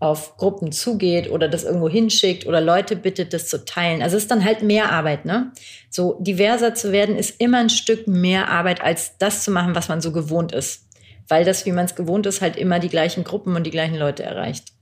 auf 0.00 0.36
Gruppen 0.36 0.70
zugeht 0.70 1.30
oder 1.30 1.48
das 1.48 1.64
irgendwo 1.64 1.88
hinschickt 1.88 2.46
oder 2.46 2.60
Leute 2.60 2.94
bittet, 2.94 3.32
das 3.32 3.48
zu 3.48 3.64
teilen. 3.64 4.02
Also 4.02 4.16
es 4.16 4.24
ist 4.24 4.30
dann 4.30 4.44
halt 4.44 4.62
mehr 4.62 4.92
Arbeit, 4.92 5.24
ne? 5.24 5.52
So 5.90 6.18
diverser 6.20 6.74
zu 6.74 6.92
werden 6.92 7.16
ist 7.16 7.40
immer 7.40 7.58
ein 7.58 7.70
Stück 7.70 8.06
mehr 8.06 8.48
Arbeit, 8.48 8.80
als 8.80 9.18
das 9.18 9.42
zu 9.42 9.50
machen, 9.50 9.74
was 9.74 9.88
man 9.88 10.00
so 10.00 10.12
gewohnt 10.12 10.52
ist. 10.52 10.87
Weil 11.28 11.44
das, 11.44 11.66
wie 11.66 11.72
man 11.72 11.84
es 11.84 11.94
gewohnt 11.94 12.26
ist, 12.26 12.40
halt 12.40 12.56
immer 12.56 12.78
die 12.78 12.88
gleichen 12.88 13.24
Gruppen 13.24 13.54
und 13.54 13.64
die 13.64 13.70
gleichen 13.70 13.96
Leute 13.96 14.22
erreicht. 14.22 14.72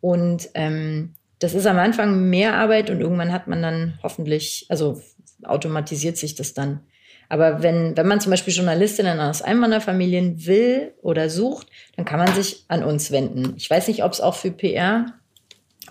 Und 0.00 0.48
ähm, 0.54 1.14
das 1.38 1.54
ist 1.54 1.66
am 1.66 1.78
Anfang 1.78 2.28
mehr 2.30 2.54
Arbeit 2.54 2.90
und 2.90 3.00
irgendwann 3.00 3.32
hat 3.32 3.48
man 3.48 3.62
dann 3.62 3.98
hoffentlich, 4.02 4.66
also 4.68 5.00
automatisiert 5.44 6.16
sich 6.16 6.34
das 6.34 6.54
dann. 6.54 6.80
Aber 7.28 7.62
wenn, 7.62 7.96
wenn 7.96 8.06
man 8.06 8.20
zum 8.20 8.30
Beispiel 8.30 8.54
Journalistinnen 8.54 9.20
aus 9.20 9.42
Einwanderfamilien 9.42 10.46
will 10.46 10.94
oder 11.02 11.28
sucht, 11.28 11.68
dann 11.96 12.04
kann 12.04 12.18
man 12.18 12.32
sich 12.34 12.64
an 12.68 12.82
uns 12.82 13.10
wenden. 13.10 13.54
Ich 13.56 13.68
weiß 13.68 13.88
nicht, 13.88 14.02
ob 14.02 14.12
es 14.12 14.20
auch 14.20 14.34
für 14.34 14.50
PR 14.50 15.12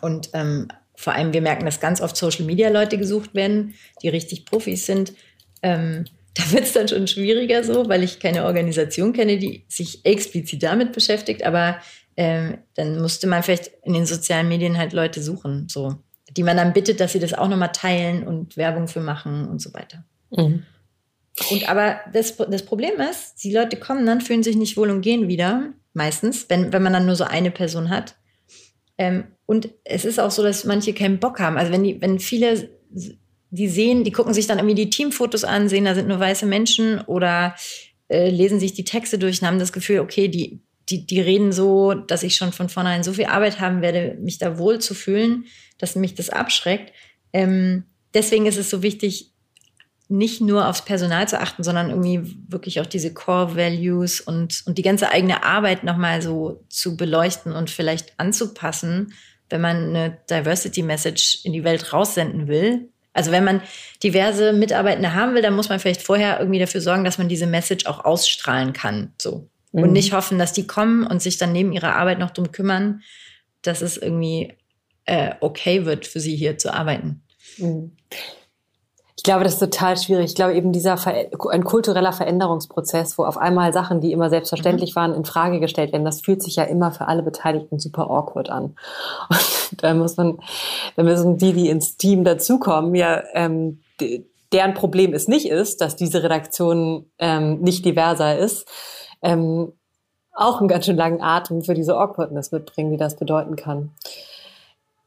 und 0.01 0.29
ähm, 0.33 0.67
vor 0.95 1.13
allem, 1.13 1.31
wir 1.31 1.41
merken, 1.41 1.65
dass 1.65 1.79
ganz 1.79 2.01
oft 2.01 2.17
Social-Media-Leute 2.17 2.97
gesucht 2.97 3.35
werden, 3.35 3.75
die 4.01 4.09
richtig 4.09 4.45
Profis 4.45 4.87
sind. 4.87 5.13
Ähm, 5.61 6.05
da 6.37 6.51
wird 6.51 6.63
es 6.63 6.73
dann 6.73 6.87
schon 6.87 7.07
schwieriger 7.07 7.63
so, 7.63 7.89
weil 7.89 8.03
ich 8.03 8.19
keine 8.19 8.45
Organisation 8.45 9.13
kenne, 9.13 9.37
die 9.37 9.65
sich 9.67 10.05
explizit 10.05 10.61
damit 10.61 10.91
beschäftigt. 10.91 11.43
Aber 11.43 11.79
ähm, 12.15 12.59
dann 12.75 13.01
musste 13.01 13.27
man 13.27 13.43
vielleicht 13.43 13.71
in 13.83 13.93
den 13.93 14.05
sozialen 14.05 14.47
Medien 14.47 14.77
halt 14.77 14.93
Leute 14.93 15.21
suchen, 15.21 15.67
so, 15.67 15.95
die 16.29 16.43
man 16.43 16.57
dann 16.57 16.73
bittet, 16.73 16.99
dass 16.99 17.13
sie 17.13 17.19
das 17.19 17.33
auch 17.33 17.47
nochmal 17.47 17.71
teilen 17.71 18.27
und 18.27 18.55
Werbung 18.55 18.87
für 18.87 18.99
machen 18.99 19.47
und 19.47 19.61
so 19.61 19.73
weiter. 19.73 20.03
Mhm. 20.31 20.63
Und 21.51 21.69
aber 21.69 21.99
das, 22.13 22.35
das 22.35 22.63
Problem 22.63 22.99
ist, 22.99 23.43
die 23.43 23.53
Leute 23.53 23.77
kommen 23.77 24.05
dann, 24.05 24.21
fühlen 24.21 24.43
sich 24.43 24.55
nicht 24.55 24.77
wohl 24.77 24.89
und 24.89 25.01
gehen 25.01 25.27
wieder, 25.27 25.73
meistens, 25.93 26.49
wenn, 26.49 26.73
wenn 26.73 26.83
man 26.83 26.93
dann 26.93 27.05
nur 27.05 27.15
so 27.15 27.23
eine 27.23 27.51
Person 27.51 27.89
hat. 27.89 28.15
Ähm, 28.97 29.25
und 29.45 29.69
es 29.83 30.05
ist 30.05 30.19
auch 30.19 30.31
so, 30.31 30.43
dass 30.43 30.65
manche 30.65 30.93
keinen 30.93 31.19
Bock 31.19 31.39
haben. 31.39 31.57
Also 31.57 31.71
wenn 31.71 31.83
die, 31.83 32.01
wenn 32.01 32.19
viele 32.19 32.69
die 33.49 33.67
sehen, 33.67 34.03
die 34.03 34.11
gucken 34.11 34.33
sich 34.33 34.47
dann 34.47 34.59
irgendwie 34.59 34.75
die 34.75 34.89
Teamfotos 34.89 35.43
an, 35.43 35.69
sehen, 35.69 35.85
da 35.85 35.95
sind 35.95 36.07
nur 36.07 36.19
weiße 36.19 36.45
Menschen 36.45 37.01
oder 37.01 37.55
äh, 38.09 38.29
lesen 38.29 38.59
sich 38.59 38.73
die 38.73 38.83
Texte 38.83 39.17
durch 39.17 39.41
und 39.41 39.47
haben 39.47 39.59
das 39.59 39.73
Gefühl, 39.73 39.99
okay, 39.99 40.27
die, 40.27 40.61
die, 40.89 41.05
die 41.05 41.21
reden 41.21 41.51
so, 41.51 41.93
dass 41.93 42.23
ich 42.23 42.35
schon 42.35 42.51
von 42.51 42.69
vornherein 42.69 43.03
so 43.03 43.13
viel 43.13 43.25
Arbeit 43.25 43.59
haben 43.59 43.81
werde, 43.81 44.17
mich 44.19 44.37
da 44.37 44.57
wohl 44.57 44.79
zu 44.79 44.93
fühlen, 44.93 45.45
dass 45.77 45.95
mich 45.95 46.15
das 46.15 46.29
abschreckt. 46.29 46.93
Ähm, 47.33 47.83
deswegen 48.13 48.45
ist 48.45 48.57
es 48.57 48.69
so 48.69 48.83
wichtig, 48.83 49.33
nicht 50.09 50.39
nur 50.39 50.67
aufs 50.67 50.85
Personal 50.85 51.27
zu 51.27 51.39
achten, 51.39 51.63
sondern 51.63 51.89
irgendwie 51.89 52.37
wirklich 52.47 52.79
auch 52.79 52.85
diese 52.85 53.13
Core 53.13 53.57
Values 53.57 54.21
und, 54.21 54.63
und 54.65 54.77
die 54.77 54.83
ganze 54.83 55.11
eigene 55.11 55.43
Arbeit 55.43 55.83
nochmal 55.83 56.21
so 56.21 56.63
zu 56.69 56.95
beleuchten 56.95 57.51
und 57.51 57.69
vielleicht 57.69 58.17
anzupassen, 58.17 59.13
wenn 59.49 59.61
man 59.61 59.95
eine 59.95 60.17
Diversity 60.29 60.81
Message 60.81 61.41
in 61.43 61.51
die 61.51 61.63
Welt 61.63 61.91
raussenden 61.91 62.47
will. 62.47 62.89
Also 63.17 63.31
wenn 63.31 63.43
man 63.43 63.61
diverse 64.03 64.53
Mitarbeitende 64.53 65.15
haben 65.15 65.33
will, 65.33 65.41
dann 65.41 65.55
muss 65.55 65.69
man 65.69 65.79
vielleicht 65.79 66.03
vorher 66.03 66.39
irgendwie 66.39 66.59
dafür 66.59 66.81
sorgen, 66.81 67.03
dass 67.03 67.17
man 67.17 67.27
diese 67.27 67.47
Message 67.47 67.87
auch 67.87 68.05
ausstrahlen 68.05 68.73
kann. 68.73 69.13
So. 69.19 69.49
Mhm. 69.71 69.83
Und 69.83 69.91
nicht 69.91 70.13
hoffen, 70.13 70.37
dass 70.37 70.53
die 70.53 70.67
kommen 70.67 71.05
und 71.05 71.21
sich 71.21 71.37
dann 71.37 71.51
neben 71.51 71.73
ihrer 71.73 71.95
Arbeit 71.95 72.19
noch 72.19 72.29
drum 72.29 72.51
kümmern, 72.51 73.01
dass 73.63 73.81
es 73.81 73.97
irgendwie 73.97 74.53
äh, 75.05 75.33
okay 75.39 75.85
wird, 75.85 76.05
für 76.05 76.19
sie 76.19 76.35
hier 76.35 76.57
zu 76.59 76.73
arbeiten. 76.73 77.23
Mhm. 77.57 77.97
Ich 79.27 79.29
glaube, 79.29 79.43
das 79.43 79.55
ist 79.55 79.59
total 79.59 79.97
schwierig. 79.97 80.27
Ich 80.27 80.35
glaube 80.35 80.53
eben 80.53 80.71
dieser 80.71 80.95
Ver 80.95 81.13
ein 81.49 81.65
kultureller 81.65 82.13
Veränderungsprozess, 82.13 83.17
wo 83.17 83.25
auf 83.25 83.37
einmal 83.37 83.73
Sachen, 83.73 83.99
die 83.99 84.13
immer 84.13 84.29
selbstverständlich 84.29 84.91
mhm. 84.91 84.99
waren, 85.01 85.13
in 85.13 85.25
Frage 85.25 85.59
gestellt 85.59 85.91
werden, 85.91 86.05
das 86.05 86.21
fühlt 86.21 86.41
sich 86.41 86.55
ja 86.55 86.63
immer 86.63 86.93
für 86.93 87.09
alle 87.09 87.23
Beteiligten 87.23 87.77
super 87.77 88.09
awkward 88.09 88.49
an. 88.49 88.77
Und 89.29 89.83
da 89.83 89.93
muss 89.95 90.15
man, 90.15 90.39
da 90.95 91.03
müssen 91.03 91.37
die, 91.37 91.51
die 91.51 91.67
ins 91.67 91.97
Team 91.97 92.23
dazukommen, 92.23 92.95
ja, 92.95 93.21
ähm, 93.33 93.81
deren 94.53 94.73
Problem 94.75 95.13
es 95.13 95.27
nicht 95.27 95.49
ist, 95.49 95.81
dass 95.81 95.97
diese 95.97 96.23
Redaktion 96.23 97.11
ähm, 97.19 97.59
nicht 97.59 97.83
diverser 97.83 98.37
ist, 98.37 98.65
ähm, 99.21 99.73
auch 100.31 100.61
einen 100.61 100.69
ganz 100.69 100.85
schön 100.85 100.95
langen 100.95 101.21
Atem 101.21 101.63
für 101.63 101.73
diese 101.73 101.97
Awkwardness 101.97 102.53
mitbringen, 102.53 102.91
die 102.91 102.97
das 102.97 103.17
bedeuten 103.17 103.57
kann. 103.57 103.91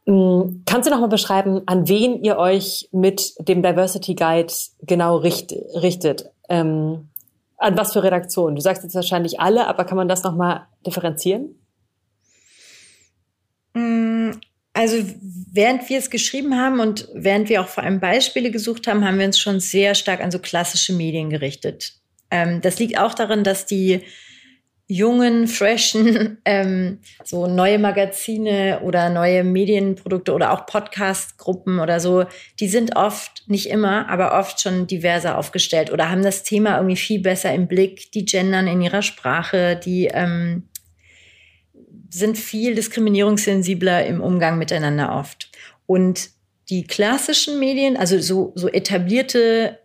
Mm, 0.06 0.62
kannst 0.66 0.86
du 0.86 0.90
noch 0.90 1.00
mal 1.00 1.08
beschreiben, 1.08 1.62
an 1.66 1.88
wen 1.88 2.22
ihr 2.22 2.38
euch 2.38 2.88
mit 2.92 3.34
dem 3.38 3.62
Diversity 3.62 4.14
Guide 4.14 4.52
genau 4.82 5.16
richt, 5.16 5.52
richtet? 5.74 6.30
Ähm, 6.48 7.08
an 7.58 7.76
was 7.76 7.92
für 7.92 8.02
Redaktionen? 8.02 8.56
Du 8.56 8.62
sagst 8.62 8.82
jetzt 8.82 8.94
wahrscheinlich 8.94 9.38
alle, 9.40 9.66
aber 9.66 9.84
kann 9.84 9.96
man 9.96 10.08
das 10.08 10.22
noch 10.22 10.34
mal 10.34 10.66
differenzieren? 10.86 11.54
Mm, 13.74 14.30
also 14.72 14.96
während 15.52 15.88
wir 15.88 15.98
es 15.98 16.10
geschrieben 16.10 16.56
haben 16.56 16.80
und 16.80 17.08
während 17.12 17.48
wir 17.48 17.60
auch 17.60 17.68
vor 17.68 17.84
allem 17.84 18.00
Beispiele 18.00 18.50
gesucht 18.50 18.86
haben, 18.86 19.04
haben 19.04 19.18
wir 19.18 19.26
uns 19.26 19.38
schon 19.38 19.60
sehr 19.60 19.94
stark 19.94 20.22
an 20.22 20.30
so 20.30 20.38
klassische 20.38 20.92
Medien 20.92 21.28
gerichtet. 21.28 21.94
Ähm, 22.30 22.60
das 22.62 22.78
liegt 22.78 22.98
auch 22.98 23.14
darin, 23.14 23.44
dass 23.44 23.66
die 23.66 24.02
jungen, 24.90 25.46
freshen, 25.46 26.38
ähm, 26.44 26.98
so 27.24 27.46
neue 27.46 27.78
Magazine 27.78 28.80
oder 28.82 29.08
neue 29.08 29.44
Medienprodukte 29.44 30.32
oder 30.32 30.52
auch 30.52 30.66
Podcast-Gruppen 30.66 31.78
oder 31.78 32.00
so, 32.00 32.24
die 32.58 32.68
sind 32.68 32.96
oft, 32.96 33.44
nicht 33.46 33.70
immer, 33.70 34.08
aber 34.08 34.36
oft 34.38 34.60
schon 34.60 34.88
diverser 34.88 35.38
aufgestellt 35.38 35.92
oder 35.92 36.10
haben 36.10 36.24
das 36.24 36.42
Thema 36.42 36.76
irgendwie 36.76 36.96
viel 36.96 37.20
besser 37.20 37.54
im 37.54 37.68
Blick, 37.68 38.10
die 38.12 38.24
gendern 38.24 38.66
in 38.66 38.82
ihrer 38.82 39.02
Sprache, 39.02 39.76
die 39.76 40.06
ähm, 40.06 40.64
sind 42.10 42.36
viel 42.36 42.74
diskriminierungssensibler 42.74 44.04
im 44.06 44.20
Umgang 44.20 44.58
miteinander 44.58 45.14
oft. 45.14 45.52
Und 45.86 46.30
die 46.68 46.84
klassischen 46.84 47.60
Medien, 47.60 47.96
also 47.96 48.18
so, 48.18 48.52
so 48.56 48.68
etablierte 48.68 49.78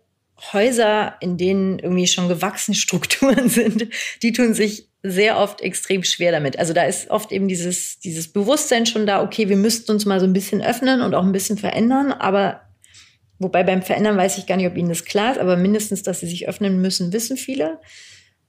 Häuser, 0.52 1.16
in 1.20 1.36
denen 1.36 1.78
irgendwie 1.78 2.06
schon 2.06 2.28
gewachsene 2.28 2.74
Strukturen 2.76 3.48
sind, 3.48 3.86
die 4.22 4.32
tun 4.32 4.52
sich 4.52 4.88
sehr 5.08 5.38
oft 5.38 5.60
extrem 5.60 6.02
schwer 6.02 6.32
damit. 6.32 6.58
Also 6.58 6.72
da 6.72 6.82
ist 6.84 7.10
oft 7.10 7.30
eben 7.32 7.48
dieses, 7.48 7.98
dieses 8.00 8.32
Bewusstsein 8.32 8.86
schon 8.86 9.06
da, 9.06 9.22
okay, 9.22 9.48
wir 9.48 9.56
müssten 9.56 9.92
uns 9.92 10.04
mal 10.04 10.20
so 10.20 10.26
ein 10.26 10.32
bisschen 10.32 10.62
öffnen 10.62 11.00
und 11.00 11.14
auch 11.14 11.22
ein 11.22 11.32
bisschen 11.32 11.58
verändern, 11.58 12.12
aber 12.12 12.62
wobei 13.38 13.62
beim 13.62 13.82
Verändern 13.82 14.16
weiß 14.16 14.38
ich 14.38 14.46
gar 14.46 14.56
nicht, 14.56 14.66
ob 14.66 14.76
Ihnen 14.76 14.88
das 14.88 15.04
klar 15.04 15.32
ist, 15.32 15.38
aber 15.38 15.56
mindestens, 15.56 16.02
dass 16.02 16.20
sie 16.20 16.26
sich 16.26 16.48
öffnen 16.48 16.80
müssen, 16.80 17.12
wissen 17.12 17.36
viele, 17.36 17.80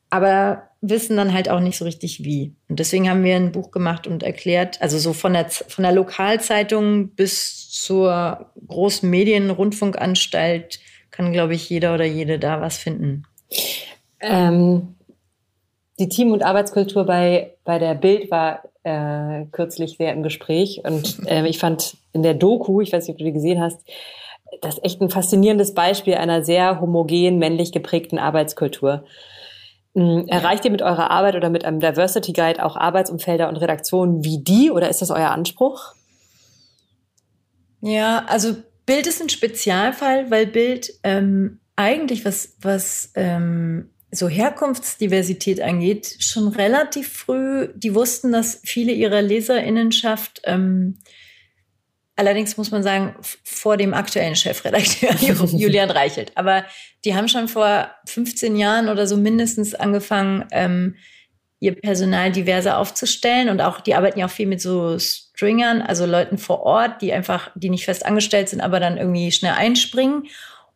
aber 0.10 0.70
wissen 0.82 1.18
dann 1.18 1.34
halt 1.34 1.50
auch 1.50 1.60
nicht 1.60 1.78
so 1.78 1.86
richtig 1.86 2.24
wie. 2.24 2.56
Und 2.70 2.80
deswegen 2.80 3.10
haben 3.10 3.24
wir 3.24 3.36
ein 3.36 3.52
Buch 3.52 3.72
gemacht 3.72 4.08
und 4.08 4.24
erklärt, 4.24 4.82
also 4.82 4.98
so 4.98 5.14
von 5.14 5.34
der, 5.34 5.50
von 5.50 5.84
der 5.84 5.92
Lokalzeitung 5.92 7.10
bis 7.10 7.70
zur 7.70 8.52
großen 8.68 9.10
Medienrundfunkanstalt 9.10 10.80
kann, 11.12 11.34
glaube 11.34 11.56
ich, 11.56 11.70
jeder 11.70 11.94
oder 11.94 12.06
jede 12.06 12.40
da 12.40 12.62
was 12.62 12.78
finden. 12.78 13.24
Ähm, 14.20 14.96
die 16.00 16.10
Team- 16.10 16.32
und 16.32 16.44
Arbeitskultur 16.44 17.06
bei, 17.06 17.56
bei 17.64 17.80
der 17.80 17.96
Bild 17.96 18.30
war 18.32 18.64
äh, 18.84 19.46
kürzlich 19.52 19.98
sehr 19.98 20.14
im 20.14 20.24
Gespräch 20.24 20.82
und 20.84 21.20
äh, 21.28 21.48
ich 21.48 21.60
fand 21.60 21.98
in 22.14 22.24
der 22.24 22.34
Doku, 22.34 22.82
ich 22.82 22.94
weiß 22.94 23.08
nicht, 23.08 23.14
ob 23.14 23.18
du 23.18 23.26
die 23.26 23.34
gesehen 23.34 23.62
hast, 23.62 23.80
das 24.62 24.82
echt 24.84 25.02
ein 25.02 25.10
faszinierendes 25.10 25.74
Beispiel 25.74 26.16
einer 26.16 26.44
sehr 26.44 26.80
homogen, 26.80 27.38
männlich 27.38 27.72
geprägten 27.72 28.18
Arbeitskultur. 28.18 29.04
Ähm, 29.96 30.26
erreicht 30.28 30.64
ihr 30.66 30.72
mit 30.72 30.82
eurer 30.82 31.12
Arbeit 31.12 31.36
oder 31.36 31.50
mit 31.50 31.66
einem 31.66 31.80
Diversity 31.80 32.34
Guide 32.34 32.64
auch 32.64 32.76
Arbeitsumfelder 32.76 33.50
und 33.50 33.58
Redaktionen 33.58 34.24
wie 34.24 34.44
die 34.44 34.72
oder 34.72 34.90
ist 34.90 35.02
das 35.02 35.12
euer 35.12 35.32
Anspruch? 35.32 35.94
Ja, 37.82 38.26
also 38.28 38.56
Bild 38.86 39.08
ist 39.08 39.22
ein 39.22 39.30
Spezialfall, 39.30 40.32
weil 40.32 40.48
Bild 40.48 40.94
ähm, 41.04 41.60
eigentlich 41.76 42.26
was, 42.26 42.56
was 42.62 43.12
ähm, 43.16 43.90
so 44.12 44.30
Herkunftsdiversität 44.30 45.62
angeht, 45.62 46.16
schon 46.20 46.48
relativ 46.48 47.12
früh, 47.12 47.70
die 47.76 47.94
wussten, 47.94 48.32
dass 48.32 48.62
viele 48.64 48.94
ihrer 48.94 49.22
Leserinnenschaft, 49.22 50.42
ähm, 50.46 51.00
allerdings 52.16 52.56
muss 52.58 52.72
man 52.72 52.84
sagen, 52.84 53.16
vor 53.44 53.76
dem 53.76 53.94
aktuellen 53.94 54.36
Chefredakteur 54.36 55.14
Julian 55.46 55.92
Reichelt, 55.92 56.32
aber 56.36 56.66
die 57.04 57.16
haben 57.16 57.28
schon 57.28 57.48
vor 57.48 57.92
15 58.06 58.56
Jahren 58.56 58.88
oder 58.88 59.08
so 59.08 59.18
mindestens 59.18 59.76
angefangen, 59.76 60.46
ähm, 60.52 60.96
ihr 61.60 61.76
Personal 61.76 62.32
diverser 62.32 62.78
aufzustellen 62.78 63.50
und 63.50 63.62
auch, 63.62 63.82
die 63.82 63.96
arbeiten 63.96 64.20
ja 64.20 64.28
auch 64.28 64.32
viel 64.32 64.46
mit 64.46 64.62
so 64.62 65.00
Stringern, 65.00 65.82
also 65.82 66.06
Leuten 66.06 66.38
vor 66.38 66.62
Ort, 66.62 67.02
die 67.02 67.12
einfach, 67.14 67.50
die 67.56 67.70
nicht 67.70 67.86
fest 67.86 68.06
angestellt 68.06 68.50
sind, 68.50 68.62
aber 68.62 68.80
dann 68.80 68.98
irgendwie 68.98 69.32
schnell 69.32 69.54
einspringen. 69.54 70.28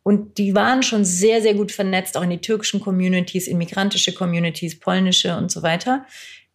Und 0.02 0.38
die 0.38 0.54
waren 0.54 0.82
schon 0.82 1.04
sehr, 1.04 1.40
sehr 1.42 1.54
gut 1.54 1.70
vernetzt, 1.70 2.16
auch 2.16 2.22
in 2.22 2.30
die 2.30 2.40
türkischen 2.40 2.80
Communities, 2.80 3.46
in 3.46 3.58
migrantische 3.58 4.12
Communities, 4.12 4.78
polnische 4.78 5.36
und 5.36 5.50
so 5.50 5.62
weiter. 5.62 6.04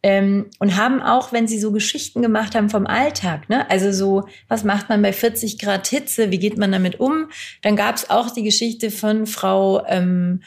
Ähm, 0.03 0.47
und 0.59 0.75
haben 0.75 1.01
auch, 1.01 1.33
wenn 1.33 1.47
sie 1.47 1.59
so 1.59 1.71
Geschichten 1.71 2.21
gemacht 2.21 2.55
haben 2.55 2.69
vom 2.69 2.85
Alltag, 2.85 3.49
ne? 3.49 3.69
also 3.69 3.91
so, 3.91 4.27
was 4.47 4.63
macht 4.63 4.89
man 4.89 5.01
bei 5.01 5.11
40 5.11 5.57
Grad 5.57 5.87
Hitze, 5.87 6.29
wie 6.29 6.37
geht 6.37 6.57
man 6.57 6.71
damit 6.71 6.99
um? 6.99 7.29
Dann 7.63 7.75
gab 7.75 7.95
es 7.95 8.09
auch 8.09 8.29
die 8.29 8.43
Geschichte 8.43 8.91
von 8.91 9.25
Frau 9.25 9.83
ähm, 9.87 10.43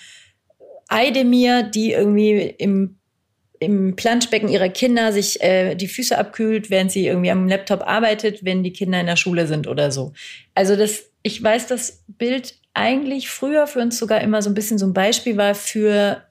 Eidemir, 0.88 1.64
die 1.64 1.92
irgendwie 1.92 2.55
im 2.59 3.01
im 3.61 3.94
Planschbecken 3.94 4.48
ihrer 4.48 4.70
Kinder 4.70 5.12
sich 5.12 5.42
äh, 5.42 5.74
die 5.74 5.86
Füße 5.86 6.16
abkühlt, 6.16 6.70
während 6.70 6.90
sie 6.90 7.07
irgendwie 7.07 7.30
am 7.30 7.46
Laptop 7.46 7.86
arbeitet, 7.86 8.42
wenn 8.42 8.62
die 8.62 8.72
Kinder 8.72 8.98
in 8.98 9.07
der 9.07 9.16
Schule 9.16 9.46
sind 9.46 9.66
oder 9.66 9.92
so. 9.92 10.14
Also 10.55 10.76
das, 10.76 11.11
ich 11.22 11.42
weiß, 11.42 11.66
das 11.66 12.03
Bild 12.09 12.55
eigentlich 12.75 13.29
früher 13.29 13.66
für 13.66 13.81
uns 13.81 13.99
sogar 13.99 14.21
immer 14.21 14.43
so 14.43 14.51
ein 14.51 14.55
bisschen 14.55 14.79
so 14.79 14.87
ein 14.87 14.93
Beispiel 14.93 15.37
war 15.37 15.55
für, 15.55 16.23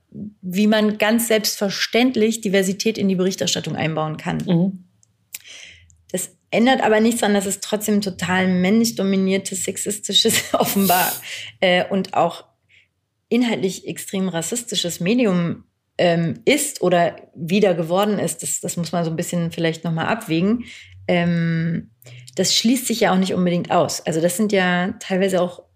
wie 0.42 0.68
man 0.68 0.98
ganz 0.98 1.28
selbstverständlich 1.28 2.42
Diversität 2.42 2.98
in 2.98 3.08
die 3.08 3.16
Berichterstattung 3.16 3.76
einbauen 3.76 4.18
kann. 4.18 4.38
Mhm. 4.46 4.86
Das 6.12 6.32
ändert 6.52 6.82
aber 6.82 7.00
nichts 7.00 7.24
an, 7.24 7.34
dass 7.34 7.46
es 7.46 7.60
trotzdem 7.60 8.02
total 8.02 8.48
männlich 8.48 8.96
dominiertes, 8.96 9.64
sexistisches, 9.64 10.42
offenbar 10.54 11.12
äh, 11.60 11.86
und 11.86 12.14
auch 12.14 12.46
inhaltlich 13.28 13.88
extrem 13.88 14.28
rassistisches 14.28 15.00
Medium 15.00 15.66
ähm, 16.00 16.40
ist 16.46 16.82
oder 16.82 17.18
wieder 17.36 17.76
geworden 17.76 18.18
ist. 18.18 18.42
Das, 18.42 18.62
das 18.62 18.78
muss 18.78 18.92
man 18.92 19.04
so 19.04 19.12
ein 19.12 19.16
bisschen 19.16 19.52
vielleicht 19.52 19.84
nochmal 19.84 20.08
abwägen. 20.08 20.66
Ähm, 21.08 21.92
das 22.36 22.56
schließt 22.56 22.88
sich 22.88 23.02
ja 23.02 23.14
auch 23.14 23.18
nicht 23.18 23.34
unbedingt 23.34 23.70
aus. 23.70 24.04
Also 24.06 24.22
das 24.22 24.38
sind 24.38 24.52
ja 24.52 24.94
teilweise 25.00 25.42
auch 25.42 25.69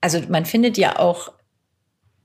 also 0.00 0.20
man 0.28 0.46
findet 0.46 0.78
ja 0.78 0.98
auch 0.98 1.32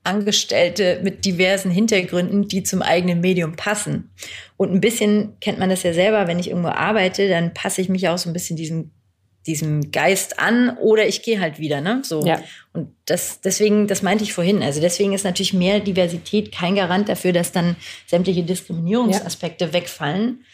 Angestellte 0.04 1.00
mit 1.02 1.24
diversen 1.24 1.72
Hintergründen, 1.72 2.48
die 2.48 2.64
zum 2.64 2.82
eigenen 2.82 3.22
Medium 3.22 3.56
passen. 3.56 4.12
Und 4.58 4.74
ein 4.74 4.82
bisschen 4.82 5.40
kennt 5.40 5.60
man 5.60 5.70
das 5.70 5.84
ja 5.84 5.94
selber, 5.94 6.28
wenn 6.28 6.40
ich 6.40 6.50
irgendwo 6.50 6.70
arbeite, 6.70 7.30
dann 7.30 7.54
passe 7.54 7.82
ich 7.82 7.90
mich 7.90 8.10
auch 8.10 8.18
so 8.18 8.30
ein 8.30 8.34
bisschen 8.34 8.58
diesem 8.58 8.92
diesem 9.46 9.92
Geist 9.92 10.40
an 10.40 10.78
oder 10.78 11.08
ich 11.08 11.22
gehe 11.22 11.40
halt 11.40 11.60
wieder, 11.60 11.82
ne? 11.82 12.02
So. 12.06 12.26
Ja. 12.26 12.42
Und 12.72 12.96
das, 13.06 13.42
deswegen, 13.42 13.88
das 13.88 14.02
meinte 14.02 14.24
ich 14.24 14.34
vorhin. 14.34 14.64
Also 14.64 14.80
deswegen 14.80 15.14
ist 15.14 15.26
natürlich 15.26 15.54
mehr 15.54 15.80
Diversität 15.80 16.52
kein 16.52 16.76
Garant 16.76 17.10
dafür, 17.10 17.34
dass 17.34 17.52
dann 17.52 17.76
sämtliche 18.08 18.44
Diskriminierungsaspekte 18.44 19.66
ja. 19.66 19.74
wegfallen. 19.74 20.46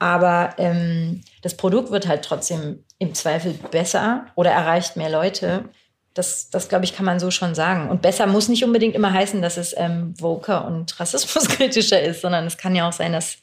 Aber 0.00 0.54
ähm, 0.58 1.22
das 1.42 1.56
Produkt 1.56 1.90
wird 1.92 2.08
halt 2.08 2.24
trotzdem 2.24 2.84
im 2.98 3.14
Zweifel 3.14 3.54
besser 3.70 4.26
oder 4.34 4.50
erreicht 4.50 4.96
mehr 4.96 5.10
Leute, 5.10 5.68
das, 6.14 6.48
das 6.48 6.68
glaube 6.68 6.84
ich, 6.84 6.94
kann 6.94 7.04
man 7.04 7.18
so 7.18 7.30
schon 7.30 7.54
sagen. 7.54 7.90
Und 7.90 8.00
besser 8.00 8.26
muss 8.26 8.48
nicht 8.48 8.64
unbedingt 8.64 8.94
immer 8.94 9.12
heißen, 9.12 9.42
dass 9.42 9.56
es 9.56 9.74
ähm, 9.76 10.14
voker 10.16 10.66
und 10.66 10.98
rassismuskritischer 10.98 12.00
ist, 12.02 12.22
sondern 12.22 12.46
es 12.46 12.56
kann 12.56 12.74
ja 12.76 12.88
auch 12.88 12.92
sein, 12.92 13.12
dass, 13.12 13.36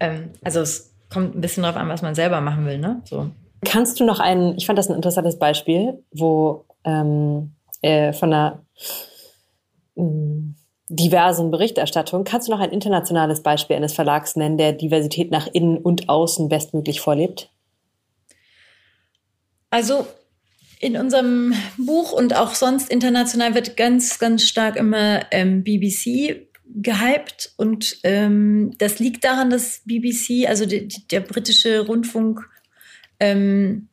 ähm, 0.00 0.30
also 0.42 0.60
es 0.60 0.92
kommt 1.08 1.36
ein 1.36 1.40
bisschen 1.40 1.62
darauf 1.62 1.78
an, 1.78 1.88
was 1.88 2.02
man 2.02 2.16
selber 2.16 2.40
machen 2.40 2.66
will. 2.66 2.78
Ne? 2.78 3.00
So. 3.04 3.30
Kannst 3.64 4.00
du 4.00 4.04
noch 4.04 4.18
ein, 4.18 4.56
ich 4.56 4.66
fand 4.66 4.78
das 4.78 4.88
ein 4.88 4.96
interessantes 4.96 5.38
Beispiel, 5.38 6.02
wo 6.10 6.66
ähm, 6.84 7.54
äh, 7.80 8.12
von 8.12 8.32
einer 8.32 8.64
mm, 9.94 10.54
diversen 10.88 11.52
Berichterstattung, 11.52 12.24
kannst 12.24 12.48
du 12.48 12.52
noch 12.52 12.60
ein 12.60 12.70
internationales 12.70 13.42
Beispiel 13.42 13.76
eines 13.76 13.94
Verlags 13.94 14.34
nennen, 14.34 14.58
der 14.58 14.72
Diversität 14.72 15.30
nach 15.30 15.46
innen 15.46 15.78
und 15.78 16.08
außen 16.08 16.48
bestmöglich 16.48 17.00
vorlebt? 17.00 17.50
Also 19.70 20.06
in 20.80 20.96
unserem 20.96 21.54
Buch 21.76 22.12
und 22.12 22.34
auch 22.34 22.54
sonst 22.54 22.90
international 22.90 23.54
wird 23.54 23.76
ganz, 23.76 24.18
ganz 24.18 24.44
stark 24.44 24.76
immer 24.76 25.26
ähm, 25.30 25.64
BBC 25.64 26.48
gehypt. 26.66 27.52
Und 27.56 27.98
ähm, 28.02 28.72
das 28.78 28.98
liegt 28.98 29.24
daran, 29.24 29.50
dass 29.50 29.82
BBC, 29.84 30.48
also 30.48 30.66
die, 30.66 30.88
der 31.10 31.20
britische 31.20 31.80
Rundfunk, 31.80 32.40
ähm, 33.20 33.88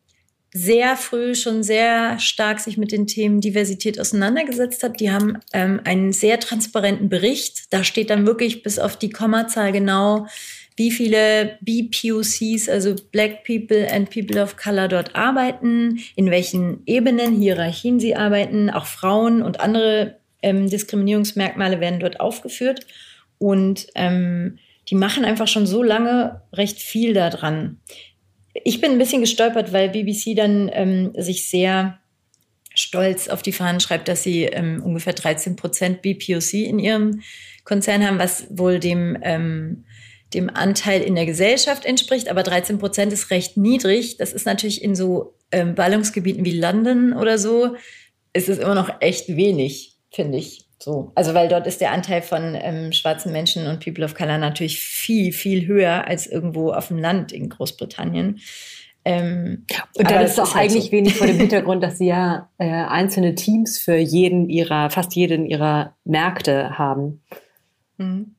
sehr 0.54 0.98
früh 0.98 1.34
schon 1.34 1.64
sehr 1.64 2.20
stark 2.20 2.60
sich 2.60 2.78
mit 2.78 2.92
den 2.92 3.08
Themen 3.08 3.40
Diversität 3.40 4.00
auseinandergesetzt 4.00 4.84
hat. 4.84 5.00
Die 5.00 5.12
haben 5.12 5.38
ähm, 5.54 5.80
einen 5.86 6.12
sehr 6.12 6.42
transparenten 6.42 7.08
Bericht. 7.08 7.72
Da 7.74 7.86
steht 7.86 8.10
dann 8.10 8.26
wirklich 8.26 8.62
bis 8.62 8.78
auf 8.78 8.98
die 8.98 9.12
Kommazahl 9.12 9.72
genau, 9.72 10.28
wie 10.78 10.92
viele 10.92 11.58
BPOCs, 11.62 12.70
also 12.70 12.96
Black 13.12 13.44
People 13.44 13.88
and 13.92 14.10
People 14.10 14.42
of 14.42 14.58
Color, 14.58 14.88
dort 14.88 15.16
arbeiten, 15.16 16.00
in 16.16 16.32
welchen 16.32 16.82
Ebenen, 16.86 17.40
Hierarchien 17.40 18.00
sie 18.00 18.16
arbeiten. 18.16 18.70
Auch 18.70 18.86
Frauen 18.86 19.42
und 19.42 19.60
andere 19.60 20.18
ähm, 20.42 20.70
Diskriminierungsmerkmale 20.70 21.80
werden 21.80 22.00
dort 22.00 22.20
aufgeführt. 22.20 22.88
Und 23.38 23.88
ähm, 23.96 24.60
die 24.90 24.96
machen 24.96 25.26
einfach 25.26 25.48
schon 25.48 25.68
so 25.68 25.84
lange 25.84 26.42
recht 26.54 26.80
viel 26.80 27.14
daran. 27.14 27.80
Ich 28.64 28.82
bin 28.82 28.92
ein 28.92 28.98
bisschen 28.98 29.22
gestolpert, 29.22 29.74
weil 29.74 29.90
BBC 29.90 30.36
dann 30.36 30.70
ähm, 30.74 31.14
sich 31.18 31.50
sehr 31.50 32.00
stolz 32.74 33.28
auf 33.28 33.42
die 33.42 33.52
Fahnen 33.52 33.80
schreibt, 33.80 34.08
dass 34.08 34.24
sie 34.24 34.44
ähm, 34.44 34.82
ungefähr 34.84 35.14
13 35.14 35.56
Prozent 35.56 36.02
BPOC 36.02 36.54
in 36.54 36.80
ihrem 36.80 37.22
Konzern 37.64 38.06
haben, 38.06 38.20
was 38.20 38.48
wohl 38.50 38.80
dem 38.80 39.18
ähm, 39.22 39.86
dem 40.34 40.50
Anteil 40.50 41.02
in 41.02 41.16
der 41.16 41.26
Gesellschaft 41.26 41.86
entspricht, 41.86 42.30
aber 42.30 42.44
13 42.44 42.78
Prozent 42.80 43.12
ist 43.14 43.32
recht 43.32 43.58
niedrig. 43.58 44.18
Das 44.18 44.34
ist 44.34 44.46
natürlich 44.46 44.84
in 44.84 44.96
so 44.96 45.36
ähm, 45.52 45.76
Ballungsgebieten 45.76 46.46
wie 46.46 46.58
London 46.58 47.14
oder 47.14 47.38
so, 47.38 47.76
ist 48.34 48.50
es 48.50 48.58
immer 48.58 48.76
noch 48.76 49.02
echt 49.02 49.36
wenig, 49.36 49.98
finde 50.12 50.38
ich. 50.38 50.66
So, 50.80 51.12
also 51.14 51.36
weil 51.36 51.48
dort 51.48 51.68
ist 51.68 51.80
der 51.80 51.92
Anteil 51.92 52.24
von 52.24 52.58
ähm, 52.60 52.92
schwarzen 52.92 53.32
Menschen 53.32 53.68
und 53.68 53.84
People 53.84 54.04
of 54.04 54.16
Color 54.16 54.40
natürlich 54.40 54.80
viel, 54.80 55.32
viel 55.32 55.68
höher 55.68 56.08
als 56.08 56.26
irgendwo 56.26 56.72
auf 56.72 56.88
dem 56.88 56.98
Land 56.98 57.32
in 57.32 57.50
Großbritannien. 57.50 58.40
Ähm, 59.04 59.66
und 59.96 60.10
dann 60.10 60.24
ist 60.24 60.40
auch 60.40 60.56
halt 60.56 60.72
eigentlich 60.72 60.86
so. 60.86 60.92
wenig 60.92 61.16
vor 61.16 61.28
dem 61.28 61.38
Hintergrund, 61.40 61.84
dass 61.84 61.98
sie 61.98 62.08
ja 62.08 62.50
äh, 62.58 62.66
einzelne 62.66 63.36
Teams 63.36 63.78
für 63.78 63.96
jeden 63.96 64.50
ihrer, 64.50 64.90
fast 64.90 65.16
jeden 65.16 65.46
ihrer 65.46 65.96
Märkte 66.04 66.78
haben. 66.78 67.22
Mhm. 67.98 68.36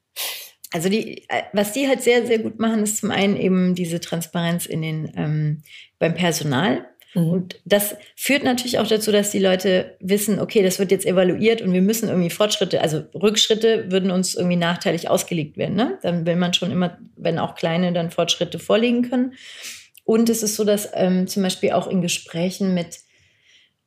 Also 0.72 0.88
die, 0.88 1.28
äh, 1.28 1.42
was 1.52 1.72
die 1.72 1.86
halt 1.86 2.02
sehr, 2.02 2.26
sehr 2.26 2.38
gut 2.38 2.58
machen, 2.58 2.82
ist 2.82 2.98
zum 2.98 3.10
einen 3.10 3.36
eben 3.36 3.74
diese 3.74 4.00
Transparenz 4.00 4.66
in 4.66 4.82
den 4.82 5.12
ähm, 5.16 5.62
beim 5.98 6.14
Personal. 6.14 6.86
Mhm. 7.14 7.30
Und 7.30 7.60
das 7.64 7.96
führt 8.16 8.42
natürlich 8.42 8.78
auch 8.78 8.86
dazu, 8.86 9.12
dass 9.12 9.30
die 9.30 9.38
Leute 9.38 9.96
wissen, 10.00 10.38
okay, 10.40 10.62
das 10.62 10.78
wird 10.78 10.90
jetzt 10.90 11.06
evaluiert 11.06 11.60
und 11.60 11.72
wir 11.72 11.82
müssen 11.82 12.08
irgendwie 12.08 12.30
Fortschritte, 12.30 12.80
also 12.80 13.02
Rückschritte 13.14 13.90
würden 13.90 14.10
uns 14.10 14.34
irgendwie 14.34 14.56
nachteilig 14.56 15.08
ausgelegt 15.10 15.56
werden. 15.56 15.76
Ne? 15.76 15.98
Dann 16.02 16.26
will 16.26 16.36
man 16.36 16.54
schon 16.54 16.70
immer, 16.70 16.98
wenn 17.16 17.38
auch 17.38 17.54
kleine, 17.54 17.92
dann 17.92 18.10
Fortschritte 18.10 18.58
vorlegen 18.58 19.08
können. 19.08 19.34
Und 20.04 20.28
es 20.30 20.42
ist 20.42 20.56
so, 20.56 20.64
dass 20.64 20.90
ähm, 20.94 21.28
zum 21.28 21.42
Beispiel 21.42 21.72
auch 21.72 21.86
in 21.86 22.02
Gesprächen 22.02 22.74
mit 22.74 22.98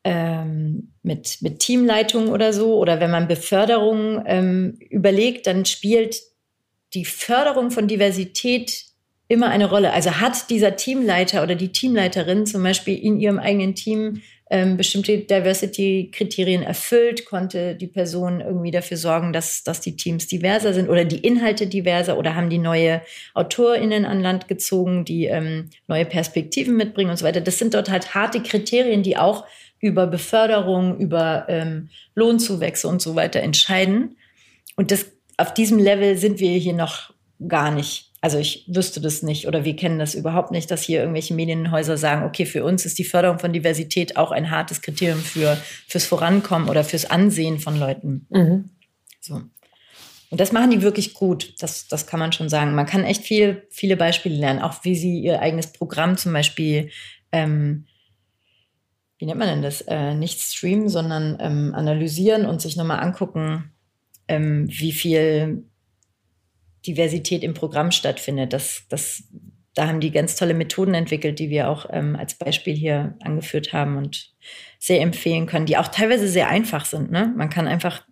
ähm, 0.05 0.93
mit, 1.01 1.39
mit 1.41 1.59
Teamleitung 1.59 2.27
oder 2.27 2.53
so, 2.53 2.77
oder 2.77 2.99
wenn 2.99 3.09
man 3.09 3.27
Beförderung 3.27 4.21
ähm, 4.27 4.77
überlegt, 4.91 5.47
dann 5.47 5.65
spielt 5.65 6.21
die 6.95 7.05
Förderung 7.05 7.71
von 7.71 7.87
Diversität 7.87 8.85
immer 9.27 9.49
eine 9.49 9.69
Rolle. 9.69 9.91
Also 9.93 10.19
hat 10.19 10.49
dieser 10.49 10.75
Teamleiter 10.75 11.43
oder 11.43 11.55
die 11.55 11.71
Teamleiterin 11.71 12.45
zum 12.45 12.63
Beispiel 12.63 12.97
in 12.97 13.19
ihrem 13.19 13.39
eigenen 13.39 13.75
Team 13.75 14.21
ähm, 14.51 14.77
bestimmte 14.77 15.17
Diversity-Kriterien 15.17 16.61
erfüllt, 16.61 17.25
konnte 17.25 17.73
die 17.73 17.87
Person 17.87 18.41
irgendwie 18.41 18.69
dafür 18.69 18.97
sorgen, 18.97 19.33
dass, 19.33 19.63
dass 19.63 19.81
die 19.81 19.95
Teams 19.95 20.27
diverser 20.27 20.73
sind 20.73 20.87
oder 20.87 21.03
die 21.03 21.17
Inhalte 21.17 21.65
diverser 21.65 22.17
oder 22.17 22.35
haben 22.35 22.51
die 22.51 22.59
neue 22.59 23.01
AutorInnen 23.33 24.05
an 24.05 24.21
Land 24.21 24.47
gezogen, 24.47 25.03
die 25.03 25.25
ähm, 25.25 25.71
neue 25.87 26.05
Perspektiven 26.05 26.77
mitbringen 26.77 27.09
und 27.09 27.17
so 27.17 27.25
weiter. 27.25 27.41
Das 27.41 27.57
sind 27.57 27.73
dort 27.73 27.89
halt 27.89 28.13
harte 28.13 28.43
Kriterien, 28.43 29.01
die 29.01 29.17
auch 29.17 29.45
über 29.79 30.05
Beförderung, 30.05 30.99
über 30.99 31.45
ähm, 31.49 31.89
Lohnzuwächse 32.13 32.87
und 32.87 33.01
so 33.01 33.15
weiter 33.15 33.39
entscheiden. 33.39 34.15
Und 34.75 34.91
das, 34.91 35.07
auf 35.37 35.53
diesem 35.53 35.79
Level 35.79 36.17
sind 36.17 36.39
wir 36.39 36.51
hier 36.57 36.73
noch 36.73 37.13
gar 37.47 37.71
nicht. 37.71 38.11
Also 38.21 38.39
ich 38.39 38.65
wüsste 38.67 39.01
das 39.01 39.21
nicht 39.21 39.47
oder 39.47 39.65
wir 39.65 39.75
kennen 39.75 39.99
das 39.99 40.15
überhaupt 40.15 40.51
nicht, 40.51 40.71
dass 40.71 40.81
hier 40.81 40.99
irgendwelche 40.99 41.35
Medienhäuser 41.35 41.97
sagen, 41.97 42.23
okay, 42.25 42.45
für 42.45 42.63
uns 42.63 42.85
ist 42.85 42.97
die 42.97 43.03
Förderung 43.03 43.37
von 43.37 43.53
Diversität 43.53 44.17
auch 44.17 44.31
ein 44.31 44.49
hartes 44.49 44.81
Kriterium 44.81 45.19
für, 45.19 45.57
fürs 45.87 46.05
Vorankommen 46.05 46.69
oder 46.69 46.83
fürs 46.83 47.05
Ansehen 47.05 47.59
von 47.59 47.77
Leuten. 47.79 48.25
Mhm. 48.29 48.69
So. 49.21 49.41
Und 50.31 50.39
das 50.41 50.51
machen 50.51 50.71
die 50.71 50.81
wirklich 50.81 51.13
gut. 51.13 51.53
Das, 51.61 51.87
das 51.87 52.07
kann 52.07 52.19
man 52.19 52.31
schon 52.31 52.49
sagen. 52.49 52.73
Man 52.73 52.87
kann 52.87 53.03
echt 53.03 53.23
viel, 53.23 53.67
viele 53.69 53.95
Beispiele 53.95 54.35
lernen, 54.35 54.61
auch 54.61 54.83
wie 54.83 54.95
sie 54.95 55.19
ihr 55.19 55.39
eigenes 55.41 55.67
Programm 55.67 56.17
zum 56.17 56.33
Beispiel 56.33 56.89
ähm, 57.31 57.85
wie 59.17 59.25
nennt 59.25 59.39
man 59.39 59.47
denn 59.47 59.61
das? 59.61 59.81
Äh, 59.81 60.13
nicht 60.13 60.41
streamen, 60.41 60.89
sondern 60.89 61.37
ähm, 61.39 61.73
analysieren 61.73 62.45
und 62.45 62.61
sich 62.61 62.75
nochmal 62.75 62.99
angucken, 62.99 63.71
ähm, 64.27 64.67
wie 64.69 64.91
viel 64.91 65.63
Diversität 66.85 67.43
im 67.43 67.53
Programm 67.53 67.91
stattfindet. 67.91 68.53
Das, 68.53 68.83
das, 68.89 69.23
da 69.73 69.87
haben 69.87 69.99
die 69.99 70.11
ganz 70.11 70.35
tolle 70.35 70.53
Methoden 70.53 70.93
entwickelt, 70.93 71.39
die 71.39 71.49
wir 71.49 71.69
auch 71.69 71.87
ähm, 71.91 72.15
als 72.15 72.35
Beispiel 72.35 72.75
hier 72.75 73.15
angeführt 73.21 73.73
haben 73.73 73.97
und 73.97 74.31
sehr 74.79 75.01
empfehlen 75.01 75.47
können, 75.47 75.65
die 75.65 75.77
auch 75.77 75.87
teilweise 75.87 76.27
sehr 76.27 76.47
einfach 76.47 76.85
sind. 76.85 77.11
Ne? 77.11 77.33
Man 77.35 77.49
kann 77.49 77.67
einfach 77.67 78.03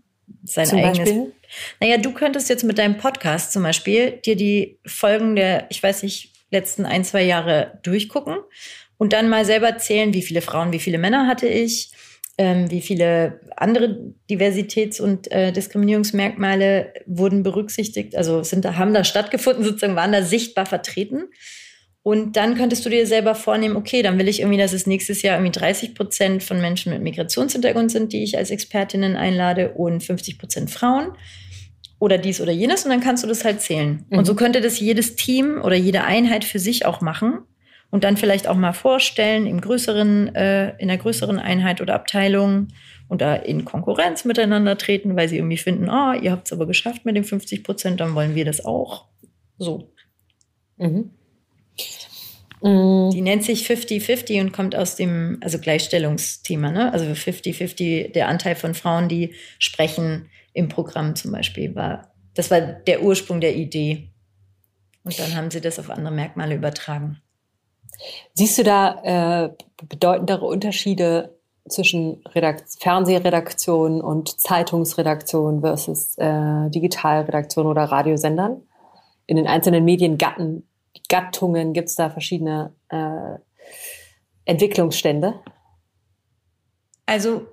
sein 0.43 0.65
zum 0.65 0.79
eigenes. 0.79 0.99
Beispiel? 0.99 1.33
Naja, 1.79 1.97
du 1.97 2.11
könntest 2.13 2.49
jetzt 2.49 2.63
mit 2.63 2.77
deinem 2.77 2.97
Podcast 2.97 3.51
zum 3.51 3.63
Beispiel 3.63 4.19
dir 4.25 4.35
die 4.35 4.79
Folgen 4.85 5.35
der, 5.35 5.67
ich 5.69 5.81
weiß 5.81 6.03
nicht, 6.03 6.31
letzten 6.51 6.85
ein, 6.85 7.03
zwei 7.03 7.23
Jahre 7.23 7.79
durchgucken 7.83 8.37
und 8.97 9.13
dann 9.13 9.29
mal 9.29 9.45
selber 9.45 9.77
zählen, 9.77 10.13
wie 10.13 10.21
viele 10.21 10.41
Frauen, 10.41 10.71
wie 10.71 10.79
viele 10.79 10.97
Männer 10.97 11.27
hatte 11.27 11.47
ich, 11.47 11.91
ähm, 12.37 12.71
wie 12.71 12.81
viele 12.81 13.39
andere 13.55 14.13
Diversitäts- 14.29 14.99
und 14.99 15.31
äh, 15.31 15.51
Diskriminierungsmerkmale 15.51 16.93
wurden 17.05 17.43
berücksichtigt, 17.43 18.15
also 18.15 18.43
sind 18.43 18.65
da, 18.65 18.75
haben 18.75 18.93
da 18.93 19.03
stattgefunden, 19.03 19.63
sozusagen 19.63 19.95
waren 19.95 20.11
da 20.11 20.23
sichtbar 20.23 20.65
vertreten. 20.65 21.25
Und 22.01 22.35
dann 22.35 22.55
könntest 22.55 22.85
du 22.85 22.89
dir 22.89 23.07
selber 23.07 23.33
vornehmen, 23.33 23.77
okay, 23.77 24.01
dann 24.01 24.19
will 24.19 24.27
ich 24.27 24.41
irgendwie, 24.41 24.57
dass 24.57 24.73
es 24.73 24.87
nächstes 24.87 25.21
Jahr 25.21 25.37
irgendwie 25.37 25.57
30 25.57 25.95
Prozent 25.95 26.43
von 26.43 26.59
Menschen 26.59 26.91
mit 26.91 27.01
Migrationshintergrund 27.01 27.91
sind, 27.91 28.11
die 28.11 28.23
ich 28.23 28.37
als 28.37 28.51
Expertinnen 28.51 29.15
einlade 29.15 29.71
und 29.71 30.03
50 30.03 30.37
Prozent 30.37 30.69
Frauen 30.69 31.13
oder 31.99 32.17
dies 32.17 32.41
oder 32.41 32.51
jenes. 32.51 32.83
Und 32.83 32.89
dann 32.89 32.99
kannst 32.99 33.23
du 33.23 33.27
das 33.27 33.45
halt 33.45 33.61
zählen. 33.61 34.05
Mhm. 34.09 34.17
Und 34.17 34.25
so 34.25 34.35
könnte 34.35 34.59
das 34.59 34.81
jedes 34.81 35.15
Team 35.15 35.61
oder 35.63 35.77
jede 35.77 36.03
Einheit 36.03 36.43
für 36.43 36.59
sich 36.59 36.85
auch 36.85 36.99
machen 36.99 37.43
und 37.93 38.03
dann 38.03 38.17
vielleicht 38.17 38.47
auch 38.47 38.55
mal 38.55 38.73
vorstellen 38.73 39.45
im 39.45 39.61
größeren, 39.61 40.33
äh, 40.33 40.69
in 40.79 40.89
einer 40.89 40.97
größeren 40.97 41.37
Einheit 41.37 41.79
oder 41.79 41.93
Abteilung 41.93 42.69
und 43.07 43.21
da 43.21 43.35
in 43.35 43.65
Konkurrenz 43.65 44.25
miteinander 44.25 44.79
treten, 44.79 45.15
weil 45.15 45.29
sie 45.29 45.37
irgendwie 45.37 45.57
finden, 45.59 45.89
ah, 45.89 46.15
ihr 46.15 46.31
habt 46.31 46.47
es 46.47 46.53
aber 46.53 46.65
geschafft 46.65 47.05
mit 47.05 47.15
den 47.15 47.23
50 47.23 47.63
Prozent, 47.63 47.99
dann 47.99 48.15
wollen 48.15 48.33
wir 48.33 48.45
das 48.45 48.65
auch. 48.65 49.05
So. 49.59 49.91
Mhm. 50.77 51.11
Die 52.63 53.21
nennt 53.21 53.43
sich 53.43 53.67
50-50 53.69 54.41
und 54.41 54.53
kommt 54.53 54.75
aus 54.75 54.95
dem, 54.95 55.37
also 55.41 55.59
Gleichstellungsthema, 55.59 56.71
ne? 56.71 56.91
Also 56.91 57.05
50-50, 57.05 58.11
der 58.11 58.27
Anteil 58.27 58.55
von 58.55 58.73
Frauen, 58.73 59.07
die 59.07 59.35
sprechen 59.59 60.31
im 60.53 60.67
Programm 60.67 61.15
zum 61.15 61.31
Beispiel, 61.31 61.75
war, 61.75 62.11
das 62.33 62.49
war 62.49 62.59
der 62.59 63.03
Ursprung 63.03 63.39
der 63.39 63.55
Idee. 63.55 64.09
Und 65.03 65.19
dann 65.19 65.35
haben 65.35 65.51
sie 65.51 65.61
das 65.61 65.77
auf 65.77 65.91
andere 65.91 66.15
Merkmale 66.15 66.55
übertragen. 66.55 67.21
Siehst 68.33 68.57
du 68.57 68.63
da 68.63 69.45
äh, 69.45 69.49
bedeutendere 69.87 70.45
Unterschiede 70.45 71.37
zwischen 71.67 72.21
Redakt 72.33 72.65
Fernsehredaktion 72.79 74.01
und 74.01 74.39
Zeitungsredaktion 74.39 75.61
versus 75.61 76.17
äh, 76.17 76.69
Digitalredaktion 76.69 77.67
oder 77.67 77.83
Radiosendern? 77.83 78.61
In 79.25 79.37
den 79.37 79.47
einzelnen 79.47 79.85
Mediengatten, 79.85 80.67
Gattungen 81.07 81.73
gibt 81.73 81.89
es 81.89 81.95
da 81.95 82.09
verschiedene 82.09 82.73
äh, 82.89 83.37
Entwicklungsstände? 84.45 85.39
Also 87.05 87.47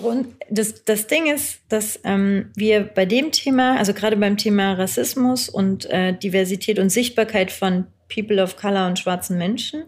Grund, 0.00 0.28
das, 0.48 0.84
das 0.84 1.06
Ding 1.06 1.26
ist, 1.26 1.60
dass 1.68 2.00
ähm, 2.04 2.50
wir 2.56 2.82
bei 2.82 3.04
dem 3.04 3.30
Thema, 3.30 3.76
also 3.76 3.92
gerade 3.92 4.16
beim 4.16 4.38
Thema 4.38 4.72
Rassismus 4.72 5.50
und 5.50 5.84
äh, 5.90 6.16
Diversität 6.16 6.78
und 6.78 6.88
Sichtbarkeit 6.88 7.50
von 7.50 7.88
People 8.12 8.42
of 8.42 8.56
Color 8.56 8.86
und 8.86 8.98
schwarzen 8.98 9.38
Menschen 9.38 9.84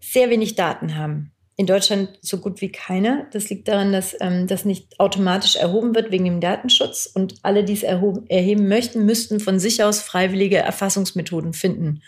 sehr 0.00 0.30
wenig 0.30 0.54
Daten 0.54 0.96
haben. 0.96 1.32
In 1.56 1.66
Deutschland 1.66 2.18
so 2.20 2.38
gut 2.38 2.60
wie 2.60 2.70
keine. 2.70 3.28
Das 3.32 3.48
liegt 3.48 3.68
daran, 3.68 3.92
dass 3.92 4.16
ähm, 4.20 4.48
das 4.48 4.64
nicht 4.64 4.98
automatisch 4.98 5.56
erhoben 5.56 5.94
wird 5.94 6.10
wegen 6.10 6.24
dem 6.24 6.40
Datenschutz. 6.40 7.06
Und 7.06 7.36
alle, 7.42 7.62
die 7.62 7.74
es 7.74 7.84
erheben 7.84 8.68
möchten, 8.68 9.06
müssten 9.06 9.38
von 9.38 9.60
sich 9.60 9.82
aus 9.82 10.00
freiwillige 10.00 10.58
Erfassungsmethoden 10.58 11.52
finden. 11.52 12.02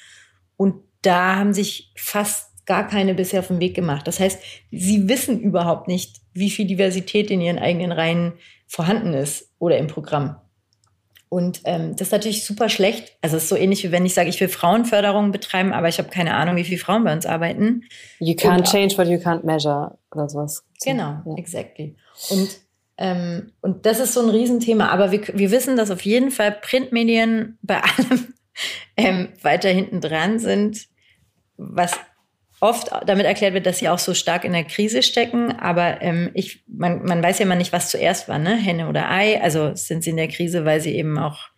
Und 0.56 0.82
da 1.02 1.36
haben 1.36 1.54
sich 1.54 1.92
fast 1.96 2.66
gar 2.66 2.88
keine 2.88 3.14
bisher 3.14 3.40
auf 3.40 3.48
den 3.48 3.60
Weg 3.60 3.74
gemacht. 3.76 4.08
Das 4.08 4.18
heißt, 4.18 4.42
sie 4.72 5.08
wissen 5.08 5.40
überhaupt 5.40 5.86
nicht, 5.86 6.16
wie 6.34 6.50
viel 6.50 6.66
Diversität 6.66 7.30
in 7.30 7.40
ihren 7.40 7.58
eigenen 7.58 7.92
Reihen 7.92 8.32
vorhanden 8.66 9.14
ist 9.14 9.52
oder 9.60 9.78
im 9.78 9.86
Programm. 9.86 10.36
Und 11.28 11.62
ähm, 11.64 11.96
das 11.96 12.08
ist 12.08 12.12
natürlich 12.12 12.44
super 12.44 12.68
schlecht. 12.68 13.16
Also 13.20 13.36
es 13.36 13.44
ist 13.44 13.48
so 13.48 13.56
ähnlich 13.56 13.82
wie 13.82 13.90
wenn 13.90 14.06
ich 14.06 14.14
sage, 14.14 14.28
ich 14.28 14.40
will 14.40 14.48
Frauenförderung 14.48 15.32
betreiben, 15.32 15.72
aber 15.72 15.88
ich 15.88 15.98
habe 15.98 16.08
keine 16.08 16.34
Ahnung, 16.34 16.56
wie 16.56 16.64
viele 16.64 16.78
Frauen 16.78 17.04
bei 17.04 17.12
uns 17.12 17.26
arbeiten. 17.26 17.82
You 18.20 18.34
can't 18.34 18.58
und, 18.58 18.68
change 18.68 18.96
what 18.96 19.08
you 19.08 19.16
can't 19.16 19.44
measure 19.44 19.98
oder 20.12 20.28
sowas. 20.28 20.64
Genau, 20.84 21.22
ja. 21.24 21.34
exactly. 21.36 21.96
Und 22.30 22.60
ähm, 22.98 23.52
und 23.60 23.84
das 23.84 24.00
ist 24.00 24.14
so 24.14 24.22
ein 24.22 24.30
Riesenthema. 24.30 24.88
Aber 24.88 25.10
wir, 25.12 25.20
wir 25.34 25.50
wissen, 25.50 25.76
dass 25.76 25.90
auf 25.90 26.02
jeden 26.02 26.30
Fall 26.30 26.52
Printmedien 26.52 27.58
bei 27.62 27.82
allem 27.98 28.34
ähm, 28.96 29.28
weiter 29.42 29.68
hinten 29.68 30.00
dran 30.00 30.38
sind, 30.38 30.86
was 31.56 31.92
oft 32.60 32.90
damit 33.06 33.26
erklärt 33.26 33.54
wird, 33.54 33.66
dass 33.66 33.78
sie 33.78 33.88
auch 33.88 33.98
so 33.98 34.14
stark 34.14 34.44
in 34.44 34.52
der 34.52 34.64
Krise 34.64 35.02
stecken. 35.02 35.52
Aber 35.52 36.00
ähm, 36.02 36.30
ich, 36.34 36.64
man, 36.66 37.04
man 37.04 37.22
weiß 37.22 37.38
ja 37.38 37.44
immer 37.44 37.54
nicht, 37.54 37.72
was 37.72 37.90
zuerst 37.90 38.28
war, 38.28 38.38
ne? 38.38 38.56
Henne 38.56 38.88
oder 38.88 39.10
Ei. 39.10 39.40
Also 39.42 39.74
sind 39.74 40.02
sie 40.02 40.10
in 40.10 40.16
der 40.16 40.28
Krise, 40.28 40.64
weil 40.64 40.80
sie 40.80 40.94
eben 40.94 41.18
auch 41.18 41.48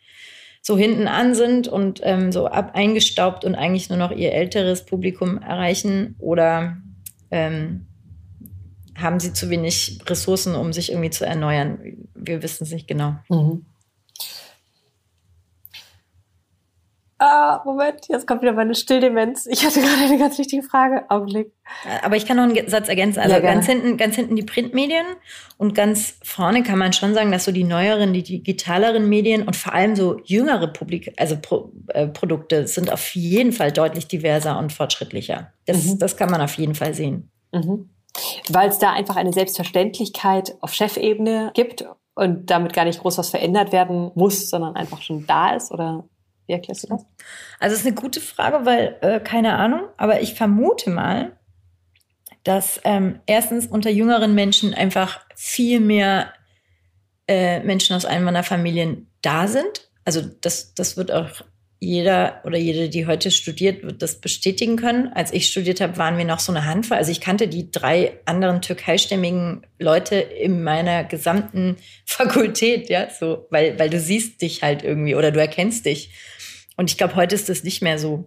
so 0.61 0.77
hinten 0.77 1.09
an 1.09 1.35
sind 1.35 1.69
und 1.69 2.01
ähm, 2.03 2.33
so 2.33 2.47
ab 2.47 2.73
eingestaubt 2.75 3.45
und 3.45 3.55
eigentlich 3.55 3.89
nur 3.89 3.99
noch 3.99 4.11
ihr 4.11 4.33
älteres 4.33 4.85
Publikum 4.85 5.39
erreichen 5.39 6.17
oder 6.19 6.77
ähm, 7.31 7.87
haben 8.97 9.21
sie 9.21 9.33
zu 9.33 9.49
wenig 9.49 10.01
Ressourcen, 10.07 10.57
um 10.57 10.73
sich 10.73 10.91
irgendwie 10.91 11.11
zu 11.11 11.25
erneuern? 11.25 11.79
Wir 12.15 12.43
wissen 12.43 12.65
es 12.65 12.73
nicht 12.73 12.89
genau. 12.89 13.15
Mhm. 13.29 13.65
Ah, 17.21 17.63
Moment, 17.65 18.07
jetzt 18.09 18.29
kommt 18.29 18.43
wieder 18.43 18.53
meine 18.53 18.77
Stilldemenz. 18.77 19.47
Ich 19.47 19.67
hatte 19.67 19.81
gerade 19.81 20.05
eine 20.05 20.19
ganz 20.19 20.39
wichtige 20.39 20.63
Frage. 20.63 21.05
Augenblick. 21.11 21.53
Aber 22.03 22.15
ich 22.15 22.27
kann 22.27 22.37
noch 22.37 22.45
einen 22.45 22.69
Satz 22.69 22.89
ergänzen. 22.89 23.19
Also 23.19 23.35
ja, 23.35 23.41
ganz 23.41 23.67
hinten, 23.67 23.97
ganz 23.97 24.15
hinten 24.15 24.37
die 24.37 24.45
Printmedien 24.45 25.05
und 25.57 25.75
ganz 25.75 26.15
vorne 26.23 26.63
kann 26.63 26.79
man 26.79 26.93
schon 26.93 27.15
sagen, 27.15 27.33
dass 27.33 27.45
so 27.45 27.51
die 27.51 27.65
neueren, 27.65 28.13
die 28.13 28.23
digitaleren 28.23 29.09
Medien 29.09 29.49
und 29.49 29.57
vor 29.57 29.75
allem 29.75 29.97
so 29.97 30.21
jüngere 30.25 30.69
Publik 30.69 31.13
also 31.17 31.37
Pro 31.43 31.73
äh, 31.89 32.07
Produkte 32.07 32.69
sind 32.69 32.93
auf 32.93 33.15
jeden 33.17 33.51
Fall 33.51 33.73
deutlich 33.73 34.07
diverser 34.07 34.57
und 34.57 34.73
fortschrittlicher. 34.73 35.53
Das, 35.67 35.87
mhm. 35.87 35.99
das 35.99 36.17
kann 36.17 36.31
man 36.31 36.41
auf 36.41 36.55
jeden 36.55 36.77
Fall 36.77 36.95
sehen. 36.95 37.33
Mhm. 37.53 37.91
Weil 38.49 38.69
es 38.69 38.79
da 38.79 38.93
einfach 38.93 39.17
eine 39.17 39.33
Selbstverständlichkeit 39.33 40.55
auf 40.61 40.73
Chefebene 40.73 41.51
gibt 41.55 41.85
und 42.15 42.49
damit 42.49 42.73
gar 42.75 42.85
nicht 42.85 43.01
groß 43.01 43.19
was 43.19 43.31
verändert 43.31 43.73
werden 43.73 44.13
muss, 44.15 44.49
sondern 44.51 44.77
einfach 44.77 45.03
schon 45.03 45.27
da 45.27 45.57
ist? 45.57 45.73
Oder 45.73 46.05
wie 46.49 46.55
erklärst 46.55 46.85
du 46.85 46.89
das? 46.89 47.05
Also 47.61 47.75
es 47.75 47.81
ist 47.81 47.87
eine 47.87 47.95
gute 47.95 48.21
Frage, 48.21 48.65
weil 48.65 48.97
äh, 49.03 49.21
keine 49.21 49.55
Ahnung, 49.55 49.83
aber 49.97 50.23
ich 50.23 50.35
vermute 50.35 50.91
mal, 50.91 51.33
dass 52.43 52.81
ähm, 52.85 53.21
erstens 53.27 53.67
unter 53.67 53.91
jüngeren 53.91 54.35
Menschen 54.35 54.73
einfach 54.73 55.21
viel 55.37 55.81
mehr 55.81 56.33
äh, 57.29 57.61
Menschen 57.61 57.95
aus 57.95 58.07
Einwanderfamilien 58.07 59.11
da 59.21 59.47
sind. 59.47 59.91
Also 60.05 60.23
das, 60.23 60.75
das 60.75 60.97
wird 60.97 61.13
auch 61.13 61.43
jeder 61.81 62.41
oder 62.45 62.59
jede, 62.59 62.89
die 62.89 63.07
heute 63.07 63.31
studiert, 63.31 63.85
wird 63.85 64.03
das 64.03 64.21
bestätigen 64.21 64.77
können. 64.77 65.13
Als 65.13 65.33
ich 65.33 65.47
studiert 65.47 65.81
habe, 65.81 65.97
waren 65.97 66.19
wir 66.19 66.25
noch 66.25 66.41
so 66.41 66.51
eine 66.51 66.65
Handvoll. 66.65 66.97
Also 66.97 67.13
ich 67.13 67.21
kannte 67.21 67.47
die 67.47 67.71
drei 67.71 68.19
anderen 68.25 68.63
türkeistämmigen 68.63 69.65
Leute 69.79 70.17
in 70.17 70.65
meiner 70.65 71.05
gesamten 71.05 71.77
Fakultät, 72.05 72.89
ja, 72.89 73.09
so, 73.11 73.47
weil, 73.51 73.79
weil 73.79 73.91
du 73.91 74.01
siehst 74.01 74.43
dich 74.43 74.63
halt 74.63 74.83
irgendwie 74.83 75.15
oder 75.15 75.31
du 75.31 75.41
erkennst 75.41 75.87
dich. 75.87 76.11
Und 76.79 76.91
ich 76.91 76.97
glaube, 76.97 77.17
heute 77.17 77.35
ist 77.35 77.51
das 77.51 77.65
nicht 77.65 77.83
mehr 77.83 77.99
so. 77.99 78.25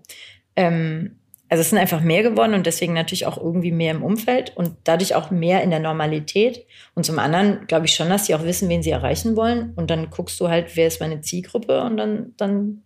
Ähm, 0.56 1.16
also 1.50 1.62
es 1.62 1.70
sind 1.70 1.80
einfach 1.80 2.02
mehr 2.02 2.22
geworden 2.22 2.54
und 2.54 2.66
deswegen 2.66 2.94
natürlich 2.94 3.26
auch 3.26 3.38
irgendwie 3.38 3.72
mehr 3.72 3.92
im 3.92 4.04
Umfeld 4.04 4.56
und 4.56 4.76
dadurch 4.84 5.16
auch 5.16 5.32
mehr 5.32 5.64
in 5.64 5.70
der 5.70 5.80
Normalität. 5.80 6.66
Und 6.94 7.06
zum 7.06 7.18
anderen 7.18 7.66
glaube 7.68 7.88
ich 7.88 7.94
schon, 7.94 8.10
dass 8.10 8.26
sie 8.26 8.36
auch 8.36 8.44
wissen, 8.44 8.70
wen 8.70 8.84
sie 8.84 8.92
erreichen 8.92 9.36
wollen. 9.36 9.74
Und 9.76 9.90
dann 9.90 10.10
guckst 10.10 10.40
du 10.40 10.48
halt, 10.48 10.76
wer 10.76 10.88
ist 10.88 11.02
meine 11.02 11.22
Zielgruppe 11.22 11.82
und 11.82 11.98
dann, 11.98 12.34
dann 12.38 12.84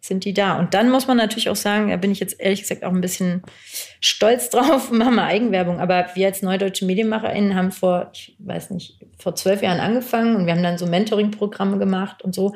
sind 0.00 0.24
die 0.24 0.34
da. 0.34 0.58
Und 0.58 0.74
dann 0.74 0.90
muss 0.90 1.06
man 1.06 1.16
natürlich 1.16 1.50
auch 1.50 1.56
sagen, 1.56 1.90
da 1.90 1.96
bin 1.96 2.10
ich 2.10 2.20
jetzt 2.20 2.40
ehrlich 2.40 2.62
gesagt 2.62 2.84
auch 2.84 2.92
ein 2.92 3.00
bisschen 3.00 3.42
stolz 4.00 4.50
drauf, 4.50 4.90
machen 4.90 5.14
wir 5.14 5.24
Eigenwerbung. 5.24 5.78
Aber 5.78 6.06
wir 6.14 6.26
als 6.26 6.42
neudeutsche 6.42 6.84
MedienmacherInnen 6.84 7.54
haben 7.54 7.70
vor, 7.70 8.10
ich 8.12 8.36
weiß 8.38 8.70
nicht, 8.70 8.98
vor 9.18 9.34
zwölf 9.34 9.62
Jahren 9.62 9.80
angefangen 9.80 10.36
und 10.36 10.46
wir 10.46 10.52
haben 10.52 10.62
dann 10.62 10.78
so 10.78 10.86
Mentoring-Programme 10.86 11.78
gemacht 11.78 12.22
und 12.22 12.34
so. 12.34 12.54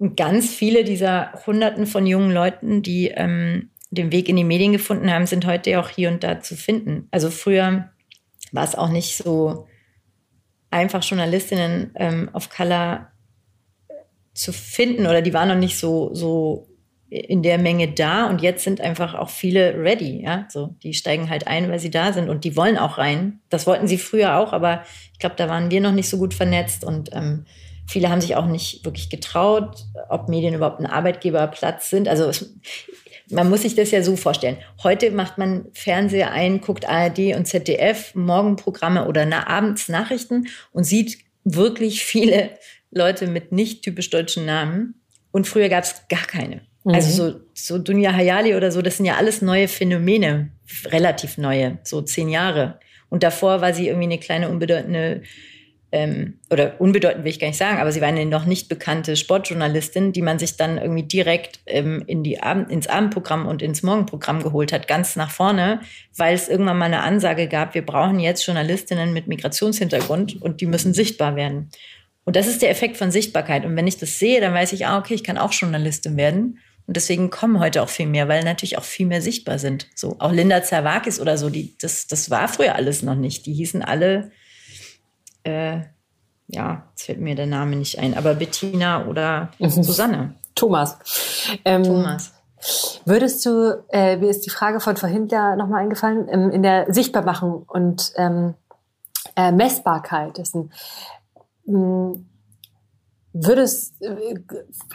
Und 0.00 0.16
ganz 0.16 0.48
viele 0.48 0.82
dieser 0.82 1.30
Hunderten 1.46 1.86
von 1.86 2.06
jungen 2.06 2.32
Leuten, 2.32 2.80
die 2.80 3.08
ähm, 3.08 3.68
den 3.90 4.10
Weg 4.12 4.30
in 4.30 4.36
die 4.36 4.44
Medien 4.44 4.72
gefunden 4.72 5.12
haben, 5.12 5.26
sind 5.26 5.44
heute 5.44 5.78
auch 5.78 5.90
hier 5.90 6.08
und 6.08 6.24
da 6.24 6.40
zu 6.40 6.56
finden. 6.56 7.06
Also 7.10 7.28
früher 7.28 7.90
war 8.50 8.64
es 8.64 8.74
auch 8.74 8.88
nicht 8.88 9.18
so 9.18 9.66
einfach, 10.70 11.04
Journalistinnen 11.04 11.90
ähm, 11.96 12.30
auf 12.32 12.48
Color 12.48 13.08
zu 14.32 14.54
finden 14.54 15.06
oder 15.06 15.20
die 15.20 15.34
waren 15.34 15.48
noch 15.48 15.54
nicht 15.54 15.78
so, 15.78 16.14
so 16.14 16.66
in 17.10 17.42
der 17.42 17.58
Menge 17.58 17.92
da 17.92 18.26
und 18.26 18.40
jetzt 18.40 18.64
sind 18.64 18.80
einfach 18.80 19.14
auch 19.14 19.28
viele 19.28 19.74
ready, 19.74 20.22
ja, 20.22 20.46
so 20.48 20.76
die 20.82 20.94
steigen 20.94 21.28
halt 21.28 21.46
ein, 21.46 21.68
weil 21.68 21.78
sie 21.78 21.90
da 21.90 22.14
sind 22.14 22.30
und 22.30 22.44
die 22.44 22.56
wollen 22.56 22.78
auch 22.78 22.96
rein. 22.96 23.40
Das 23.50 23.66
wollten 23.66 23.86
sie 23.86 23.98
früher 23.98 24.38
auch, 24.38 24.54
aber 24.54 24.82
ich 25.12 25.18
glaube, 25.18 25.36
da 25.36 25.46
waren 25.50 25.70
wir 25.70 25.82
noch 25.82 25.92
nicht 25.92 26.08
so 26.08 26.16
gut 26.16 26.32
vernetzt 26.32 26.84
und 26.84 27.10
ähm, 27.12 27.44
viele 27.90 28.08
haben 28.08 28.20
sich 28.20 28.36
auch 28.36 28.46
nicht 28.46 28.84
wirklich 28.84 29.10
getraut, 29.10 29.84
ob 30.08 30.28
Medien 30.28 30.54
überhaupt 30.54 30.78
ein 30.78 30.86
Arbeitgeberplatz 30.86 31.90
sind. 31.90 32.06
Also 32.08 32.26
es, 32.26 32.54
man 33.30 33.50
muss 33.50 33.62
sich 33.62 33.74
das 33.74 33.90
ja 33.90 34.02
so 34.02 34.16
vorstellen. 34.16 34.58
Heute 34.82 35.10
macht 35.10 35.38
man 35.38 35.66
Fernseher 35.72 36.30
ein, 36.30 36.60
guckt 36.60 36.88
ARD 36.88 37.34
und 37.36 37.46
ZDF, 37.46 38.14
Morgenprogramme 38.14 39.08
oder 39.08 39.26
na, 39.26 39.48
abends 39.48 39.88
Nachrichten 39.88 40.46
und 40.72 40.84
sieht 40.84 41.18
wirklich 41.44 42.04
viele 42.04 42.50
Leute 42.92 43.26
mit 43.26 43.50
nicht 43.50 43.82
typisch 43.82 44.10
deutschen 44.10 44.46
Namen. 44.46 44.94
Und 45.32 45.48
früher 45.48 45.68
gab 45.68 45.82
es 45.84 46.06
gar 46.08 46.26
keine. 46.26 46.62
Mhm. 46.84 46.94
Also 46.94 47.10
so, 47.10 47.40
so 47.54 47.78
Dunja 47.78 48.12
Hayali 48.12 48.54
oder 48.54 48.70
so, 48.70 48.82
das 48.82 48.98
sind 48.98 49.06
ja 49.06 49.16
alles 49.16 49.42
neue 49.42 49.66
Phänomene, 49.66 50.50
relativ 50.86 51.38
neue, 51.38 51.78
so 51.82 52.02
zehn 52.02 52.28
Jahre. 52.28 52.78
Und 53.08 53.24
davor 53.24 53.60
war 53.60 53.74
sie 53.74 53.88
irgendwie 53.88 54.06
eine 54.06 54.18
kleine, 54.18 54.48
unbedeutende, 54.48 55.22
ähm, 55.92 56.38
oder 56.50 56.80
unbedeutend 56.80 57.24
will 57.24 57.30
ich 57.30 57.40
gar 57.40 57.48
nicht 57.48 57.56
sagen, 57.56 57.78
aber 57.78 57.90
sie 57.90 58.00
war 58.00 58.08
eine 58.08 58.24
noch 58.24 58.44
nicht 58.44 58.68
bekannte 58.68 59.16
Sportjournalistin, 59.16 60.12
die 60.12 60.22
man 60.22 60.38
sich 60.38 60.56
dann 60.56 60.78
irgendwie 60.78 61.02
direkt 61.02 61.60
ähm, 61.66 62.04
in 62.06 62.22
die 62.22 62.42
Abend, 62.42 62.70
ins 62.70 62.86
Abendprogramm 62.86 63.46
und 63.46 63.60
ins 63.60 63.82
Morgenprogramm 63.82 64.42
geholt 64.42 64.72
hat, 64.72 64.86
ganz 64.86 65.16
nach 65.16 65.30
vorne, 65.30 65.80
weil 66.16 66.34
es 66.34 66.48
irgendwann 66.48 66.78
mal 66.78 66.84
eine 66.86 67.02
Ansage 67.02 67.48
gab, 67.48 67.74
wir 67.74 67.84
brauchen 67.84 68.20
jetzt 68.20 68.46
Journalistinnen 68.46 69.12
mit 69.12 69.26
Migrationshintergrund 69.26 70.40
und 70.40 70.60
die 70.60 70.66
müssen 70.66 70.94
sichtbar 70.94 71.34
werden. 71.34 71.70
Und 72.24 72.36
das 72.36 72.46
ist 72.46 72.62
der 72.62 72.70
Effekt 72.70 72.96
von 72.96 73.10
Sichtbarkeit. 73.10 73.64
Und 73.64 73.74
wenn 73.74 73.88
ich 73.88 73.98
das 73.98 74.18
sehe, 74.18 74.40
dann 74.40 74.54
weiß 74.54 74.72
ich, 74.72 74.86
ah, 74.86 74.98
okay, 74.98 75.14
ich 75.14 75.24
kann 75.24 75.38
auch 75.38 75.52
Journalistin 75.52 76.16
werden. 76.16 76.58
Und 76.86 76.96
deswegen 76.96 77.30
kommen 77.30 77.58
heute 77.58 77.82
auch 77.82 77.88
viel 77.88 78.06
mehr, 78.06 78.28
weil 78.28 78.44
natürlich 78.44 78.78
auch 78.78 78.84
viel 78.84 79.06
mehr 79.06 79.22
sichtbar 79.22 79.58
sind. 79.58 79.88
So 79.94 80.16
auch 80.20 80.30
Linda 80.30 80.62
Zerwakis 80.62 81.20
oder 81.20 81.38
so, 81.38 81.48
die, 81.48 81.76
das, 81.80 82.06
das 82.06 82.30
war 82.30 82.46
früher 82.46 82.76
alles 82.76 83.02
noch 83.02 83.14
nicht. 83.14 83.46
Die 83.46 83.54
hießen 83.54 83.82
alle, 83.82 84.30
äh, 85.44 85.80
ja, 86.48 86.82
jetzt 86.90 87.04
fällt 87.04 87.20
mir 87.20 87.34
der 87.34 87.46
Name 87.46 87.76
nicht 87.76 87.98
ein, 87.98 88.16
aber 88.16 88.34
Bettina 88.34 89.06
oder 89.06 89.50
mhm. 89.58 89.70
Susanne. 89.70 90.34
Thomas. 90.54 90.98
Ähm, 91.64 91.84
Thomas. 91.84 92.32
Würdest 93.04 93.46
du, 93.46 93.82
äh, 93.90 94.16
mir 94.16 94.28
ist 94.28 94.44
die 94.44 94.50
Frage 94.50 94.80
von 94.80 94.96
vorhin 94.96 95.28
ja 95.28 95.56
nochmal 95.56 95.82
eingefallen, 95.82 96.28
ähm, 96.30 96.50
in 96.50 96.62
der 96.62 96.92
Sichtbarmachung 96.92 97.64
und 97.66 98.12
ähm, 98.16 98.54
äh, 99.36 99.52
Messbarkeit 99.52 100.36
dessen. 100.36 100.72
Hm, 101.66 102.26
würdest, 103.32 103.94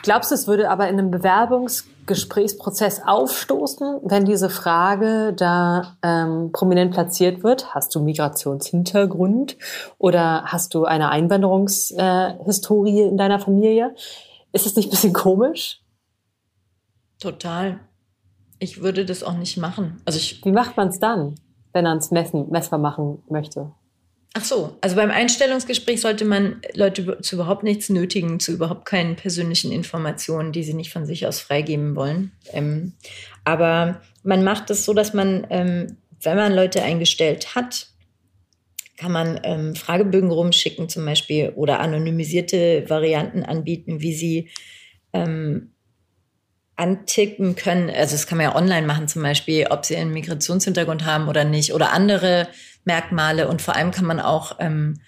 glaubst 0.01 0.31
du, 0.31 0.35
es 0.35 0.47
würde 0.47 0.69
aber 0.69 0.87
in 0.89 0.99
einem 0.99 1.11
Bewerbungsgesprächsprozess 1.11 3.01
aufstoßen, 3.05 4.01
wenn 4.03 4.25
diese 4.25 4.49
Frage 4.49 5.33
da 5.33 5.97
ähm, 6.01 6.51
prominent 6.51 6.91
platziert 6.93 7.43
wird? 7.43 7.73
Hast 7.73 7.95
du 7.95 8.01
Migrationshintergrund 8.01 9.57
oder 9.97 10.43
hast 10.45 10.73
du 10.73 10.85
eine 10.85 11.09
Einwanderungshistorie 11.09 13.01
äh, 13.01 13.07
in 13.07 13.17
deiner 13.17 13.39
Familie? 13.39 13.95
Ist 14.51 14.65
es 14.65 14.75
nicht 14.75 14.87
ein 14.87 14.91
bisschen 14.91 15.13
komisch? 15.13 15.81
Total. 17.19 17.79
Ich 18.59 18.81
würde 18.81 19.05
das 19.05 19.23
auch 19.23 19.37
nicht 19.37 19.57
machen. 19.57 20.01
Also 20.05 20.17
ich, 20.17 20.43
Wie 20.43 20.51
macht 20.51 20.77
man 20.77 20.89
es 20.89 20.99
dann, 20.99 21.35
wenn 21.73 21.83
man 21.83 21.97
es 21.97 22.11
messbar 22.11 22.79
machen 22.79 23.23
möchte? 23.29 23.71
Ach 24.37 24.43
so, 24.43 24.77
also 24.81 24.97
beim 24.97 25.11
Einstellungsgespräch 25.11 26.01
sollte 26.01 26.25
man 26.25 26.61
Leute 26.73 27.21
zu 27.21 27.35
überhaupt 27.35 27.63
nichts 27.63 27.87
nötigen, 27.87 28.41
zu 28.41 28.51
überhaupt 28.51 28.85
keinen 28.85 29.15
persönlichen 29.15 29.71
Informationen, 29.71 30.51
die 30.51 30.63
sie 30.63 30.73
nicht 30.73 30.91
von 30.91 31.05
sich 31.05 31.25
aus 31.25 31.39
freigeben 31.39 31.95
wollen. 31.95 32.33
Ähm, 32.51 32.91
aber 33.45 34.01
man 34.23 34.43
macht 34.43 34.69
es 34.69 34.83
so, 34.83 34.93
dass 34.93 35.13
man, 35.13 35.47
ähm, 35.51 35.97
wenn 36.21 36.35
man 36.35 36.53
Leute 36.53 36.83
eingestellt 36.83 37.55
hat, 37.55 37.87
kann 38.97 39.13
man 39.13 39.39
ähm, 39.43 39.73
Fragebögen 39.73 40.31
rumschicken 40.31 40.89
zum 40.89 41.05
Beispiel 41.05 41.53
oder 41.55 41.79
anonymisierte 41.79 42.83
Varianten 42.89 43.43
anbieten, 43.43 44.01
wie 44.01 44.13
sie 44.13 44.49
ähm, 45.13 45.71
antippen 46.75 47.55
können. 47.55 47.89
Also 47.89 48.15
das 48.15 48.27
kann 48.27 48.37
man 48.37 48.47
ja 48.47 48.55
online 48.55 48.85
machen 48.85 49.07
zum 49.07 49.21
Beispiel, 49.21 49.67
ob 49.69 49.85
sie 49.85 49.95
einen 49.95 50.11
Migrationshintergrund 50.11 51.05
haben 51.05 51.29
oder 51.29 51.45
nicht 51.45 51.73
oder 51.73 51.93
andere 51.93 52.49
Merkmale. 52.85 53.47
Und 53.47 53.61
vor 53.61 53.75
allem 53.75 53.91
kann 53.91 54.05
man 54.05 54.19
auch, 54.19 54.57
ähm, 54.59 55.01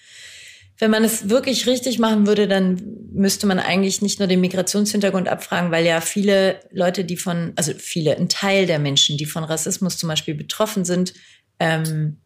wenn 0.80 0.92
man 0.92 1.04
es 1.04 1.30
wirklich 1.30 1.66
richtig 1.66 1.98
machen 1.98 2.28
würde, 2.28 2.48
dann 2.48 2.80
müsste 3.12 3.48
man 3.48 3.60
eigentlich 3.60 4.02
nicht 4.02 4.20
nur 4.20 4.28
den 4.28 4.42
Migrationshintergrund 4.42 5.28
abfragen, 5.28 5.72
weil 5.72 5.86
ja 5.86 6.02
viele 6.02 6.60
Leute, 6.72 7.04
die 7.04 7.18
von, 7.18 7.54
also 7.56 7.74
viele, 7.74 8.16
ein 8.16 8.30
Teil 8.30 8.68
der 8.68 8.78
Menschen, 8.78 9.18
die 9.18 9.26
von 9.26 9.44
Rassismus 9.44 9.98
zum 9.98 10.10
Beispiel 10.10 10.36
betroffen 10.36 10.86
sind, 10.86 11.14
ähm, 11.60 12.18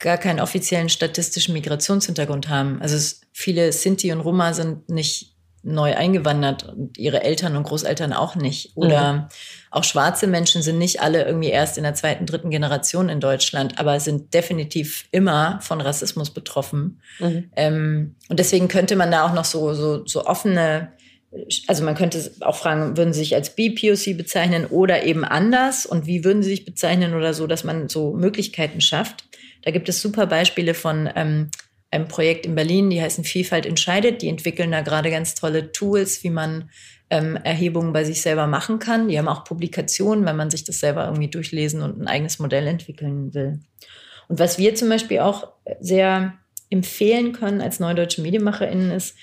gar 0.00 0.18
keinen 0.18 0.40
offiziellen 0.40 0.88
statistischen 0.88 1.54
Migrationshintergrund 1.54 2.48
haben. 2.48 2.82
Also 2.82 2.96
es, 2.96 3.20
viele 3.32 3.72
Sinti 3.72 4.12
und 4.12 4.20
Roma 4.20 4.52
sind 4.52 4.88
nicht 4.88 5.34
neu 5.64 5.96
eingewandert 5.96 6.64
und 6.64 6.98
ihre 6.98 7.22
Eltern 7.22 7.56
und 7.56 7.62
Großeltern 7.62 8.12
auch 8.12 8.36
nicht. 8.36 8.72
Oder 8.76 9.12
mhm. 9.12 9.24
Auch 9.74 9.82
schwarze 9.82 10.28
Menschen 10.28 10.62
sind 10.62 10.78
nicht 10.78 11.00
alle 11.00 11.24
irgendwie 11.24 11.48
erst 11.48 11.78
in 11.78 11.82
der 11.82 11.94
zweiten, 11.94 12.26
dritten 12.26 12.50
Generation 12.50 13.08
in 13.08 13.18
Deutschland, 13.18 13.78
aber 13.80 13.98
sind 13.98 14.32
definitiv 14.32 15.06
immer 15.10 15.58
von 15.62 15.80
Rassismus 15.80 16.30
betroffen. 16.30 17.00
Mhm. 17.18 17.50
Ähm, 17.56 18.14
und 18.28 18.38
deswegen 18.38 18.68
könnte 18.68 18.94
man 18.94 19.10
da 19.10 19.26
auch 19.26 19.34
noch 19.34 19.44
so, 19.44 19.74
so, 19.74 20.06
so 20.06 20.26
offene, 20.26 20.92
also 21.66 21.82
man 21.82 21.96
könnte 21.96 22.30
auch 22.40 22.54
fragen, 22.54 22.96
würden 22.96 23.12
Sie 23.12 23.18
sich 23.18 23.34
als 23.34 23.56
BPOC 23.56 24.16
bezeichnen 24.16 24.66
oder 24.66 25.02
eben 25.02 25.24
anders? 25.24 25.86
Und 25.86 26.06
wie 26.06 26.22
würden 26.22 26.44
Sie 26.44 26.50
sich 26.50 26.64
bezeichnen 26.64 27.14
oder 27.14 27.34
so, 27.34 27.48
dass 27.48 27.64
man 27.64 27.88
so 27.88 28.12
Möglichkeiten 28.12 28.80
schafft? 28.80 29.24
Da 29.62 29.72
gibt 29.72 29.88
es 29.88 30.00
super 30.00 30.26
Beispiele 30.26 30.74
von 30.74 31.10
ähm, 31.16 31.50
einem 31.94 32.08
Projekt 32.08 32.44
in 32.44 32.54
Berlin, 32.54 32.90
die 32.90 33.00
heißen 33.00 33.24
Vielfalt 33.24 33.66
entscheidet. 33.66 34.22
Die 34.22 34.28
entwickeln 34.28 34.72
da 34.72 34.82
gerade 34.82 35.10
ganz 35.10 35.34
tolle 35.34 35.72
Tools, 35.72 36.24
wie 36.24 36.30
man 36.30 36.70
ähm, 37.10 37.36
Erhebungen 37.36 37.92
bei 37.92 38.04
sich 38.04 38.20
selber 38.20 38.46
machen 38.46 38.78
kann. 38.78 39.08
Die 39.08 39.18
haben 39.18 39.28
auch 39.28 39.44
Publikationen, 39.44 40.26
wenn 40.26 40.36
man 40.36 40.50
sich 40.50 40.64
das 40.64 40.80
selber 40.80 41.04
irgendwie 41.04 41.28
durchlesen 41.28 41.82
und 41.82 42.00
ein 42.00 42.08
eigenes 42.08 42.38
Modell 42.38 42.66
entwickeln 42.66 43.32
will. 43.34 43.60
Und 44.28 44.38
was 44.38 44.58
wir 44.58 44.74
zum 44.74 44.88
Beispiel 44.88 45.20
auch 45.20 45.52
sehr 45.80 46.34
empfehlen 46.70 47.32
können 47.32 47.60
als 47.60 47.78
neudeutsche 47.78 48.22
MedienmacherInnen 48.22 48.90
ist, 48.90 49.16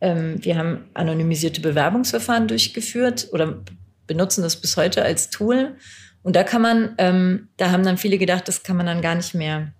ähm, 0.00 0.44
wir 0.44 0.58
haben 0.58 0.88
anonymisierte 0.94 1.60
Bewerbungsverfahren 1.60 2.48
durchgeführt 2.48 3.28
oder 3.32 3.62
benutzen 4.06 4.42
das 4.42 4.60
bis 4.60 4.76
heute 4.76 5.02
als 5.02 5.30
Tool. 5.30 5.76
Und 6.22 6.34
da 6.36 6.42
kann 6.42 6.62
man, 6.62 6.94
ähm, 6.98 7.48
da 7.56 7.70
haben 7.70 7.84
dann 7.84 7.98
viele 7.98 8.18
gedacht, 8.18 8.48
das 8.48 8.62
kann 8.62 8.76
man 8.76 8.86
dann 8.86 9.02
gar 9.02 9.14
nicht 9.14 9.34
mehr 9.34 9.72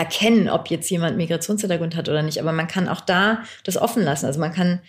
erkennen, 0.00 0.48
ob 0.48 0.68
jetzt 0.68 0.90
jemand 0.90 1.18
Migrationshintergrund 1.18 1.94
hat 1.94 2.08
oder 2.08 2.22
nicht. 2.22 2.40
Aber 2.40 2.52
man 2.52 2.66
kann 2.66 2.88
auch 2.88 3.02
da 3.02 3.42
das 3.64 3.76
offen 3.76 4.02
lassen. 4.02 4.24
Also 4.24 4.40
man 4.40 4.50
kann, 4.50 4.80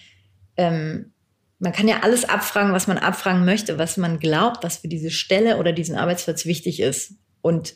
ähm, 0.56 1.12
man 1.60 1.74
kann 1.74 1.90
ja 1.90 1.98
alles 2.02 2.30
abfragen, 2.30 2.72
was 2.72 2.88
man 2.88 2.98
abfragen 2.98 3.44
möchte, 3.44 3.78
was 3.78 3.98
man 3.98 4.20
glaubt, 4.20 4.64
was 4.64 4.78
für 4.78 4.88
diese 4.88 5.12
Stelle 5.12 5.58
oder 5.58 5.74
diesen 5.74 5.98
Arbeitsplatz 5.98 6.46
wichtig 6.46 6.80
ist. 6.80 7.16
Und 7.42 7.76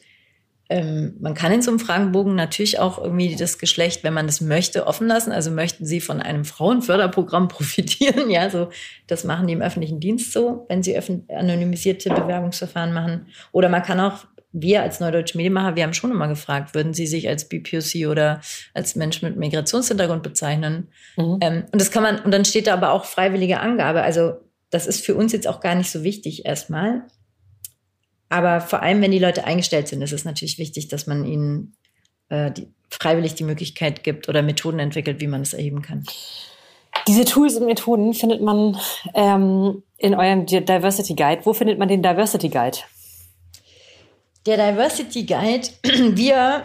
ähm, 0.69 1.17
man 1.19 1.33
kann 1.33 1.51
in 1.51 1.61
so 1.61 1.71
einem 1.71 1.79
Fragenbogen 1.79 2.35
natürlich 2.35 2.79
auch 2.79 2.97
irgendwie 3.03 3.35
das 3.35 3.59
Geschlecht, 3.59 4.05
wenn 4.05 4.13
man 4.13 4.27
das 4.27 4.39
möchte, 4.39 4.87
offen 4.87 5.07
lassen. 5.07 5.33
Also 5.33 5.51
möchten 5.51 5.85
Sie 5.85 5.99
von 5.99 6.21
einem 6.21 6.45
Frauenförderprogramm 6.45 7.47
profitieren? 7.49 8.29
Ja, 8.29 8.49
so 8.49 8.69
das 9.07 9.25
machen 9.25 9.45
die 9.47 9.53
im 9.53 9.61
öffentlichen 9.61 9.99
Dienst 9.99 10.31
so, 10.31 10.65
wenn 10.69 10.81
sie 10.81 10.97
anonymisierte 11.27 12.11
Bewerbungsverfahren 12.11 12.93
machen. 12.93 13.27
Oder 13.51 13.67
man 13.67 13.83
kann 13.83 13.99
auch 13.99 14.25
wir 14.57 14.81
als 14.81 15.01
Neudeutsche 15.01 15.37
Medienmacher, 15.37 15.75
wir 15.75 15.83
haben 15.83 15.93
schon 15.93 16.11
immer 16.11 16.29
gefragt, 16.29 16.73
würden 16.73 16.93
Sie 16.93 17.07
sich 17.07 17.27
als 17.27 17.49
BPOC 17.49 18.09
oder 18.09 18.39
als 18.73 18.95
Mensch 18.95 19.21
mit 19.21 19.35
Migrationshintergrund 19.35 20.23
bezeichnen? 20.23 20.87
Mhm. 21.17 21.39
Ähm, 21.41 21.63
und 21.71 21.81
das 21.81 21.91
kann 21.91 22.03
man, 22.03 22.19
und 22.19 22.31
dann 22.31 22.45
steht 22.45 22.67
da 22.67 22.73
aber 22.73 22.91
auch 22.91 23.03
freiwillige 23.03 23.59
Angabe. 23.59 24.01
Also 24.01 24.35
das 24.69 24.87
ist 24.87 25.05
für 25.05 25.15
uns 25.15 25.33
jetzt 25.33 25.47
auch 25.47 25.59
gar 25.59 25.75
nicht 25.75 25.91
so 25.91 26.03
wichtig 26.03 26.45
erstmal. 26.45 27.03
Aber 28.29 28.61
vor 28.61 28.81
allem, 28.81 29.01
wenn 29.01 29.11
die 29.11 29.19
Leute 29.19 29.43
eingestellt 29.43 29.89
sind, 29.89 30.01
ist 30.01 30.13
es 30.13 30.23
natürlich 30.23 30.57
wichtig, 30.57 30.87
dass 30.87 31.05
man 31.05 31.25
ihnen 31.25 31.75
äh, 32.29 32.51
die, 32.51 32.73
freiwillig 32.89 33.35
die 33.35 33.43
Möglichkeit 33.43 34.03
gibt 34.03 34.29
oder 34.29 34.41
Methoden 34.41 34.79
entwickelt, 34.79 35.19
wie 35.19 35.27
man 35.27 35.41
das 35.41 35.53
erheben 35.53 35.81
kann. 35.81 36.05
Diese 37.09 37.25
Tools 37.25 37.55
und 37.55 37.65
Methoden 37.65 38.13
findet 38.13 38.41
man 38.41 38.77
ähm, 39.13 39.83
in 39.97 40.15
eurem 40.15 40.45
Diversity 40.45 41.13
Guide. 41.13 41.41
Wo 41.43 41.53
findet 41.53 41.77
man 41.77 41.89
den 41.89 42.01
Diversity 42.01 42.47
Guide? 42.47 42.77
Der 44.45 44.57
Diversity 44.57 45.25
Guide, 45.25 45.67
wir 46.15 46.63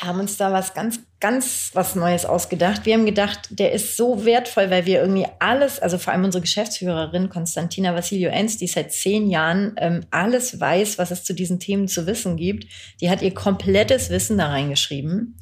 haben 0.00 0.20
uns 0.20 0.36
da 0.36 0.52
was 0.52 0.74
ganz, 0.74 1.00
ganz 1.18 1.70
was 1.72 1.94
Neues 1.94 2.26
ausgedacht. 2.26 2.84
Wir 2.84 2.94
haben 2.94 3.06
gedacht, 3.06 3.48
der 3.50 3.72
ist 3.72 3.96
so 3.96 4.26
wertvoll, 4.26 4.68
weil 4.68 4.84
wir 4.84 5.00
irgendwie 5.00 5.26
alles, 5.38 5.80
also 5.80 5.96
vor 5.96 6.12
allem 6.12 6.24
unsere 6.24 6.42
Geschäftsführerin 6.42 7.30
Konstantina 7.30 7.94
Vassilio-Enz, 7.94 8.58
die 8.58 8.66
seit 8.66 8.92
zehn 8.92 9.30
Jahren 9.30 9.76
ähm, 9.78 10.04
alles 10.10 10.60
weiß, 10.60 10.98
was 10.98 11.10
es 11.10 11.24
zu 11.24 11.32
diesen 11.32 11.58
Themen 11.58 11.88
zu 11.88 12.06
wissen 12.06 12.36
gibt. 12.36 12.66
Die 13.00 13.08
hat 13.08 13.22
ihr 13.22 13.32
komplettes 13.32 14.10
Wissen 14.10 14.36
da 14.36 14.48
reingeschrieben. 14.48 15.38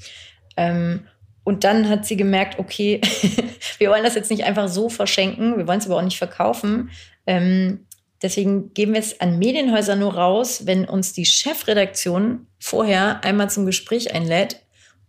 Ähm, 0.57 1.09
und 1.43 1.65
dann 1.65 1.89
hat 1.89 2.07
sie 2.07 2.17
gemerkt, 2.17 2.61
okay, 2.61 3.01
wir 3.79 3.91
wollen 3.91 4.05
das 4.05 4.15
jetzt 4.15 4.31
nicht 4.31 4.45
einfach 4.45 4.69
so 4.69 4.89
verschenken, 4.89 5.57
wir 5.57 5.67
wollen 5.67 5.81
es 5.81 5.87
aber 5.87 5.97
auch 5.97 6.03
nicht 6.03 6.19
verkaufen. 6.19 6.91
Ähm, 7.27 7.87
Deswegen 8.23 8.73
geben 8.73 8.93
wir 8.93 9.01
es 9.01 9.21
an 9.21 9.39
Medienhäuser 9.39 9.97
nur 9.97 10.15
raus, 10.15 10.67
wenn 10.67 10.85
uns 10.85 11.13
die 11.13 11.27
Chefredaktion 11.27 12.47
vorher 12.59 13.25
einmal 13.25 13.51
zum 13.51 13.67
Gespräch 13.67 14.15
einlädt 14.15 14.63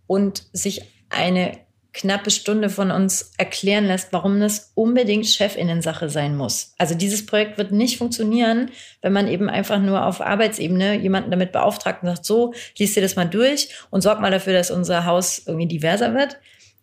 und 0.08 0.48
sich 0.52 0.82
eine 1.10 1.60
knappe 1.94 2.32
Stunde 2.32 2.70
von 2.70 2.90
uns 2.90 3.34
erklären 3.38 3.86
lässt, 3.86 4.12
warum 4.12 4.40
das 4.40 4.72
unbedingt 4.74 5.28
Chefinnensache 5.28 6.10
sein 6.10 6.36
muss. 6.36 6.74
Also 6.80 6.96
dieses 6.96 7.26
Projekt 7.26 7.60
wird 7.60 7.72
nicht 7.72 8.00
funktionieren, 8.00 8.72
wenn 9.02 9.14
man 9.14 9.28
eben 9.28 9.48
einfach 9.48 9.80
nur 9.80 10.06
auf 10.06 10.20
Arbeitsebene 10.20 10.96
jemanden 10.96 11.30
damit 11.30 11.52
beauftragt 11.52 12.02
und 12.02 12.10
sagt, 12.10 12.26
so, 12.26 12.54
liest 12.78 12.96
dir 12.96 13.02
das 13.02 13.16
mal 13.16 13.26
durch 13.26 13.70
und 13.92 14.02
sorg 14.02 14.20
mal 14.20 14.32
dafür, 14.32 14.54
dass 14.54 14.72
unser 14.72 15.06
Haus 15.06 15.44
irgendwie 15.46 15.68
diverser 15.68 16.16
wird. 16.16 16.40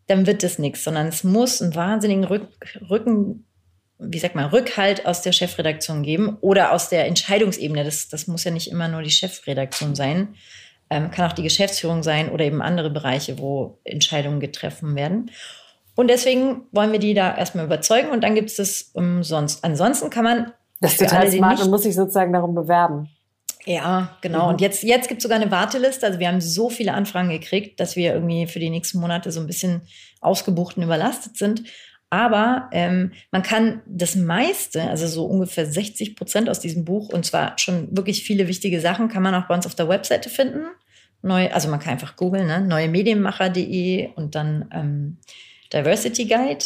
Dann 0.06 0.26
wird 0.26 0.44
das 0.44 0.60
nichts, 0.60 0.84
sondern 0.84 1.08
es 1.08 1.24
muss 1.24 1.60
einen 1.60 1.74
wahnsinnigen 1.74 2.24
Rücken 2.24 3.46
wie 4.00 4.18
sagt 4.18 4.34
man, 4.34 4.46
Rückhalt 4.46 5.06
aus 5.06 5.22
der 5.22 5.32
Chefredaktion 5.32 6.02
geben 6.02 6.38
oder 6.40 6.72
aus 6.72 6.88
der 6.88 7.06
Entscheidungsebene. 7.06 7.84
Das, 7.84 8.08
das 8.08 8.26
muss 8.26 8.44
ja 8.44 8.50
nicht 8.50 8.70
immer 8.70 8.88
nur 8.88 9.02
die 9.02 9.10
Chefredaktion 9.10 9.94
sein. 9.94 10.34
Ähm, 10.88 11.10
kann 11.10 11.30
auch 11.30 11.34
die 11.34 11.42
Geschäftsführung 11.42 12.02
sein 12.02 12.30
oder 12.30 12.44
eben 12.44 12.62
andere 12.62 12.90
Bereiche, 12.90 13.38
wo 13.38 13.78
Entscheidungen 13.84 14.40
getroffen 14.40 14.96
werden. 14.96 15.30
Und 15.94 16.08
deswegen 16.08 16.62
wollen 16.72 16.92
wir 16.92 16.98
die 16.98 17.14
da 17.14 17.36
erstmal 17.36 17.66
überzeugen 17.66 18.10
und 18.10 18.22
dann 18.22 18.34
gibt 18.34 18.50
es 18.50 18.56
das 18.56 18.90
umsonst. 18.94 19.64
Ansonsten 19.64 20.10
kann 20.10 20.24
man. 20.24 20.52
Das 20.80 20.92
ist 20.92 20.98
total 20.98 21.26
alle, 21.26 21.32
smart 21.32 21.60
und 21.60 21.70
muss 21.70 21.82
sich 21.82 21.94
sozusagen 21.94 22.32
darum 22.32 22.54
bewerben. 22.54 23.10
Ja, 23.66 24.16
genau. 24.22 24.44
Mhm. 24.44 24.48
Und 24.48 24.60
jetzt, 24.62 24.82
jetzt 24.82 25.08
gibt 25.08 25.18
es 25.18 25.22
sogar 25.24 25.38
eine 25.38 25.50
Warteliste. 25.50 26.06
Also 26.06 26.18
wir 26.18 26.28
haben 26.28 26.40
so 26.40 26.70
viele 26.70 26.94
Anfragen 26.94 27.28
gekriegt, 27.28 27.78
dass 27.78 27.96
wir 27.96 28.14
irgendwie 28.14 28.46
für 28.46 28.58
die 28.58 28.70
nächsten 28.70 28.98
Monate 28.98 29.30
so 29.30 29.40
ein 29.40 29.46
bisschen 29.46 29.82
ausgebucht 30.20 30.78
und 30.78 30.82
überlastet 30.82 31.36
sind. 31.36 31.64
Aber 32.10 32.68
ähm, 32.72 33.12
man 33.30 33.42
kann 33.42 33.82
das 33.86 34.16
meiste, 34.16 34.82
also 34.82 35.06
so 35.06 35.24
ungefähr 35.26 35.64
60 35.64 36.16
Prozent 36.16 36.50
aus 36.50 36.58
diesem 36.58 36.84
Buch, 36.84 37.08
und 37.08 37.24
zwar 37.24 37.56
schon 37.56 37.96
wirklich 37.96 38.24
viele 38.24 38.48
wichtige 38.48 38.80
Sachen, 38.80 39.08
kann 39.08 39.22
man 39.22 39.34
auch 39.34 39.46
bei 39.46 39.54
uns 39.54 39.64
auf 39.64 39.76
der 39.76 39.88
Webseite 39.88 40.28
finden. 40.28 40.64
Neu, 41.22 41.50
also 41.52 41.68
man 41.68 41.78
kann 41.78 41.92
einfach 41.92 42.16
googeln, 42.16 42.48
ne? 42.48 42.60
neuemedienmacher.de 42.62 44.08
und 44.16 44.34
dann 44.34 44.68
ähm, 44.72 45.18
Diversity 45.72 46.24
Guide. 46.24 46.64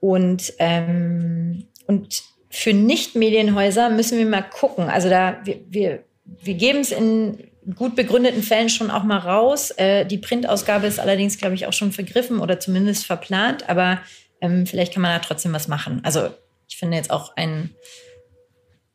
Und, 0.00 0.54
ähm, 0.58 1.64
und 1.86 2.22
für 2.48 2.72
Nicht-Medienhäuser 2.72 3.90
müssen 3.90 4.16
wir 4.16 4.26
mal 4.26 4.42
gucken. 4.42 4.88
Also 4.88 5.10
da, 5.10 5.40
wir, 5.44 5.60
wir, 5.68 6.04
wir 6.24 6.54
geben 6.54 6.80
es 6.80 6.92
in 6.92 7.50
gut 7.74 7.96
begründeten 7.96 8.42
Fällen 8.42 8.68
schon 8.68 8.90
auch 8.90 9.04
mal 9.04 9.18
raus. 9.18 9.72
Äh, 9.72 10.04
die 10.06 10.18
Printausgabe 10.18 10.86
ist 10.86 11.00
allerdings, 11.00 11.38
glaube 11.38 11.54
ich, 11.54 11.66
auch 11.66 11.72
schon 11.72 11.92
vergriffen 11.92 12.38
oder 12.40 12.60
zumindest 12.60 13.06
verplant. 13.06 13.68
Aber 13.68 14.00
ähm, 14.44 14.66
vielleicht 14.66 14.92
kann 14.92 15.02
man 15.02 15.12
da 15.12 15.26
trotzdem 15.26 15.52
was 15.52 15.68
machen. 15.68 16.00
Also 16.04 16.28
ich 16.68 16.76
finde 16.76 16.96
jetzt 16.98 17.10
auch 17.10 17.34
ein, 17.36 17.70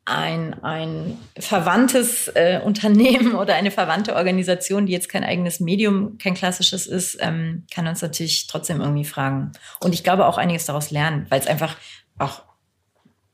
ein, 0.05 0.63
ein 0.63 1.17
verwandtes 1.37 2.27
äh, 2.29 2.61
Unternehmen 2.63 3.35
oder 3.35 3.55
eine 3.55 3.71
verwandte 3.71 4.15
Organisation, 4.15 4.85
die 4.85 4.93
jetzt 4.93 5.09
kein 5.09 5.23
eigenes 5.23 5.59
Medium, 5.59 6.17
kein 6.19 6.35
klassisches 6.35 6.85
ist, 6.85 7.17
ähm, 7.19 7.65
kann 7.73 7.87
uns 7.87 8.01
natürlich 8.01 8.47
trotzdem 8.47 8.79
irgendwie 8.79 9.05
fragen. 9.05 9.51
Und 9.79 9.93
ich 9.93 10.03
glaube 10.03 10.27
auch 10.27 10.37
einiges 10.37 10.65
daraus 10.65 10.91
lernen, 10.91 11.25
weil 11.29 11.39
es 11.39 11.47
einfach 11.47 11.75
auch 12.19 12.43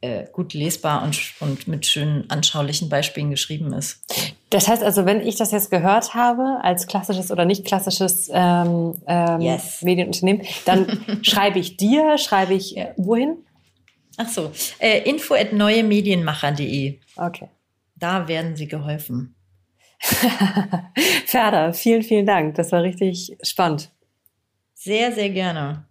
äh, 0.06 0.28
gut 0.32 0.54
lesbar 0.54 1.04
und, 1.04 1.34
und 1.40 1.68
mit 1.68 1.86
schönen 1.86 2.30
anschaulichen 2.30 2.90
Beispielen 2.90 3.32
geschrieben 3.32 3.74
ist. 3.74 4.04
Das 4.52 4.68
heißt 4.68 4.84
also, 4.84 5.06
wenn 5.06 5.22
ich 5.22 5.36
das 5.36 5.52
jetzt 5.52 5.72
gehört 5.72 6.14
habe 6.14 6.60
als 6.62 6.88
klassisches 6.88 7.32
oder 7.32 7.46
nicht 7.46 7.66
klassisches 7.66 8.30
ähm, 8.32 8.96
ähm, 9.08 9.42
yes. 9.42 9.82
Medienunternehmen, 9.82 10.46
dann 10.66 11.04
schreibe 11.24 11.60
ich 11.60 11.78
dir, 11.78 12.18
schreibe 12.18 12.54
ich 12.54 12.78
äh, 12.78 12.94
wohin? 12.98 13.38
Ach 14.18 14.30
so, 14.30 14.52
äh, 14.80 15.00
info 15.10 15.34
at 15.34 15.52
neuemedienmacher.de. 15.54 17.00
Okay. 17.16 17.50
Da 17.96 18.28
werden 18.28 18.56
Sie 18.56 18.68
geholfen. 18.68 19.36
Ferda, 21.26 21.74
vielen, 21.74 22.04
vielen 22.04 22.26
Dank. 22.26 22.56
Das 22.56 22.72
war 22.72 22.84
richtig 22.84 23.36
spannend. 23.42 23.92
Sehr, 24.74 25.12
sehr 25.12 25.30
gerne. 25.30 25.86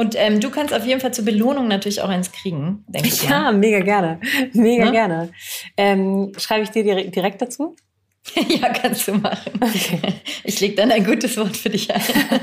Und 0.00 0.14
ähm, 0.16 0.40
du 0.40 0.48
kannst 0.48 0.72
auf 0.72 0.86
jeden 0.86 0.98
Fall 0.98 1.12
zur 1.12 1.26
Belohnung 1.26 1.68
natürlich 1.68 2.00
auch 2.00 2.08
eins 2.08 2.32
kriegen, 2.32 2.86
denke 2.88 3.08
ich. 3.08 3.28
Ja, 3.28 3.52
mega 3.52 3.80
gerne. 3.80 4.18
Mega 4.54 4.86
ja? 4.86 4.90
gerne. 4.92 5.30
Ähm, 5.76 6.32
schreibe 6.38 6.62
ich 6.62 6.70
dir 6.70 6.82
direkt, 6.82 7.14
direkt 7.14 7.42
dazu? 7.42 7.76
ja, 8.48 8.70
kannst 8.70 9.08
du 9.08 9.12
machen. 9.12 9.52
Okay. 9.60 10.00
Ich 10.44 10.58
lege 10.60 10.74
dann 10.74 10.90
ein 10.90 11.04
gutes 11.04 11.36
Wort 11.36 11.54
für 11.54 11.68
dich 11.68 11.94
ein. 11.94 12.00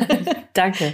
Danke. 0.53 0.93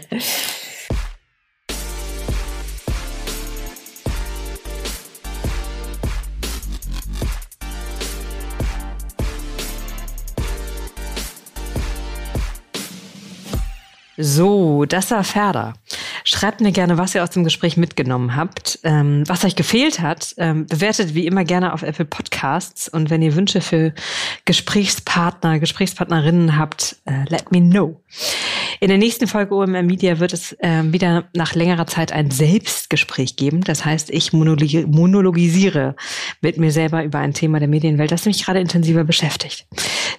So, 14.16 14.86
das 14.86 15.12
war 15.12 15.26
Ferda. 15.26 15.74
Schreibt 16.24 16.62
mir 16.62 16.72
gerne, 16.72 16.98
was 16.98 17.16
ihr 17.16 17.24
aus 17.24 17.32
dem 17.32 17.44
Gespräch 17.44 17.78
mitgenommen 17.78 18.36
habt, 18.36 18.80
ähm, 18.84 19.24
was 19.28 19.44
euch 19.44 19.56
gefehlt 19.56 20.00
hat. 20.00 20.34
Ähm, 20.38 20.66
bewertet 20.66 21.14
wie 21.14 21.28
immer 21.28 21.44
gerne 21.44 21.74
auf 21.74 21.84
Apple 21.84 22.06
Podcasts. 22.06 22.88
Und 22.88 23.10
wenn 23.10 23.22
ihr 23.22 23.36
Wünsche 23.36 23.62
für 23.62 23.94
Gesprächspartner, 24.46 25.60
Gesprächspartnerinnen 25.60 26.58
habt, 26.58 26.98
äh, 27.06 27.30
let 27.30 27.52
me 27.52 27.62
know. 27.62 28.02
In 28.80 28.90
der 28.90 28.98
nächsten 28.98 29.28
Folge 29.28 29.56
OMR 29.56 29.84
Media 29.84 30.20
wird 30.20 30.34
es 30.34 30.54
äh, 30.60 30.84
wieder 30.86 31.26
nach 31.36 31.56
längerer 31.56 31.88
Zeit 31.88 32.12
ein 32.12 32.32
Selbstgespräch 32.32 33.36
geben. 33.36 33.62
Das 33.62 33.86
heißt, 33.86 34.10
ich 34.10 34.34
monologisiere 34.34 35.96
mit 36.42 36.58
mir 36.58 36.72
selber 36.72 37.04
über 37.04 37.20
ein 37.20 37.34
Thema 37.34 37.60
der 37.60 37.68
Medienwelt, 37.68 38.12
das 38.12 38.26
mich 38.26 38.44
gerade 38.44 38.60
intensiver 38.60 39.04
beschäftigt. 39.04 39.66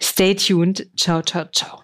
Stay 0.03 0.35
tuned. 0.35 0.87
Ciao, 0.97 1.23
ciao, 1.23 1.47
ciao. 1.53 1.84